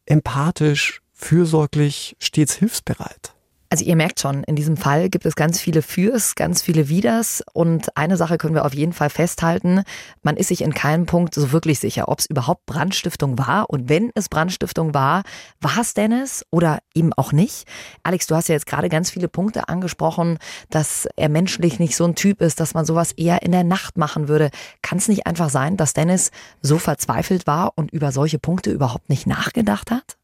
empathisch, 0.06 1.02
fürsorglich, 1.14 2.16
stets 2.20 2.54
hilfsbereit. 2.54 3.34
Also 3.70 3.84
ihr 3.84 3.98
merkt 3.98 4.22
schon, 4.22 4.44
in 4.46 4.56
diesem 4.56 4.78
Fall 4.78 5.10
gibt 5.10 5.26
es 5.26 5.36
ganz 5.36 5.60
viele 5.60 5.82
Fürs, 5.82 6.36
ganz 6.36 6.62
viele 6.62 6.88
Widers 6.88 7.44
und 7.52 7.98
eine 7.98 8.16
Sache 8.16 8.38
können 8.38 8.56
wir 8.56 8.64
auf 8.64 8.74
jeden 8.74 8.94
Fall 8.94 9.10
festhalten, 9.10 9.84
man 10.24 10.38
ist 10.38 10.48
sich 10.48 10.62
in 10.62 10.74
keinem 10.74 11.06
Punkt 11.06 11.36
so 11.36 11.52
wirklich 11.52 11.80
sicher, 11.80 12.08
ob 12.08 12.20
es 12.20 12.28
überhaupt 12.28 12.66
Brandstiftung 12.66 13.38
war 13.38 13.70
und 13.70 13.90
wenn 13.90 14.12
es 14.16 14.30
Brandstiftung 14.30 14.94
war, 14.94 15.24
war 15.60 15.80
es 15.82 15.94
Dennis 15.94 16.46
oder 16.50 16.80
eben 16.94 17.12
auch 17.14 17.34
nicht? 17.34 17.68
Alex, 18.04 18.28
du 18.28 18.36
hast 18.36 18.48
ja 18.48 18.56
jetzt 18.56 18.68
gerade 18.68 18.88
ganz 18.88 19.10
viele 19.10 19.28
Punkte 19.28 19.68
angesprochen, 19.68 20.38
dass 20.70 21.08
er 21.18 21.28
menschlich 21.28 21.78
nicht 21.78 21.98
so 21.98 22.06
ein 22.06 22.16
Typ 22.16 22.42
ist, 22.42 22.62
dass 22.62 22.74
man 22.74 22.86
sowas 22.86 23.12
eher 23.12 23.42
in 23.42 23.52
der 23.52 23.66
Nacht 23.66 23.98
machen 23.98 24.30
würde. 24.30 24.50
Kann 24.82 24.98
es 24.98 25.10
nicht 25.10 25.28
einfach 25.28 25.50
sein, 25.50 25.76
dass 25.76 25.92
Dennis 25.92 26.32
so 26.62 26.78
verzweifelt 26.78 27.48
war 27.48 27.74
und 27.76 27.92
über 27.92 28.14
solche 28.14 28.40
Punkte 28.40 28.72
überhaupt 28.72 29.10
nicht 29.10 29.28
nachgedacht 29.28 29.92
hat? 29.92 30.16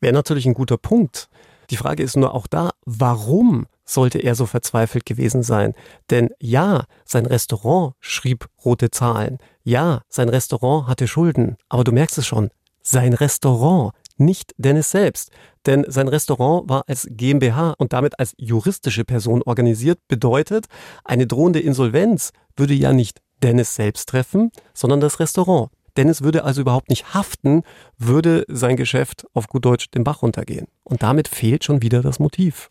Wäre 0.00 0.12
natürlich 0.12 0.46
ein 0.46 0.54
guter 0.54 0.76
Punkt. 0.76 1.28
Die 1.70 1.76
Frage 1.76 2.02
ist 2.02 2.16
nur 2.16 2.34
auch 2.34 2.46
da, 2.46 2.70
warum 2.84 3.66
sollte 3.84 4.18
er 4.18 4.34
so 4.34 4.46
verzweifelt 4.46 5.06
gewesen 5.06 5.42
sein? 5.42 5.74
Denn 6.10 6.30
ja, 6.40 6.84
sein 7.04 7.26
Restaurant 7.26 7.94
schrieb 8.00 8.48
rote 8.64 8.90
Zahlen. 8.90 9.38
Ja, 9.62 10.02
sein 10.08 10.28
Restaurant 10.28 10.88
hatte 10.88 11.08
Schulden. 11.08 11.56
Aber 11.68 11.84
du 11.84 11.92
merkst 11.92 12.18
es 12.18 12.26
schon, 12.26 12.50
sein 12.82 13.12
Restaurant, 13.12 13.92
nicht 14.18 14.54
Dennis 14.56 14.90
selbst. 14.90 15.30
Denn 15.66 15.84
sein 15.88 16.08
Restaurant 16.08 16.68
war 16.68 16.84
als 16.86 17.06
GmbH 17.10 17.74
und 17.78 17.92
damit 17.92 18.18
als 18.18 18.34
juristische 18.38 19.04
Person 19.04 19.42
organisiert, 19.42 19.98
bedeutet, 20.08 20.66
eine 21.04 21.26
drohende 21.26 21.60
Insolvenz 21.60 22.32
würde 22.56 22.74
ja 22.74 22.92
nicht 22.92 23.20
Dennis 23.42 23.74
selbst 23.74 24.08
treffen, 24.08 24.50
sondern 24.72 25.00
das 25.00 25.20
Restaurant. 25.20 25.70
Dennis 25.96 26.22
würde 26.22 26.44
also 26.44 26.60
überhaupt 26.60 26.88
nicht 26.88 27.14
haften, 27.14 27.62
würde 27.98 28.44
sein 28.48 28.76
Geschäft 28.76 29.26
auf 29.34 29.48
gut 29.48 29.64
Deutsch 29.64 29.90
den 29.90 30.04
Bach 30.04 30.22
runtergehen. 30.22 30.68
Und 30.84 31.02
damit 31.02 31.28
fehlt 31.28 31.64
schon 31.64 31.82
wieder 31.82 32.02
das 32.02 32.18
Motiv. 32.18 32.70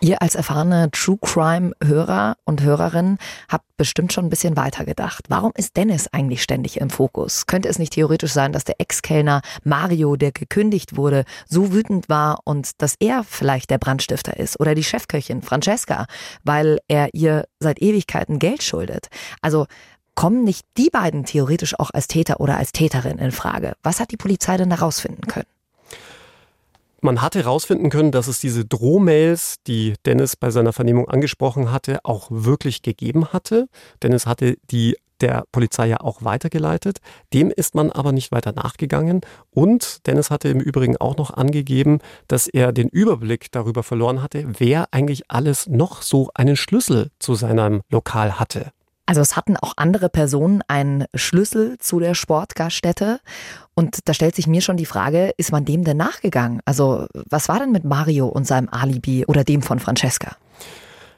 Ihr 0.00 0.20
als 0.20 0.34
erfahrene 0.34 0.90
True 0.90 1.16
Crime 1.20 1.72
Hörer 1.82 2.36
und 2.44 2.62
Hörerin 2.62 3.16
habt 3.48 3.64
bestimmt 3.78 4.12
schon 4.12 4.26
ein 4.26 4.30
bisschen 4.30 4.56
weiter 4.56 4.84
gedacht. 4.84 5.24
Warum 5.28 5.52
ist 5.56 5.76
Dennis 5.76 6.08
eigentlich 6.12 6.42
ständig 6.42 6.78
im 6.78 6.90
Fokus? 6.90 7.46
Könnte 7.46 7.68
es 7.68 7.78
nicht 7.78 7.94
theoretisch 7.94 8.32
sein, 8.32 8.52
dass 8.52 8.64
der 8.64 8.80
Ex-Kellner 8.80 9.40
Mario, 9.62 10.16
der 10.16 10.32
gekündigt 10.32 10.96
wurde, 10.96 11.24
so 11.48 11.72
wütend 11.72 12.10
war 12.10 12.40
und 12.44 12.82
dass 12.82 12.96
er 13.00 13.24
vielleicht 13.24 13.70
der 13.70 13.78
Brandstifter 13.78 14.36
ist 14.36 14.60
oder 14.60 14.74
die 14.74 14.84
Chefköchin 14.84 15.40
Francesca, 15.40 16.06
weil 16.42 16.80
er 16.86 17.14
ihr 17.14 17.46
seit 17.58 17.80
Ewigkeiten 17.80 18.38
Geld 18.38 18.62
schuldet? 18.62 19.08
Also 19.40 19.66
Kommen 20.14 20.44
nicht 20.44 20.64
die 20.76 20.90
beiden 20.90 21.24
theoretisch 21.24 21.78
auch 21.78 21.90
als 21.92 22.06
Täter 22.06 22.40
oder 22.40 22.56
als 22.56 22.72
Täterin 22.72 23.18
in 23.18 23.32
Frage? 23.32 23.74
Was 23.82 24.00
hat 24.00 24.10
die 24.10 24.16
Polizei 24.16 24.56
denn 24.56 24.70
herausfinden 24.70 25.26
können? 25.26 25.46
Man 27.00 27.20
hatte 27.20 27.40
herausfinden 27.40 27.90
können, 27.90 28.12
dass 28.12 28.28
es 28.28 28.38
diese 28.38 28.64
Drohmails, 28.64 29.56
die 29.66 29.92
Dennis 30.06 30.36
bei 30.36 30.50
seiner 30.50 30.72
Vernehmung 30.72 31.06
angesprochen 31.08 31.70
hatte, 31.70 31.98
auch 32.02 32.28
wirklich 32.30 32.80
gegeben 32.80 33.26
hatte. 33.32 33.68
Dennis 34.02 34.26
hatte 34.26 34.56
die 34.70 34.96
der 35.20 35.44
Polizei 35.52 35.86
ja 35.86 36.00
auch 36.00 36.24
weitergeleitet. 36.24 36.98
Dem 37.32 37.50
ist 37.50 37.74
man 37.74 37.90
aber 37.90 38.12
nicht 38.12 38.32
weiter 38.32 38.52
nachgegangen. 38.52 39.20
Und 39.50 40.06
Dennis 40.06 40.30
hatte 40.30 40.48
im 40.48 40.60
Übrigen 40.60 40.96
auch 40.96 41.16
noch 41.16 41.32
angegeben, 41.32 42.00
dass 42.28 42.46
er 42.46 42.72
den 42.72 42.88
Überblick 42.88 43.52
darüber 43.52 43.82
verloren 43.82 44.22
hatte, 44.22 44.44
wer 44.58 44.88
eigentlich 44.92 45.30
alles 45.30 45.66
noch 45.66 46.02
so 46.02 46.30
einen 46.34 46.56
Schlüssel 46.56 47.10
zu 47.18 47.34
seinem 47.34 47.82
Lokal 47.90 48.38
hatte. 48.38 48.72
Also 49.06 49.20
es 49.20 49.36
hatten 49.36 49.56
auch 49.56 49.74
andere 49.76 50.08
Personen 50.08 50.62
einen 50.66 51.04
Schlüssel 51.14 51.76
zu 51.78 52.00
der 52.00 52.14
Sportgaststätte. 52.14 53.20
Und 53.74 54.08
da 54.08 54.14
stellt 54.14 54.34
sich 54.34 54.46
mir 54.46 54.62
schon 54.62 54.76
die 54.76 54.86
Frage, 54.86 55.32
ist 55.36 55.52
man 55.52 55.64
dem 55.64 55.84
denn 55.84 55.98
nachgegangen? 55.98 56.60
Also 56.64 57.06
was 57.28 57.48
war 57.48 57.58
denn 57.58 57.72
mit 57.72 57.84
Mario 57.84 58.26
und 58.26 58.46
seinem 58.46 58.68
Alibi 58.70 59.26
oder 59.26 59.44
dem 59.44 59.62
von 59.62 59.78
Francesca? 59.78 60.36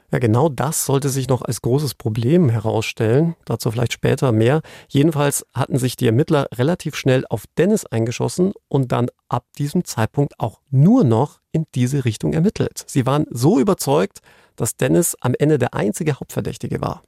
Ja, 0.09 0.19
genau 0.19 0.47
das 0.47 0.85
sollte 0.85 1.09
sich 1.09 1.27
noch 1.27 1.41
als 1.41 1.61
großes 1.61 1.95
Problem 1.95 2.47
herausstellen. 2.49 3.35
Dazu 3.43 3.71
vielleicht 3.71 3.91
später 3.91 4.31
mehr. 4.31 4.61
Jedenfalls 4.87 5.45
hatten 5.53 5.77
sich 5.77 5.97
die 5.97 6.05
Ermittler 6.05 6.47
relativ 6.53 6.95
schnell 6.95 7.25
auf 7.29 7.43
Dennis 7.57 7.85
eingeschossen 7.85 8.53
und 8.69 8.93
dann 8.93 9.07
ab 9.27 9.45
diesem 9.57 9.83
Zeitpunkt 9.83 10.39
auch 10.39 10.61
nur 10.69 11.03
noch 11.03 11.39
in 11.51 11.65
diese 11.75 12.05
Richtung 12.05 12.31
ermittelt. 12.31 12.85
Sie 12.87 13.05
waren 13.05 13.25
so 13.31 13.59
überzeugt, 13.59 14.19
dass 14.55 14.77
Dennis 14.77 15.17
am 15.19 15.33
Ende 15.37 15.57
der 15.57 15.73
einzige 15.73 16.13
Hauptverdächtige 16.19 16.79
war. 16.79 17.01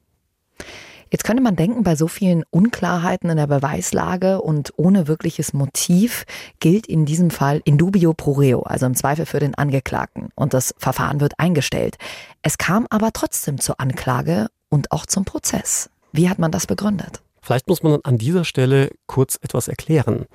Jetzt 1.12 1.24
könnte 1.24 1.41
man 1.41 1.55
denken, 1.55 1.84
bei 1.84 1.95
so 1.95 2.07
vielen 2.07 2.43
Unklarheiten 2.51 3.30
in 3.30 3.38
der 3.38 3.47
Beweislage 3.47 4.41
und 4.41 4.74
ohne 4.78 5.07
wirkliches 5.07 5.53
Motiv 5.53 6.26
gilt 6.60 6.86
in 6.86 7.05
diesem 7.05 7.32
Fall 7.32 7.62
in 7.66 7.78
dubio 7.80 8.14
pro 8.14 8.34
reo, 8.34 8.62
also 8.62 8.86
im 8.86 8.93
Zweifel 8.93 9.26
für 9.26 9.39
den 9.39 9.55
Angeklagten. 9.55 10.30
Und 10.36 10.53
das 10.53 10.76
Verfahren 10.78 11.20
wird 11.20 11.34
eingestellt. 11.39 11.97
Es 12.43 12.60
kam 12.60 12.86
aber 12.89 13.12
trotzdem 13.12 13.60
zur 13.60 13.80
Anklage 13.80 14.47
und 14.70 14.91
auch 14.91 15.07
zum 15.07 15.26
Prozess. 15.26 15.89
Wie 16.12 16.30
hat 16.30 16.38
man 16.38 16.51
das 16.51 16.68
begründet? 16.68 17.22
Vielleicht 17.41 17.68
muss 17.68 17.82
man 17.82 17.99
an 18.03 18.18
dieser 18.20 18.45
Stelle 18.45 18.91
kurz 19.07 19.39
etwas 19.41 19.68
erklären. 19.68 20.26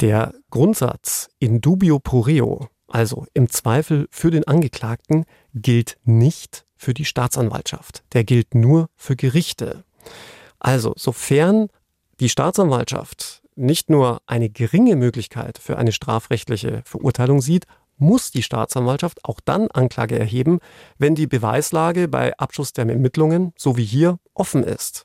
Der 0.00 0.32
Grundsatz 0.48 1.28
in 1.38 1.60
dubio 1.60 1.98
pro 1.98 2.20
reo, 2.20 2.68
also 2.88 3.26
im 3.34 3.50
Zweifel 3.50 4.06
für 4.10 4.30
den 4.30 4.44
Angeklagten, 4.44 5.26
gilt 5.54 5.98
nicht 6.04 6.64
für 6.80 6.94
die 6.94 7.04
Staatsanwaltschaft. 7.04 8.02
Der 8.14 8.24
gilt 8.24 8.54
nur 8.54 8.88
für 8.96 9.14
Gerichte. 9.14 9.84
Also, 10.58 10.94
sofern 10.96 11.68
die 12.20 12.30
Staatsanwaltschaft 12.30 13.42
nicht 13.54 13.90
nur 13.90 14.22
eine 14.26 14.48
geringe 14.48 14.96
Möglichkeit 14.96 15.58
für 15.58 15.76
eine 15.76 15.92
strafrechtliche 15.92 16.80
Verurteilung 16.86 17.42
sieht, 17.42 17.66
muss 17.98 18.30
die 18.30 18.42
Staatsanwaltschaft 18.42 19.26
auch 19.26 19.40
dann 19.44 19.70
Anklage 19.70 20.18
erheben, 20.18 20.60
wenn 20.96 21.14
die 21.14 21.26
Beweislage 21.26 22.08
bei 22.08 22.34
Abschluss 22.38 22.72
der 22.72 22.88
Ermittlungen, 22.88 23.52
so 23.58 23.76
wie 23.76 23.84
hier, 23.84 24.18
offen 24.32 24.64
ist. 24.64 25.04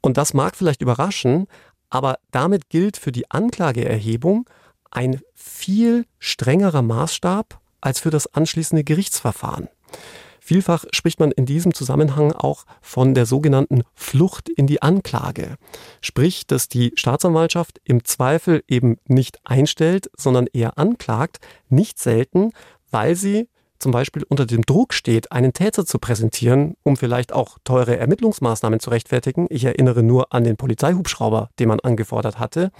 Und 0.00 0.16
das 0.18 0.34
mag 0.34 0.54
vielleicht 0.54 0.82
überraschen, 0.82 1.48
aber 1.90 2.18
damit 2.30 2.68
gilt 2.68 2.96
für 2.96 3.10
die 3.10 3.28
Anklageerhebung 3.28 4.48
ein 4.92 5.20
viel 5.34 6.06
strengerer 6.20 6.82
Maßstab 6.82 7.60
als 7.80 7.98
für 7.98 8.10
das 8.10 8.32
anschließende 8.32 8.84
Gerichtsverfahren. 8.84 9.68
Vielfach 10.46 10.84
spricht 10.90 11.20
man 11.20 11.32
in 11.32 11.46
diesem 11.46 11.72
Zusammenhang 11.72 12.32
auch 12.32 12.66
von 12.82 13.14
der 13.14 13.24
sogenannten 13.24 13.82
Flucht 13.94 14.50
in 14.50 14.66
die 14.66 14.82
Anklage. 14.82 15.56
Sprich, 16.02 16.46
dass 16.46 16.68
die 16.68 16.92
Staatsanwaltschaft 16.96 17.80
im 17.84 18.04
Zweifel 18.04 18.62
eben 18.68 18.98
nicht 19.08 19.38
einstellt, 19.44 20.10
sondern 20.18 20.46
eher 20.52 20.76
anklagt, 20.76 21.38
nicht 21.70 21.98
selten, 21.98 22.52
weil 22.90 23.16
sie 23.16 23.48
zum 23.78 23.90
Beispiel 23.90 24.22
unter 24.28 24.44
dem 24.44 24.60
Druck 24.66 24.92
steht, 24.92 25.32
einen 25.32 25.54
Täter 25.54 25.86
zu 25.86 25.98
präsentieren, 25.98 26.76
um 26.82 26.98
vielleicht 26.98 27.32
auch 27.32 27.56
teure 27.64 27.96
Ermittlungsmaßnahmen 27.96 28.80
zu 28.80 28.90
rechtfertigen. 28.90 29.46
Ich 29.48 29.64
erinnere 29.64 30.02
nur 30.02 30.34
an 30.34 30.44
den 30.44 30.58
Polizeihubschrauber, 30.58 31.48
den 31.58 31.68
man 31.68 31.80
angefordert 31.80 32.38
hatte. 32.38 32.70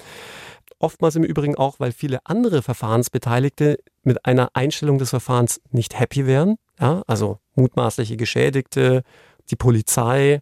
Oftmals 0.80 1.16
im 1.16 1.24
Übrigen 1.24 1.54
auch, 1.54 1.80
weil 1.80 1.92
viele 1.92 2.18
andere 2.24 2.60
Verfahrensbeteiligte 2.60 3.78
mit 4.02 4.26
einer 4.26 4.50
Einstellung 4.52 4.98
des 4.98 5.08
Verfahrens 5.08 5.62
nicht 5.70 5.98
happy 5.98 6.26
wären. 6.26 6.56
Ja, 6.78 7.02
also 7.06 7.38
mutmaßliche 7.56 8.16
Geschädigte, 8.16 9.02
die 9.50 9.56
Polizei 9.56 10.40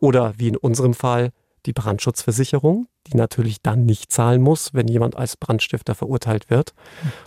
oder 0.00 0.34
wie 0.36 0.48
in 0.48 0.56
unserem 0.56 0.94
Fall 0.94 1.30
die 1.66 1.72
Brandschutzversicherung, 1.72 2.88
die 3.06 3.16
natürlich 3.16 3.62
dann 3.62 3.84
nicht 3.84 4.12
zahlen 4.12 4.42
muss, 4.42 4.72
wenn 4.74 4.88
jemand 4.88 5.16
als 5.16 5.36
Brandstifter 5.36 5.94
verurteilt 5.94 6.50
wird. 6.50 6.72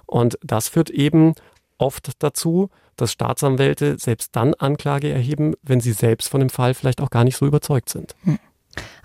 Und 0.06 0.38
das 0.42 0.70
führt 0.70 0.90
eben 0.90 1.34
oft 1.78 2.12
dazu, 2.20 2.70
dass 2.96 3.12
Staatsanwälte 3.12 3.98
selbst 4.00 4.36
dann 4.36 4.54
Anklage 4.54 5.10
erheben, 5.10 5.54
wenn 5.62 5.82
sie 5.82 5.94
selbst 5.94 6.30
von 6.30 6.40
dem 6.40 6.50
Fall 6.50 6.74
vielleicht 6.74 7.02
auch 7.02 7.10
gar 7.10 7.24
nicht 7.24 7.38
so 7.38 7.46
überzeugt 7.46 7.90
sind. 7.90 8.16
Hm. 8.24 8.40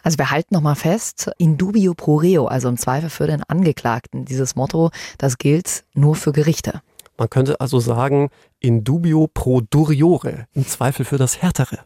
Also 0.03 0.17
wir 0.17 0.31
halten 0.31 0.55
nochmal 0.55 0.77
fest, 0.77 1.31
in 1.37 1.59
dubio 1.59 1.93
pro 1.93 2.17
reo, 2.17 2.47
also 2.47 2.69
im 2.69 2.79
Zweifel 2.79 3.11
für 3.11 3.27
den 3.27 3.43
Angeklagten. 3.43 4.25
Dieses 4.25 4.57
Motto, 4.57 4.91
das 5.19 5.37
gilt 5.37 5.85
nur 5.93 6.17
für 6.17 6.33
Gerichte. 6.33 6.81
Man 7.19 7.29
könnte 7.29 7.61
also 7.61 7.81
sagen, 7.81 8.31
in 8.61 8.85
dubio 8.85 9.29
pro 9.33 9.61
duriore, 9.61 10.47
im 10.55 10.67
Zweifel 10.67 11.05
für 11.05 11.19
das 11.19 11.43
Härtere. 11.43 11.79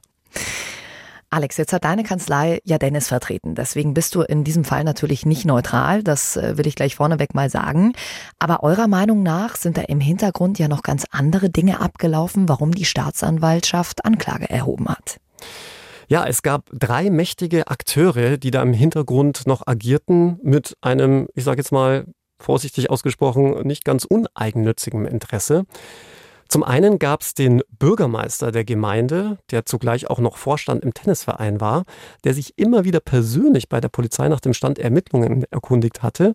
Alex, 1.33 1.57
jetzt 1.57 1.73
hat 1.73 1.85
deine 1.85 2.03
Kanzlei 2.03 2.61
ja 2.65 2.77
Dennis 2.77 3.09
vertreten. 3.09 3.55
Deswegen 3.55 3.95
bist 3.95 4.15
du 4.15 4.21
in 4.21 4.45
diesem 4.45 4.65
Fall 4.65 4.85
natürlich 4.85 5.25
nicht 5.25 5.47
neutral. 5.47 6.03
Das 6.03 6.37
äh, 6.37 6.59
will 6.59 6.67
ich 6.67 6.77
gleich 6.77 6.97
vorneweg 6.97 7.35
mal 7.35 7.49
sagen. 7.49 7.95
Aber 8.39 8.63
eurer 8.63 8.87
Meinung 8.87 9.23
nach 9.23 9.57
sind 9.57 9.79
da 9.79 9.81
im 9.81 9.99
Hintergrund 9.99 10.59
ja 10.59 10.69
noch 10.69 10.83
ganz 10.83 11.07
andere 11.11 11.49
Dinge 11.49 11.81
abgelaufen, 11.81 12.51
warum 12.51 12.75
die 12.75 12.85
Staatsanwaltschaft 12.85 14.05
Anklage 14.05 14.51
erhoben 14.51 14.91
hat. 14.91 15.21
Ja, 16.07 16.27
es 16.27 16.43
gab 16.43 16.69
drei 16.71 17.09
mächtige 17.09 17.69
Akteure, 17.69 18.37
die 18.37 18.51
da 18.51 18.61
im 18.61 18.75
Hintergrund 18.75 19.47
noch 19.47 19.67
agierten 19.67 20.39
mit 20.43 20.77
einem, 20.83 21.29
ich 21.35 21.45
sage 21.45 21.63
jetzt 21.63 21.73
mal 21.73 22.05
vorsichtig 22.39 22.91
ausgesprochen, 22.91 23.67
nicht 23.67 23.87
ganz 23.87 24.05
uneigennützigem 24.05 25.07
Interesse. 25.07 25.65
Zum 26.53 26.65
einen 26.65 26.99
gab 26.99 27.23
es 27.23 27.33
den 27.33 27.63
Bürgermeister 27.79 28.53
der 28.53 28.67
Gemeinde, 28.67 29.39
der 29.51 29.65
zugleich 29.65 30.11
auch 30.11 30.19
noch 30.19 30.37
Vorstand 30.37 30.85
im 30.85 30.93
Tennisverein 30.93 31.63
war, 31.63 31.85
der 32.25 32.35
sich 32.35 32.59
immer 32.59 32.85
wieder 32.85 33.01
persönlich 33.01 33.71
bei 33.71 33.81
der 33.81 33.89
Polizei 33.89 34.29
nach 34.29 34.41
dem 34.41 34.53
Stand 34.53 34.79
Ermittlungen 34.79 35.47
erkundigt 35.51 36.03
hatte 36.03 36.35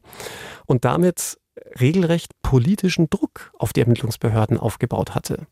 und 0.66 0.86
damit 0.86 1.38
regelrecht 1.80 2.32
politischen 2.42 3.12
Druck 3.12 3.52
auf 3.60 3.74
die 3.74 3.82
Ermittlungsbehörden 3.82 4.58
aufgebaut 4.58 5.14
hatte. 5.14 5.46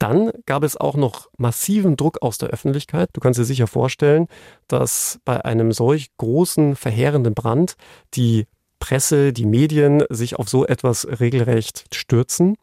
Dann 0.00 0.32
gab 0.46 0.64
es 0.64 0.76
auch 0.76 0.96
noch 0.96 1.28
massiven 1.36 1.94
Druck 1.94 2.22
aus 2.22 2.38
der 2.38 2.48
Öffentlichkeit. 2.48 3.10
Du 3.12 3.20
kannst 3.20 3.38
dir 3.38 3.44
sicher 3.44 3.68
vorstellen, 3.68 4.26
dass 4.66 5.20
bei 5.24 5.44
einem 5.44 5.70
solch 5.70 6.08
großen, 6.16 6.74
verheerenden 6.74 7.34
Brand 7.34 7.76
die 8.14 8.48
Presse, 8.82 9.32
die 9.32 9.46
Medien 9.46 10.02
sich 10.10 10.34
auf 10.34 10.48
so 10.48 10.66
etwas 10.66 11.06
regelrecht 11.20 11.84
stürzen. 11.94 12.56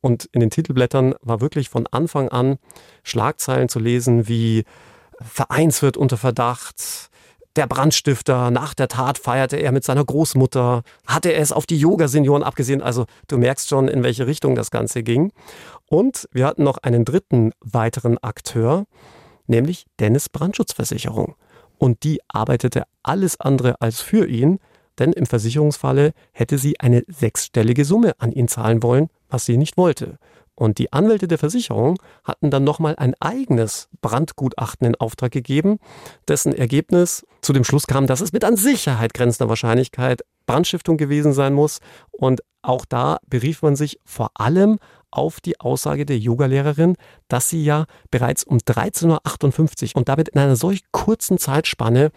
Und 0.00 0.24
in 0.32 0.40
den 0.40 0.48
Titelblättern 0.48 1.14
war 1.20 1.42
wirklich 1.42 1.68
von 1.68 1.86
Anfang 1.86 2.30
an 2.30 2.56
Schlagzeilen 3.02 3.68
zu 3.68 3.78
lesen 3.78 4.26
wie 4.26 4.64
Vereinswirt 5.20 5.98
unter 5.98 6.16
Verdacht, 6.16 7.10
der 7.56 7.66
Brandstifter, 7.66 8.50
nach 8.50 8.72
der 8.72 8.88
Tat 8.88 9.18
feierte 9.18 9.56
er 9.56 9.70
mit 9.70 9.84
seiner 9.84 10.04
Großmutter, 10.04 10.82
hatte 11.06 11.32
er 11.32 11.42
es 11.42 11.52
auf 11.52 11.66
die 11.66 11.78
Yoga-Senioren 11.78 12.42
abgesehen. 12.42 12.80
Also 12.80 13.04
du 13.28 13.36
merkst 13.36 13.68
schon, 13.68 13.88
in 13.88 14.02
welche 14.02 14.26
Richtung 14.26 14.54
das 14.54 14.70
Ganze 14.70 15.02
ging. 15.02 15.30
Und 15.90 16.26
wir 16.32 16.46
hatten 16.46 16.64
noch 16.64 16.78
einen 16.78 17.04
dritten 17.04 17.52
weiteren 17.60 18.16
Akteur, 18.18 18.86
nämlich 19.46 19.84
Dennis 20.00 20.30
Brandschutzversicherung. 20.30 21.34
Und 21.76 22.02
die 22.02 22.20
arbeitete 22.28 22.84
alles 23.02 23.38
andere 23.40 23.80
als 23.82 24.00
für 24.00 24.26
ihn, 24.26 24.58
denn 24.98 25.12
im 25.12 25.26
Versicherungsfalle 25.26 26.12
hätte 26.32 26.58
sie 26.58 26.80
eine 26.80 27.04
sechsstellige 27.08 27.84
Summe 27.84 28.14
an 28.18 28.32
ihn 28.32 28.48
zahlen 28.48 28.82
wollen, 28.82 29.08
was 29.28 29.44
sie 29.44 29.56
nicht 29.56 29.76
wollte. 29.76 30.18
Und 30.58 30.78
die 30.78 30.90
Anwälte 30.92 31.28
der 31.28 31.36
Versicherung 31.36 31.98
hatten 32.24 32.50
dann 32.50 32.64
nochmal 32.64 32.96
ein 32.96 33.14
eigenes 33.20 33.88
Brandgutachten 34.00 34.86
in 34.86 34.94
Auftrag 34.94 35.30
gegeben, 35.30 35.78
dessen 36.28 36.54
Ergebnis 36.54 37.26
zu 37.42 37.52
dem 37.52 37.62
Schluss 37.62 37.86
kam, 37.86 38.06
dass 38.06 38.22
es 38.22 38.32
mit 38.32 38.42
an 38.42 38.56
Sicherheit 38.56 39.12
grenzender 39.12 39.50
Wahrscheinlichkeit 39.50 40.22
Brandstiftung 40.46 40.96
gewesen 40.96 41.34
sein 41.34 41.52
muss. 41.52 41.80
Und 42.10 42.40
auch 42.62 42.86
da 42.86 43.18
berief 43.26 43.60
man 43.60 43.76
sich 43.76 44.00
vor 44.06 44.30
allem 44.34 44.78
auf 45.10 45.40
die 45.40 45.60
Aussage 45.60 46.06
der 46.06 46.18
Yogalehrerin, 46.18 46.96
dass 47.28 47.50
sie 47.50 47.62
ja 47.62 47.84
bereits 48.10 48.42
um 48.42 48.56
13.58 48.56 49.90
Uhr 49.90 49.96
und 49.96 50.08
damit 50.08 50.30
in 50.30 50.40
einer 50.40 50.56
solch 50.56 50.80
kurzen 50.90 51.36
Zeitspanne 51.36 52.12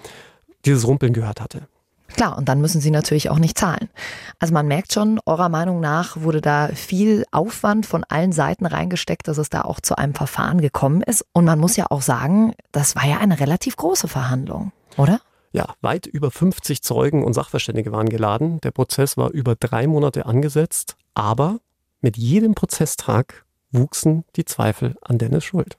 dieses 0.66 0.88
Rumpeln 0.88 1.12
gehört 1.12 1.42
hatte. 1.42 1.68
Klar, 2.16 2.38
und 2.38 2.50
dann 2.50 2.62
müssen 2.62 2.82
sie 2.82 2.92
natürlich 2.92 3.30
auch 3.30 3.40
nicht 3.40 3.58
zahlen. 3.58 3.90
Also 4.40 4.54
man 4.54 4.68
merkt 4.68 4.94
schon, 4.94 5.20
eurer 5.26 5.50
Meinung 5.50 5.80
nach 5.80 6.18
wurde 6.18 6.42
da 6.42 6.70
viel 6.70 7.24
Aufwand 7.32 7.86
von 7.86 8.04
allen 8.04 8.32
Seiten 8.32 8.66
reingesteckt, 8.66 9.28
dass 9.28 9.38
es 9.38 9.50
da 9.50 9.62
auch 9.62 9.80
zu 9.80 9.98
einem 9.98 10.16
Verfahren 10.16 10.60
gekommen 10.62 11.02
ist. 11.02 11.26
Und 11.34 11.46
man 11.46 11.60
muss 11.60 11.76
ja 11.76 11.86
auch 11.90 12.02
sagen, 12.02 12.54
das 12.72 12.96
war 12.96 13.06
ja 13.06 13.18
eine 13.18 13.40
relativ 13.40 13.76
große 13.76 14.08
Verhandlung, 14.08 14.72
oder? 14.98 15.22
Ja, 15.52 15.74
weit 15.82 16.06
über 16.06 16.30
50 16.30 16.84
Zeugen 16.84 17.24
und 17.24 17.34
Sachverständige 17.34 17.92
waren 17.92 18.10
geladen. 18.10 18.60
Der 18.62 18.72
Prozess 18.72 19.18
war 19.18 19.32
über 19.32 19.56
drei 19.56 19.88
Monate 19.88 20.26
angesetzt, 20.26 20.96
aber 21.16 21.60
mit 22.02 22.18
jedem 22.18 22.54
Prozesstag 22.54 23.46
wuchsen 23.72 24.26
die 24.36 24.46
Zweifel 24.46 24.96
an 25.02 25.18
Dennis 25.18 25.44
Schuld. 25.44 25.78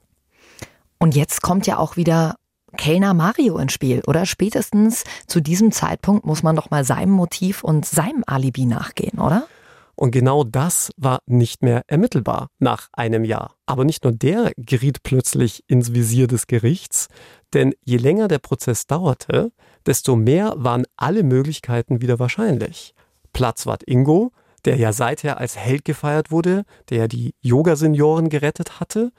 Und 0.99 1.15
jetzt 1.15 1.41
kommt 1.41 1.65
ja 1.67 1.77
auch 1.77 1.97
wieder 1.97 2.35
Kellner 2.77 3.13
Mario 3.13 3.57
ins 3.57 3.73
Spiel, 3.73 4.01
oder? 4.07 4.25
Spätestens 4.25 5.03
zu 5.27 5.41
diesem 5.41 5.71
Zeitpunkt 5.71 6.25
muss 6.25 6.43
man 6.43 6.55
doch 6.55 6.69
mal 6.71 6.83
seinem 6.83 7.11
Motiv 7.11 7.63
und 7.63 7.85
seinem 7.85 8.23
Alibi 8.27 8.65
nachgehen, 8.65 9.19
oder? 9.19 9.47
Und 9.95 10.11
genau 10.11 10.43
das 10.43 10.91
war 10.97 11.19
nicht 11.27 11.61
mehr 11.61 11.83
ermittelbar 11.87 12.47
nach 12.59 12.87
einem 12.93 13.23
Jahr. 13.23 13.55
Aber 13.67 13.85
nicht 13.85 14.03
nur 14.03 14.13
der 14.13 14.51
geriet 14.57 15.03
plötzlich 15.03 15.63
ins 15.67 15.93
Visier 15.93 16.27
des 16.27 16.47
Gerichts, 16.47 17.07
Denn 17.53 17.73
je 17.83 17.97
länger 17.97 18.27
der 18.27 18.39
Prozess 18.39 18.87
dauerte, 18.87 19.51
desto 19.85 20.15
mehr 20.15 20.53
waren 20.55 20.85
alle 20.95 21.23
Möglichkeiten 21.23 22.01
wieder 22.01 22.19
wahrscheinlich. 22.19 22.93
Platzwart 23.33 23.83
Ingo, 23.83 24.31
der 24.65 24.77
ja 24.77 24.93
seither 24.93 25.37
als 25.37 25.57
Held 25.57 25.85
gefeiert 25.85 26.31
wurde, 26.31 26.63
der 26.89 26.97
ja 26.99 27.07
die 27.07 27.33
Yoga-Senioren 27.41 28.29
gerettet 28.29 28.79
hatte 28.79 29.11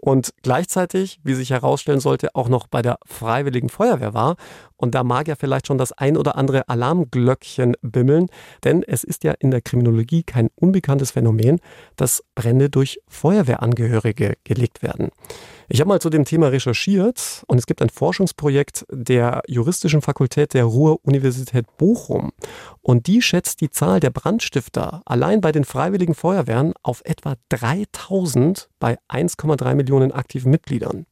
und 0.00 0.32
gleichzeitig, 0.42 1.20
wie 1.22 1.34
sich 1.34 1.50
herausstellen 1.50 2.00
sollte, 2.00 2.34
auch 2.34 2.48
noch 2.48 2.66
bei 2.66 2.82
der 2.82 2.98
Freiwilligen 3.06 3.68
Feuerwehr 3.68 4.14
war. 4.14 4.36
Und 4.76 4.94
da 4.94 5.02
mag 5.04 5.28
ja 5.28 5.34
vielleicht 5.36 5.66
schon 5.66 5.78
das 5.78 5.92
ein 5.92 6.16
oder 6.16 6.36
andere 6.36 6.68
Alarmglöckchen 6.68 7.76
bimmeln, 7.82 8.28
denn 8.64 8.82
es 8.82 9.04
ist 9.04 9.24
ja 9.24 9.32
in 9.38 9.50
der 9.50 9.60
Kriminologie 9.60 10.22
kein 10.22 10.48
unbekanntes 10.54 11.10
Phänomen, 11.10 11.60
dass 11.96 12.22
Brände 12.34 12.70
durch 12.70 13.00
Feuerwehrangehörige 13.08 14.36
gelegt 14.44 14.82
werden. 14.82 15.08
Ich 15.70 15.80
habe 15.80 15.88
mal 15.88 16.00
zu 16.00 16.08
dem 16.08 16.24
Thema 16.24 16.48
recherchiert 16.48 17.44
und 17.46 17.58
es 17.58 17.66
gibt 17.66 17.82
ein 17.82 17.90
Forschungsprojekt 17.90 18.86
der 18.90 19.42
Juristischen 19.46 20.00
Fakultät 20.00 20.54
der 20.54 20.64
Ruhr-Universität 20.64 21.66
Bochum. 21.76 22.32
Und 22.80 23.06
die 23.06 23.20
schätzt 23.20 23.60
die 23.60 23.68
Zahl 23.68 24.00
der 24.00 24.08
Brandstifter 24.08 25.02
allein 25.04 25.42
bei 25.42 25.52
den 25.52 25.64
Freiwilligen 25.64 26.14
Feuerwehren 26.14 26.72
auf 26.82 27.02
etwa 27.04 27.34
3000 27.50 28.70
bei 28.80 28.96
1,3 29.10 29.74
Millionen 29.74 30.10
aktiven 30.10 30.50
Mitgliedern. 30.50 31.04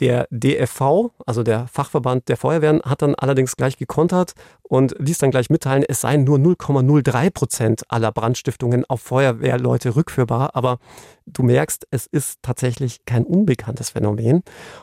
Der 0.00 0.28
DFV, 0.30 1.10
also 1.26 1.42
der 1.42 1.66
Fachverband 1.66 2.28
der 2.28 2.36
Feuerwehren, 2.36 2.82
hat 2.82 3.02
dann 3.02 3.16
allerdings 3.16 3.56
gleich 3.56 3.76
gekontert 3.76 4.34
und 4.62 4.94
ließ 4.98 5.18
dann 5.18 5.32
gleich 5.32 5.50
mitteilen, 5.50 5.84
es 5.88 6.02
seien 6.02 6.22
nur 6.22 6.38
0,03 6.38 7.30
Prozent 7.30 7.82
aller 7.88 8.12
Brandstiftungen 8.12 8.84
auf 8.84 9.00
Feuerwehrleute 9.00 9.96
rückführbar. 9.96 10.54
Aber 10.54 10.78
du 11.26 11.42
merkst, 11.42 11.86
es 11.90 12.06
ist 12.06 12.38
tatsächlich 12.42 13.04
kein 13.06 13.24
unbekanntes 13.24 13.90
Phänomen. 13.90 14.42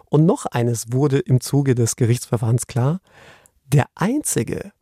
Und 0.10 0.26
noch 0.26 0.46
eines 0.48 0.92
wurde 0.92 1.20
im 1.20 1.40
Zuge 1.40 1.76
des 1.76 1.96
Gerichtsverfahrens 1.96 2.68
klar. 2.68 3.00
Der 3.68 3.86
Einzige, 3.96 4.74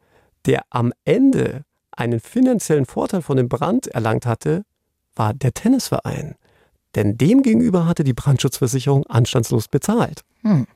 der 0.47 0.63
am 0.71 0.93
Ende 1.05 1.63
einen 1.91 2.19
finanziellen 2.19 2.87
Vorteil 2.87 3.21
von 3.21 3.37
dem 3.37 3.49
Brand 3.49 3.85
erlangt 3.87 4.25
hatte, 4.25 4.65
war 5.15 5.35
der 5.35 5.53
Tennisverein. 5.53 6.35
Denn 6.95 7.17
demgegenüber 7.17 7.87
hatte 7.87 8.03
die 8.03 8.13
Brandschutzversicherung 8.13 9.05
anstandslos 9.07 9.67
bezahlt. 9.67 10.21
Hm. 10.43 10.67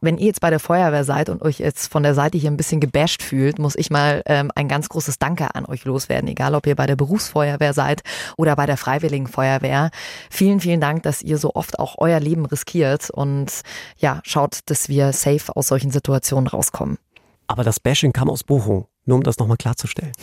Wenn 0.00 0.18
ihr 0.18 0.26
jetzt 0.26 0.42
bei 0.42 0.50
der 0.50 0.60
Feuerwehr 0.60 1.04
seid 1.04 1.30
und 1.30 1.40
euch 1.40 1.60
jetzt 1.60 1.90
von 1.90 2.02
der 2.02 2.14
Seite 2.14 2.36
hier 2.36 2.50
ein 2.50 2.58
bisschen 2.58 2.80
gebasht 2.80 3.22
fühlt, 3.22 3.58
muss 3.58 3.74
ich 3.74 3.90
mal 3.90 4.22
ähm, 4.26 4.50
ein 4.54 4.68
ganz 4.68 4.90
großes 4.90 5.18
Danke 5.18 5.54
an 5.54 5.64
euch 5.64 5.86
loswerden, 5.86 6.28
egal 6.28 6.54
ob 6.54 6.66
ihr 6.66 6.76
bei 6.76 6.86
der 6.86 6.96
Berufsfeuerwehr 6.96 7.72
seid 7.72 8.02
oder 8.36 8.54
bei 8.54 8.66
der 8.66 8.76
Freiwilligen 8.76 9.26
Feuerwehr. 9.26 9.90
Vielen, 10.30 10.60
vielen 10.60 10.82
Dank, 10.82 11.04
dass 11.04 11.22
ihr 11.22 11.38
so 11.38 11.54
oft 11.54 11.78
auch 11.78 11.94
euer 11.96 12.20
Leben 12.20 12.44
riskiert 12.44 13.08
und 13.08 13.62
ja, 13.96 14.20
schaut, 14.24 14.60
dass 14.66 14.90
wir 14.90 15.14
safe 15.14 15.56
aus 15.56 15.68
solchen 15.68 15.90
Situationen 15.90 16.48
rauskommen. 16.48 16.98
Aber 17.46 17.64
das 17.64 17.80
Bashing 17.80 18.12
kam 18.12 18.28
aus 18.28 18.44
Bochum. 18.44 18.86
Nur 19.06 19.18
um 19.18 19.22
das 19.22 19.38
nochmal 19.38 19.56
klarzustellen. 19.56 20.12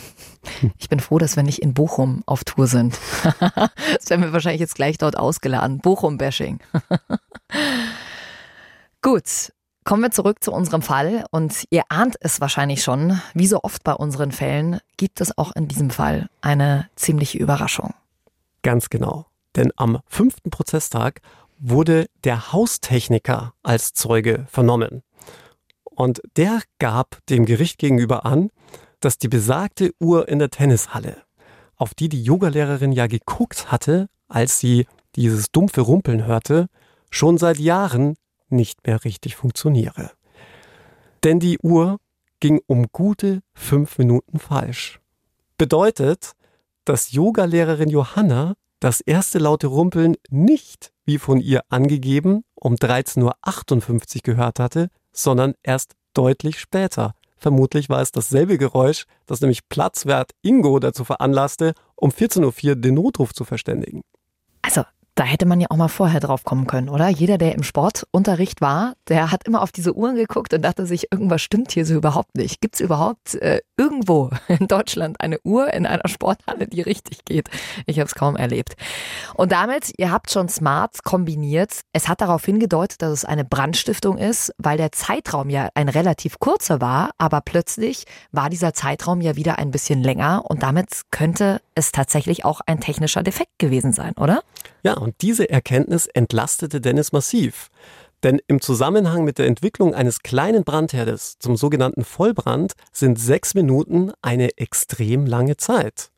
Ich 0.78 0.88
bin 0.88 1.00
froh, 1.00 1.18
dass 1.18 1.36
wir 1.36 1.42
nicht 1.42 1.60
in 1.60 1.74
Bochum 1.74 2.22
auf 2.26 2.44
Tour 2.44 2.66
sind. 2.66 2.98
das 3.40 4.10
werden 4.10 4.22
wir 4.22 4.32
wahrscheinlich 4.32 4.60
jetzt 4.60 4.74
gleich 4.74 4.98
dort 4.98 5.16
ausgeladen. 5.16 5.78
Bochum-Bashing. 5.78 6.60
Gut, 9.02 9.52
kommen 9.84 10.02
wir 10.02 10.10
zurück 10.10 10.42
zu 10.42 10.52
unserem 10.52 10.82
Fall. 10.82 11.24
Und 11.30 11.64
ihr 11.70 11.82
ahnt 11.88 12.16
es 12.20 12.40
wahrscheinlich 12.40 12.82
schon, 12.82 13.20
wie 13.34 13.46
so 13.46 13.60
oft 13.62 13.82
bei 13.82 13.94
unseren 13.94 14.30
Fällen 14.30 14.80
gibt 14.96 15.20
es 15.20 15.36
auch 15.36 15.54
in 15.56 15.68
diesem 15.68 15.90
Fall 15.90 16.28
eine 16.40 16.88
ziemliche 16.96 17.38
Überraschung. 17.38 17.94
Ganz 18.62 18.90
genau. 18.90 19.26
Denn 19.56 19.72
am 19.76 20.00
fünften 20.06 20.50
Prozesstag 20.50 21.20
wurde 21.58 22.06
der 22.24 22.52
Haustechniker 22.52 23.54
als 23.62 23.92
Zeuge 23.94 24.46
vernommen. 24.50 25.02
Und 25.94 26.20
der 26.36 26.60
gab 26.78 27.18
dem 27.26 27.44
Gericht 27.44 27.78
gegenüber 27.78 28.24
an, 28.24 28.50
dass 29.00 29.18
die 29.18 29.28
besagte 29.28 29.92
Uhr 30.00 30.28
in 30.28 30.38
der 30.38 30.50
Tennishalle, 30.50 31.22
auf 31.76 31.94
die 31.94 32.08
die 32.08 32.22
Yogalehrerin 32.22 32.92
ja 32.92 33.06
geguckt 33.06 33.70
hatte, 33.70 34.08
als 34.28 34.58
sie 34.58 34.86
dieses 35.16 35.50
dumpfe 35.50 35.82
Rumpeln 35.82 36.24
hörte, 36.26 36.68
schon 37.10 37.36
seit 37.36 37.58
Jahren 37.58 38.16
nicht 38.48 38.86
mehr 38.86 39.04
richtig 39.04 39.36
funktioniere. 39.36 40.12
Denn 41.24 41.40
die 41.40 41.58
Uhr 41.58 41.98
ging 42.40 42.60
um 42.66 42.86
gute 42.90 43.42
fünf 43.54 43.98
Minuten 43.98 44.38
falsch. 44.38 45.00
Bedeutet, 45.58 46.32
dass 46.84 47.12
Yogalehrerin 47.12 47.88
Johanna 47.88 48.54
das 48.80 49.00
erste 49.00 49.38
laute 49.38 49.68
Rumpeln 49.68 50.16
nicht, 50.28 50.92
wie 51.04 51.18
von 51.18 51.38
ihr 51.38 51.62
angegeben, 51.68 52.42
um 52.54 52.74
13.58 52.74 54.16
Uhr 54.16 54.22
gehört 54.22 54.58
hatte, 54.58 54.88
sondern 55.12 55.54
erst 55.62 55.94
deutlich 56.14 56.58
später. 56.60 57.14
Vermutlich 57.36 57.88
war 57.88 58.00
es 58.00 58.12
dasselbe 58.12 58.56
Geräusch, 58.56 59.06
das 59.26 59.40
nämlich 59.40 59.68
Platzwert 59.68 60.30
Ingo 60.42 60.78
dazu 60.78 61.04
veranlasste, 61.04 61.74
um 61.96 62.10
14.04 62.10 62.68
Uhr 62.68 62.76
den 62.76 62.94
Notruf 62.94 63.32
zu 63.32 63.44
verständigen. 63.44 64.02
Also 64.62 64.82
da 65.14 65.24
hätte 65.24 65.44
man 65.44 65.60
ja 65.60 65.66
auch 65.70 65.76
mal 65.76 65.88
vorher 65.88 66.20
drauf 66.20 66.44
kommen 66.44 66.66
können, 66.66 66.88
oder? 66.88 67.08
Jeder, 67.08 67.36
der 67.36 67.54
im 67.54 67.62
Sportunterricht 67.62 68.62
war, 68.62 68.94
der 69.08 69.30
hat 69.30 69.46
immer 69.46 69.60
auf 69.60 69.70
diese 69.70 69.94
Uhren 69.94 70.16
geguckt 70.16 70.54
und 70.54 70.62
dachte 70.62 70.86
sich, 70.86 71.12
irgendwas 71.12 71.42
stimmt 71.42 71.70
hier 71.72 71.84
so 71.84 71.94
überhaupt 71.94 72.34
nicht. 72.34 72.60
Gibt 72.62 72.76
es 72.76 72.80
überhaupt 72.80 73.34
äh, 73.34 73.60
irgendwo 73.76 74.30
in 74.48 74.68
Deutschland 74.68 75.20
eine 75.20 75.38
Uhr 75.44 75.72
in 75.74 75.84
einer 75.84 76.08
Sporthalle, 76.08 76.66
die 76.66 76.80
richtig 76.80 77.26
geht? 77.26 77.50
Ich 77.86 77.98
habe 77.98 78.06
es 78.06 78.14
kaum 78.14 78.36
erlebt. 78.36 78.74
Und 79.34 79.52
damit, 79.52 79.92
ihr 79.98 80.10
habt 80.10 80.30
schon 80.30 80.48
smart 80.48 81.04
kombiniert. 81.04 81.80
Es 81.92 82.08
hat 82.08 82.22
darauf 82.22 82.44
hingedeutet, 82.44 83.02
dass 83.02 83.12
es 83.12 83.24
eine 83.26 83.44
Brandstiftung 83.44 84.16
ist, 84.16 84.54
weil 84.56 84.78
der 84.78 84.92
Zeitraum 84.92 85.50
ja 85.50 85.68
ein 85.74 85.90
relativ 85.90 86.38
kurzer 86.38 86.80
war, 86.80 87.10
aber 87.18 87.42
plötzlich 87.42 88.04
war 88.30 88.48
dieser 88.48 88.72
Zeitraum 88.72 89.20
ja 89.20 89.36
wieder 89.36 89.58
ein 89.58 89.70
bisschen 89.70 90.02
länger 90.02 90.44
und 90.48 90.62
damit 90.62 91.02
könnte 91.10 91.60
es 91.74 91.92
tatsächlich 91.92 92.44
auch 92.44 92.60
ein 92.66 92.80
technischer 92.80 93.22
Defekt 93.22 93.58
gewesen 93.58 93.92
sein, 93.92 94.14
oder? 94.18 94.42
Ja, 94.82 94.94
und 94.94 95.14
diese 95.20 95.48
Erkenntnis 95.48 96.06
entlastete 96.06 96.80
Dennis 96.80 97.12
massiv. 97.12 97.68
Denn 98.22 98.40
im 98.46 98.60
Zusammenhang 98.60 99.24
mit 99.24 99.38
der 99.38 99.46
Entwicklung 99.46 99.94
eines 99.94 100.20
kleinen 100.20 100.64
Brandherdes 100.64 101.38
zum 101.38 101.56
sogenannten 101.56 102.04
Vollbrand 102.04 102.74
sind 102.92 103.18
sechs 103.18 103.54
Minuten 103.54 104.12
eine 104.22 104.56
extrem 104.58 105.26
lange 105.26 105.56
Zeit. 105.56 106.10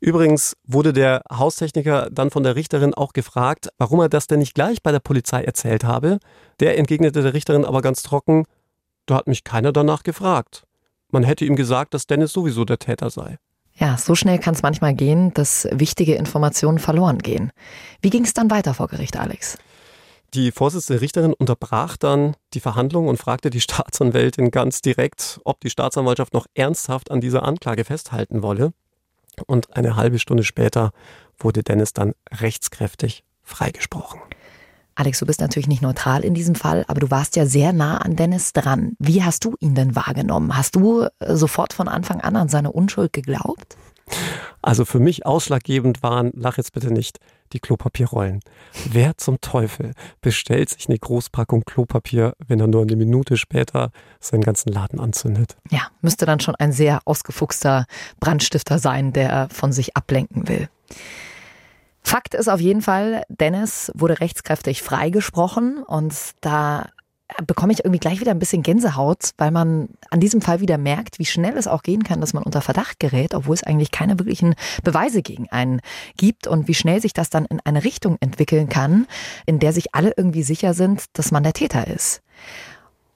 Übrigens 0.00 0.56
wurde 0.64 0.92
der 0.92 1.22
Haustechniker 1.30 2.08
dann 2.10 2.30
von 2.30 2.42
der 2.44 2.54
Richterin 2.56 2.94
auch 2.94 3.12
gefragt, 3.12 3.68
warum 3.78 4.00
er 4.00 4.08
das 4.08 4.26
denn 4.26 4.38
nicht 4.38 4.54
gleich 4.54 4.82
bei 4.82 4.92
der 4.92 5.00
Polizei 5.00 5.42
erzählt 5.42 5.84
habe. 5.84 6.18
Der 6.60 6.78
entgegnete 6.78 7.22
der 7.22 7.34
Richterin 7.34 7.64
aber 7.64 7.82
ganz 7.82 8.02
trocken, 8.02 8.44
da 9.06 9.16
hat 9.16 9.26
mich 9.26 9.42
keiner 9.42 9.72
danach 9.72 10.02
gefragt. 10.02 10.64
Man 11.10 11.24
hätte 11.24 11.44
ihm 11.44 11.56
gesagt, 11.56 11.94
dass 11.94 12.06
Dennis 12.06 12.32
sowieso 12.32 12.64
der 12.64 12.78
Täter 12.78 13.10
sei. 13.10 13.38
Ja, 13.78 13.96
so 13.96 14.14
schnell 14.14 14.38
kann 14.38 14.54
es 14.54 14.62
manchmal 14.62 14.94
gehen, 14.94 15.32
dass 15.34 15.68
wichtige 15.70 16.16
Informationen 16.16 16.78
verloren 16.78 17.18
gehen. 17.18 17.52
Wie 18.02 18.10
ging 18.10 18.24
es 18.24 18.34
dann 18.34 18.50
weiter 18.50 18.74
vor 18.74 18.88
Gericht, 18.88 19.16
Alex? 19.16 19.56
Die 20.34 20.52
Vorsitzende 20.52 21.00
Richterin 21.00 21.32
unterbrach 21.32 21.96
dann 21.96 22.36
die 22.52 22.60
Verhandlung 22.60 23.08
und 23.08 23.16
fragte 23.16 23.50
die 23.50 23.60
Staatsanwältin 23.60 24.50
ganz 24.50 24.82
direkt, 24.82 25.40
ob 25.44 25.60
die 25.60 25.70
Staatsanwaltschaft 25.70 26.34
noch 26.34 26.46
ernsthaft 26.54 27.10
an 27.10 27.20
dieser 27.20 27.44
Anklage 27.44 27.84
festhalten 27.84 28.42
wolle. 28.42 28.72
Und 29.46 29.74
eine 29.76 29.96
halbe 29.96 30.18
Stunde 30.18 30.42
später 30.42 30.90
wurde 31.38 31.62
Dennis 31.62 31.92
dann 31.92 32.14
rechtskräftig 32.30 33.24
freigesprochen. 33.42 34.20
Alex, 34.98 35.20
du 35.20 35.26
bist 35.26 35.40
natürlich 35.40 35.68
nicht 35.68 35.80
neutral 35.80 36.24
in 36.24 36.34
diesem 36.34 36.56
Fall, 36.56 36.84
aber 36.88 36.98
du 36.98 37.08
warst 37.08 37.36
ja 37.36 37.46
sehr 37.46 37.72
nah 37.72 37.98
an 37.98 38.16
Dennis 38.16 38.52
dran. 38.52 38.96
Wie 38.98 39.22
hast 39.22 39.44
du 39.44 39.54
ihn 39.60 39.76
denn 39.76 39.94
wahrgenommen? 39.94 40.56
Hast 40.56 40.74
du 40.74 41.02
äh, 41.20 41.36
sofort 41.36 41.72
von 41.72 41.86
Anfang 41.86 42.20
an 42.20 42.34
an 42.34 42.48
seine 42.48 42.72
Unschuld 42.72 43.12
geglaubt? 43.12 43.76
Also 44.60 44.84
für 44.84 44.98
mich 44.98 45.24
ausschlaggebend 45.24 46.02
waren, 46.02 46.32
lach 46.34 46.56
jetzt 46.56 46.72
bitte 46.72 46.92
nicht, 46.92 47.20
die 47.52 47.60
Klopapierrollen. 47.60 48.40
Wer 48.90 49.16
zum 49.18 49.40
Teufel 49.40 49.92
bestellt 50.20 50.70
sich 50.70 50.88
eine 50.88 50.98
Großpackung 50.98 51.62
Klopapier, 51.64 52.32
wenn 52.48 52.58
er 52.58 52.66
nur 52.66 52.82
eine 52.82 52.96
Minute 52.96 53.36
später 53.36 53.92
seinen 54.18 54.42
ganzen 54.42 54.72
Laden 54.72 54.98
anzündet? 54.98 55.56
Ja, 55.70 55.82
müsste 56.00 56.26
dann 56.26 56.40
schon 56.40 56.56
ein 56.56 56.72
sehr 56.72 57.02
ausgefuchster 57.04 57.86
Brandstifter 58.18 58.80
sein, 58.80 59.12
der 59.12 59.48
von 59.52 59.70
sich 59.70 59.96
ablenken 59.96 60.48
will. 60.48 60.68
Fakt 62.08 62.32
ist 62.32 62.48
auf 62.48 62.58
jeden 62.58 62.80
Fall, 62.80 63.22
Dennis 63.28 63.92
wurde 63.94 64.20
rechtskräftig 64.20 64.82
freigesprochen 64.82 65.82
und 65.82 66.14
da 66.40 66.86
bekomme 67.46 67.74
ich 67.74 67.80
irgendwie 67.80 67.98
gleich 67.98 68.18
wieder 68.18 68.30
ein 68.30 68.38
bisschen 68.38 68.62
Gänsehaut, 68.62 69.32
weil 69.36 69.50
man 69.50 69.90
an 70.08 70.18
diesem 70.18 70.40
Fall 70.40 70.60
wieder 70.60 70.78
merkt, 70.78 71.18
wie 71.18 71.26
schnell 71.26 71.58
es 71.58 71.66
auch 71.66 71.82
gehen 71.82 72.04
kann, 72.04 72.22
dass 72.22 72.32
man 72.32 72.44
unter 72.44 72.62
Verdacht 72.62 72.98
gerät, 72.98 73.34
obwohl 73.34 73.52
es 73.52 73.62
eigentlich 73.62 73.90
keine 73.90 74.18
wirklichen 74.18 74.54
Beweise 74.82 75.20
gegen 75.20 75.50
einen 75.50 75.82
gibt 76.16 76.46
und 76.46 76.66
wie 76.66 76.72
schnell 76.72 77.02
sich 77.02 77.12
das 77.12 77.28
dann 77.28 77.44
in 77.44 77.60
eine 77.66 77.84
Richtung 77.84 78.16
entwickeln 78.20 78.70
kann, 78.70 79.06
in 79.44 79.58
der 79.58 79.74
sich 79.74 79.94
alle 79.94 80.14
irgendwie 80.16 80.44
sicher 80.44 80.72
sind, 80.72 81.04
dass 81.12 81.30
man 81.30 81.42
der 81.42 81.52
Täter 81.52 81.88
ist. 81.88 82.22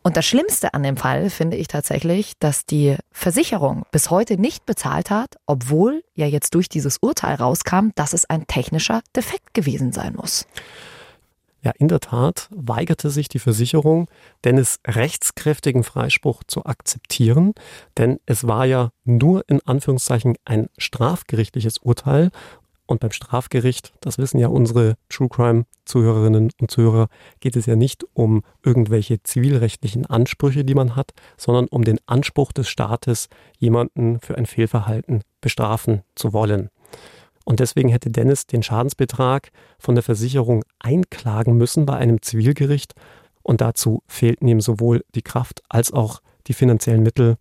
Und 0.03 0.17
das 0.17 0.27
Schlimmste 0.27 0.75
an 0.75 0.83
dem 0.83 0.97
Fall 0.97 1.31
finde 1.31 1.57
ich 1.57 1.69
tatsächlich, 1.69 2.33
dass 2.41 2.67
die 2.67 2.97
Versicherung 3.13 3.85
bis 3.93 4.11
heute 4.11 4.37
nicht 4.37 4.67
bezahlt 4.67 5.11
hat, 5.11 5.37
obwohl 5.47 6.03
ja 6.15 6.27
jetzt 6.27 6.55
durch 6.55 6.69
dieses 6.69 6.99
Urteil 6.99 7.37
rauskam, 7.37 7.91
dass 7.95 8.13
es 8.13 8.25
ein 8.25 8.47
technischer 8.49 9.03
Defekt 9.15 9.55
gewesen 9.55 9.93
sein 9.93 10.15
muss. 10.17 10.47
Ja, 11.65 11.71
in 11.79 11.87
der 11.87 12.01
Tat 12.01 12.49
weigerte 12.51 13.09
sich 13.11 13.29
die 13.29 13.39
Versicherung, 13.39 14.09
Dennis 14.43 14.81
rechtskräftigen 14.85 15.85
Freispruch 15.85 16.43
zu 16.49 16.67
akzeptieren, 16.67 17.55
denn 17.97 18.19
es 18.27 18.49
war 18.49 18.65
ja 18.67 18.91
nur 19.05 19.45
in 19.49 19.61
Anführungszeichen 19.65 20.37
ein 20.45 20.69
strafgerichtliches 20.77 21.79
Urteil 21.79 22.31
und 22.93 23.01
beim 23.01 23.11
Strafgericht, 23.11 23.93
das 24.01 24.19
wissen 24.19 24.39
ja 24.39 24.49
unsere 24.49 24.95
True 25.09 25.29
Crime 25.29 25.65
Zuhörerinnen 25.85 26.51
und 26.61 26.71
Zuhörer, 26.71 27.09
geht 27.41 27.57
es 27.57 27.67
ja 27.67 27.75
nicht 27.75 28.05
um 28.15 28.43
irgendwelche 28.63 29.23
zivilrechtlichen 29.23 30.07
Ansprüche, 30.07 30.65
die 30.65 30.75
man 30.75 30.95
hat, 30.95 31.13
sondern 31.37 31.67
um 31.67 31.83
den 31.83 31.99
Anspruch 32.07 32.53
des 32.53 32.69
Staates, 32.69 33.29
jemanden 33.59 34.21
für 34.21 34.37
ein 34.37 34.47
Fehlverhalten 34.47 35.23
bestrafen 35.41 36.03
zu 36.15 36.33
wollen. 36.33 36.69
Und 37.45 37.59
deswegen 37.59 37.89
hätte 37.89 38.11
Dennis 38.11 38.47
den 38.47 38.63
Schadensbetrag 38.63 39.51
von 39.79 39.97
der 39.97 40.05
Versicherung 40.05 40.65
einklagen 40.79 41.57
müssen 41.57 41.87
bei 41.87 41.97
einem 41.97 42.23
Zivilgericht. 42.23 42.95
Und 43.43 43.61
dazu 43.61 44.05
fehlten 44.07 44.47
ihm 44.47 44.61
sowohl 44.61 45.03
die 45.17 45.23
Kraft 45.23 45.63
als 45.69 45.93
auch 45.93 46.21
die 46.47 46.55
finanziellen 46.55 47.03
Mittel. 47.03 47.37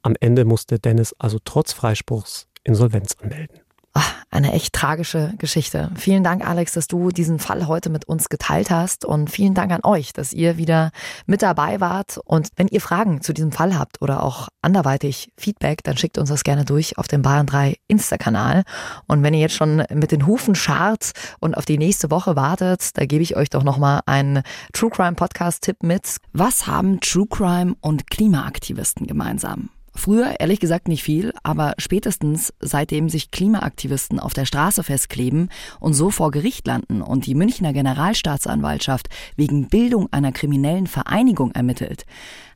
Am 0.00 0.14
Ende 0.18 0.46
musste 0.46 0.78
Dennis 0.78 1.14
also 1.18 1.38
trotz 1.44 1.72
Freispruchs 1.72 2.46
Insolvenz 2.64 3.16
anmelden. 3.20 3.60
Ach, 3.94 4.14
eine 4.30 4.52
echt 4.52 4.74
tragische 4.74 5.34
Geschichte. 5.38 5.90
Vielen 5.96 6.22
Dank, 6.22 6.46
Alex, 6.46 6.72
dass 6.72 6.86
du 6.86 7.10
diesen 7.10 7.38
Fall 7.38 7.66
heute 7.66 7.90
mit 7.90 8.04
uns 8.04 8.28
geteilt 8.28 8.70
hast 8.70 9.04
und 9.04 9.30
vielen 9.30 9.54
Dank 9.54 9.72
an 9.72 9.80
euch, 9.82 10.12
dass 10.12 10.32
ihr 10.32 10.56
wieder 10.56 10.90
mit 11.26 11.42
dabei 11.42 11.80
wart. 11.80 12.20
Und 12.24 12.48
wenn 12.56 12.68
ihr 12.68 12.80
Fragen 12.80 13.22
zu 13.22 13.32
diesem 13.32 13.50
Fall 13.50 13.76
habt 13.78 14.00
oder 14.02 14.22
auch 14.22 14.48
anderweitig 14.62 15.32
Feedback, 15.36 15.82
dann 15.82 15.96
schickt 15.96 16.18
uns 16.18 16.28
das 16.28 16.44
gerne 16.44 16.64
durch 16.64 16.98
auf 16.98 17.08
dem 17.08 17.22
Bayern 17.22 17.46
3 17.46 17.76
Insta-Kanal. 17.88 18.64
Und 19.06 19.22
wenn 19.22 19.34
ihr 19.34 19.40
jetzt 19.40 19.56
schon 19.56 19.82
mit 19.92 20.12
den 20.12 20.26
Hufen 20.26 20.54
scharrt 20.54 21.12
und 21.40 21.56
auf 21.56 21.64
die 21.64 21.78
nächste 21.78 22.10
Woche 22.10 22.36
wartet, 22.36 22.96
da 22.98 23.06
gebe 23.06 23.22
ich 23.22 23.36
euch 23.36 23.50
doch 23.50 23.64
nochmal 23.64 24.02
einen 24.06 24.42
True 24.72 24.90
Crime 24.90 25.14
Podcast-Tipp 25.14 25.82
mit. 25.82 26.18
Was 26.32 26.66
haben 26.66 27.00
True 27.00 27.26
Crime 27.28 27.74
und 27.80 28.10
Klimaaktivisten 28.10 29.06
gemeinsam? 29.06 29.70
Früher 29.98 30.38
ehrlich 30.38 30.60
gesagt 30.60 30.86
nicht 30.86 31.02
viel, 31.02 31.34
aber 31.42 31.74
spätestens 31.76 32.54
seitdem 32.60 33.08
sich 33.08 33.32
Klimaaktivisten 33.32 34.20
auf 34.20 34.32
der 34.32 34.44
Straße 34.44 34.84
festkleben 34.84 35.50
und 35.80 35.92
so 35.92 36.12
vor 36.12 36.30
Gericht 36.30 36.68
landen 36.68 37.02
und 37.02 37.26
die 37.26 37.34
Münchner 37.34 37.72
Generalstaatsanwaltschaft 37.72 39.08
wegen 39.34 39.68
Bildung 39.68 40.06
einer 40.12 40.30
kriminellen 40.30 40.86
Vereinigung 40.86 41.50
ermittelt, 41.50 42.06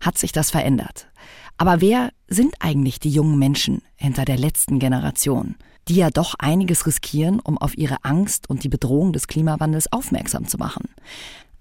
hat 0.01 0.19
sich 0.19 0.31
das 0.31 0.53
verändert. 0.53 1.09
Aber 1.59 1.81
wer 1.81 2.11
sind 2.29 2.55
eigentlich 2.61 3.01
die 3.01 3.11
jungen 3.11 3.41
Menschen 3.41 3.83
hinter 3.97 4.25
der 4.25 4.39
letzten 4.39 4.79
Generation, 4.79 5.57
die 5.89 5.97
ja 5.97 6.11
doch 6.11 6.37
einiges 6.39 6.87
riskieren, 6.87 7.41
um 7.41 7.59
auf 7.59 7.77
ihre 7.77 8.05
Angst 8.05 8.49
und 8.49 8.63
die 8.63 8.69
Bedrohung 8.69 9.13
des 9.13 9.27
Klimawandels 9.27 9.93
aufmerksam 9.93 10.47
zu 10.47 10.59
machen? 10.59 10.89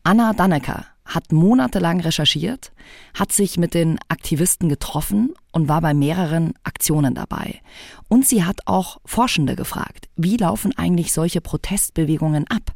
Anna 0.03 0.33
Dannecker 0.33 0.85
hat 1.13 1.31
monatelang 1.31 1.99
recherchiert, 2.01 2.71
hat 3.13 3.31
sich 3.31 3.57
mit 3.57 3.73
den 3.73 3.99
Aktivisten 4.07 4.69
getroffen 4.69 5.33
und 5.51 5.67
war 5.67 5.81
bei 5.81 5.93
mehreren 5.93 6.53
Aktionen 6.63 7.15
dabei. 7.15 7.61
Und 8.07 8.27
sie 8.27 8.43
hat 8.43 8.61
auch 8.65 8.99
Forschende 9.05 9.55
gefragt, 9.55 10.09
wie 10.15 10.37
laufen 10.37 10.77
eigentlich 10.77 11.13
solche 11.13 11.41
Protestbewegungen 11.41 12.47
ab? 12.47 12.73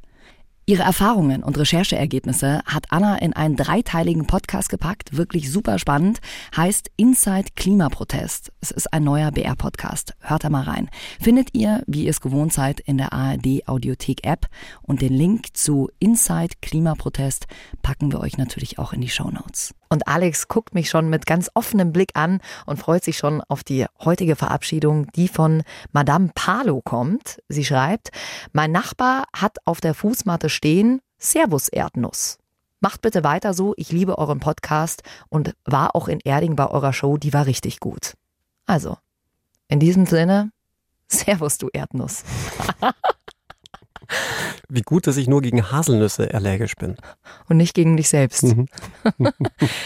Ihre 0.67 0.81
Erfahrungen 0.81 1.43
und 1.43 1.59
Rechercheergebnisse 1.59 2.61
hat 2.65 2.85
Anna 2.89 3.17
in 3.17 3.33
einen 3.33 3.55
dreiteiligen 3.55 4.25
Podcast 4.25 4.69
gepackt, 4.69 5.15
wirklich 5.15 5.51
super 5.51 5.77
spannend, 5.77 6.21
heißt 6.57 6.89
Inside 6.97 7.49
Klimaprotest. 7.55 8.51
Es 8.61 8.71
ist 8.71 8.91
ein 8.91 9.03
neuer 9.03 9.31
BR-Podcast. 9.31 10.15
Hört 10.21 10.43
da 10.43 10.49
mal 10.49 10.63
rein. 10.63 10.89
Findet 11.21 11.53
ihr, 11.53 11.83
wie 11.85 12.05
ihr 12.05 12.09
es 12.09 12.19
gewohnt 12.19 12.51
seid, 12.51 12.79
in 12.79 12.97
der 12.97 13.13
ARD 13.13 13.67
Audiothek 13.67 14.25
App 14.25 14.47
und 14.81 15.01
den 15.03 15.13
Link 15.13 15.55
zu 15.55 15.91
Inside 15.99 16.55
Klimaprotest 16.63 17.45
packen 17.83 18.11
wir 18.11 18.19
euch 18.19 18.39
natürlich 18.39 18.79
auch 18.79 18.91
in 18.91 19.01
die 19.01 19.09
Show 19.09 19.29
Notes. 19.29 19.75
Und 19.89 20.07
Alex 20.07 20.47
guckt 20.47 20.73
mich 20.73 20.89
schon 20.89 21.09
mit 21.09 21.25
ganz 21.25 21.49
offenem 21.53 21.91
Blick 21.91 22.11
an 22.13 22.41
und 22.65 22.77
freut 22.77 23.03
sich 23.03 23.17
schon 23.17 23.41
auf 23.47 23.63
die 23.63 23.85
heutige 24.03 24.35
Verabschiedung, 24.35 25.11
die 25.15 25.27
von 25.27 25.63
Madame 25.91 26.31
Palo 26.33 26.81
kommt. 26.81 27.41
Sie 27.49 27.65
schreibt, 27.65 28.09
mein 28.53 28.71
Nachbar 28.71 29.25
hat 29.35 29.57
auf 29.65 29.81
der 29.81 29.93
Fußmatte 29.93 30.49
stehen, 30.49 31.01
Servus 31.17 31.69
Erdnuss. 31.69 32.37
Macht 32.81 33.01
bitte 33.01 33.23
weiter 33.23 33.53
so, 33.53 33.73
ich 33.77 33.91
liebe 33.91 34.17
euren 34.17 34.39
Podcast 34.39 35.01
und 35.29 35.55
war 35.65 35.95
auch 35.95 36.07
in 36.07 36.19
Erding 36.19 36.55
bei 36.55 36.67
eurer 36.67 36.93
Show, 36.93 37.17
die 37.17 37.33
war 37.33 37.45
richtig 37.45 37.79
gut. 37.79 38.13
Also, 38.65 38.97
in 39.67 39.79
diesem 39.79 40.05
Sinne, 40.05 40.51
Servus 41.07 41.57
du 41.57 41.69
Erdnuss. 41.71 42.23
Wie 44.69 44.81
gut, 44.81 45.07
dass 45.07 45.17
ich 45.17 45.27
nur 45.27 45.41
gegen 45.41 45.71
Haselnüsse 45.71 46.33
allergisch 46.33 46.75
bin. 46.75 46.95
Und 47.49 47.57
nicht 47.57 47.73
gegen 47.73 47.97
dich 47.97 48.09
selbst. 48.09 48.43
Mhm. 48.43 48.67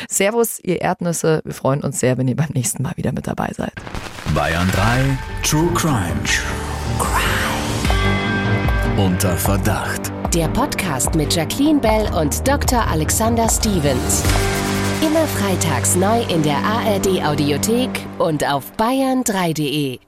Servus, 0.09 0.59
ihr 0.59 0.81
Erdnüsse. 0.81 1.41
Wir 1.43 1.53
freuen 1.53 1.81
uns 1.81 1.99
sehr, 1.99 2.17
wenn 2.17 2.27
ihr 2.27 2.35
beim 2.35 2.49
nächsten 2.53 2.83
Mal 2.83 2.93
wieder 2.95 3.11
mit 3.11 3.27
dabei 3.27 3.51
seid. 3.55 3.73
Bayern 4.33 4.69
3 4.71 5.17
True 5.43 5.69
Crime. 5.73 6.15
True 6.23 6.97
Crime. 6.99 7.49
Unter 8.97 9.37
Verdacht. 9.37 10.11
Der 10.33 10.47
Podcast 10.49 11.15
mit 11.15 11.33
Jacqueline 11.33 11.79
Bell 11.79 12.07
und 12.13 12.47
Dr. 12.47 12.85
Alexander 12.87 13.49
Stevens. 13.49 14.23
Immer 15.01 15.25
freitags 15.25 15.95
neu 15.95 16.21
in 16.23 16.43
der 16.43 16.57
ARD 16.57 17.23
Audiothek 17.23 17.89
und 18.17 18.45
auf 18.45 18.73
bayern3.de. 18.77 19.99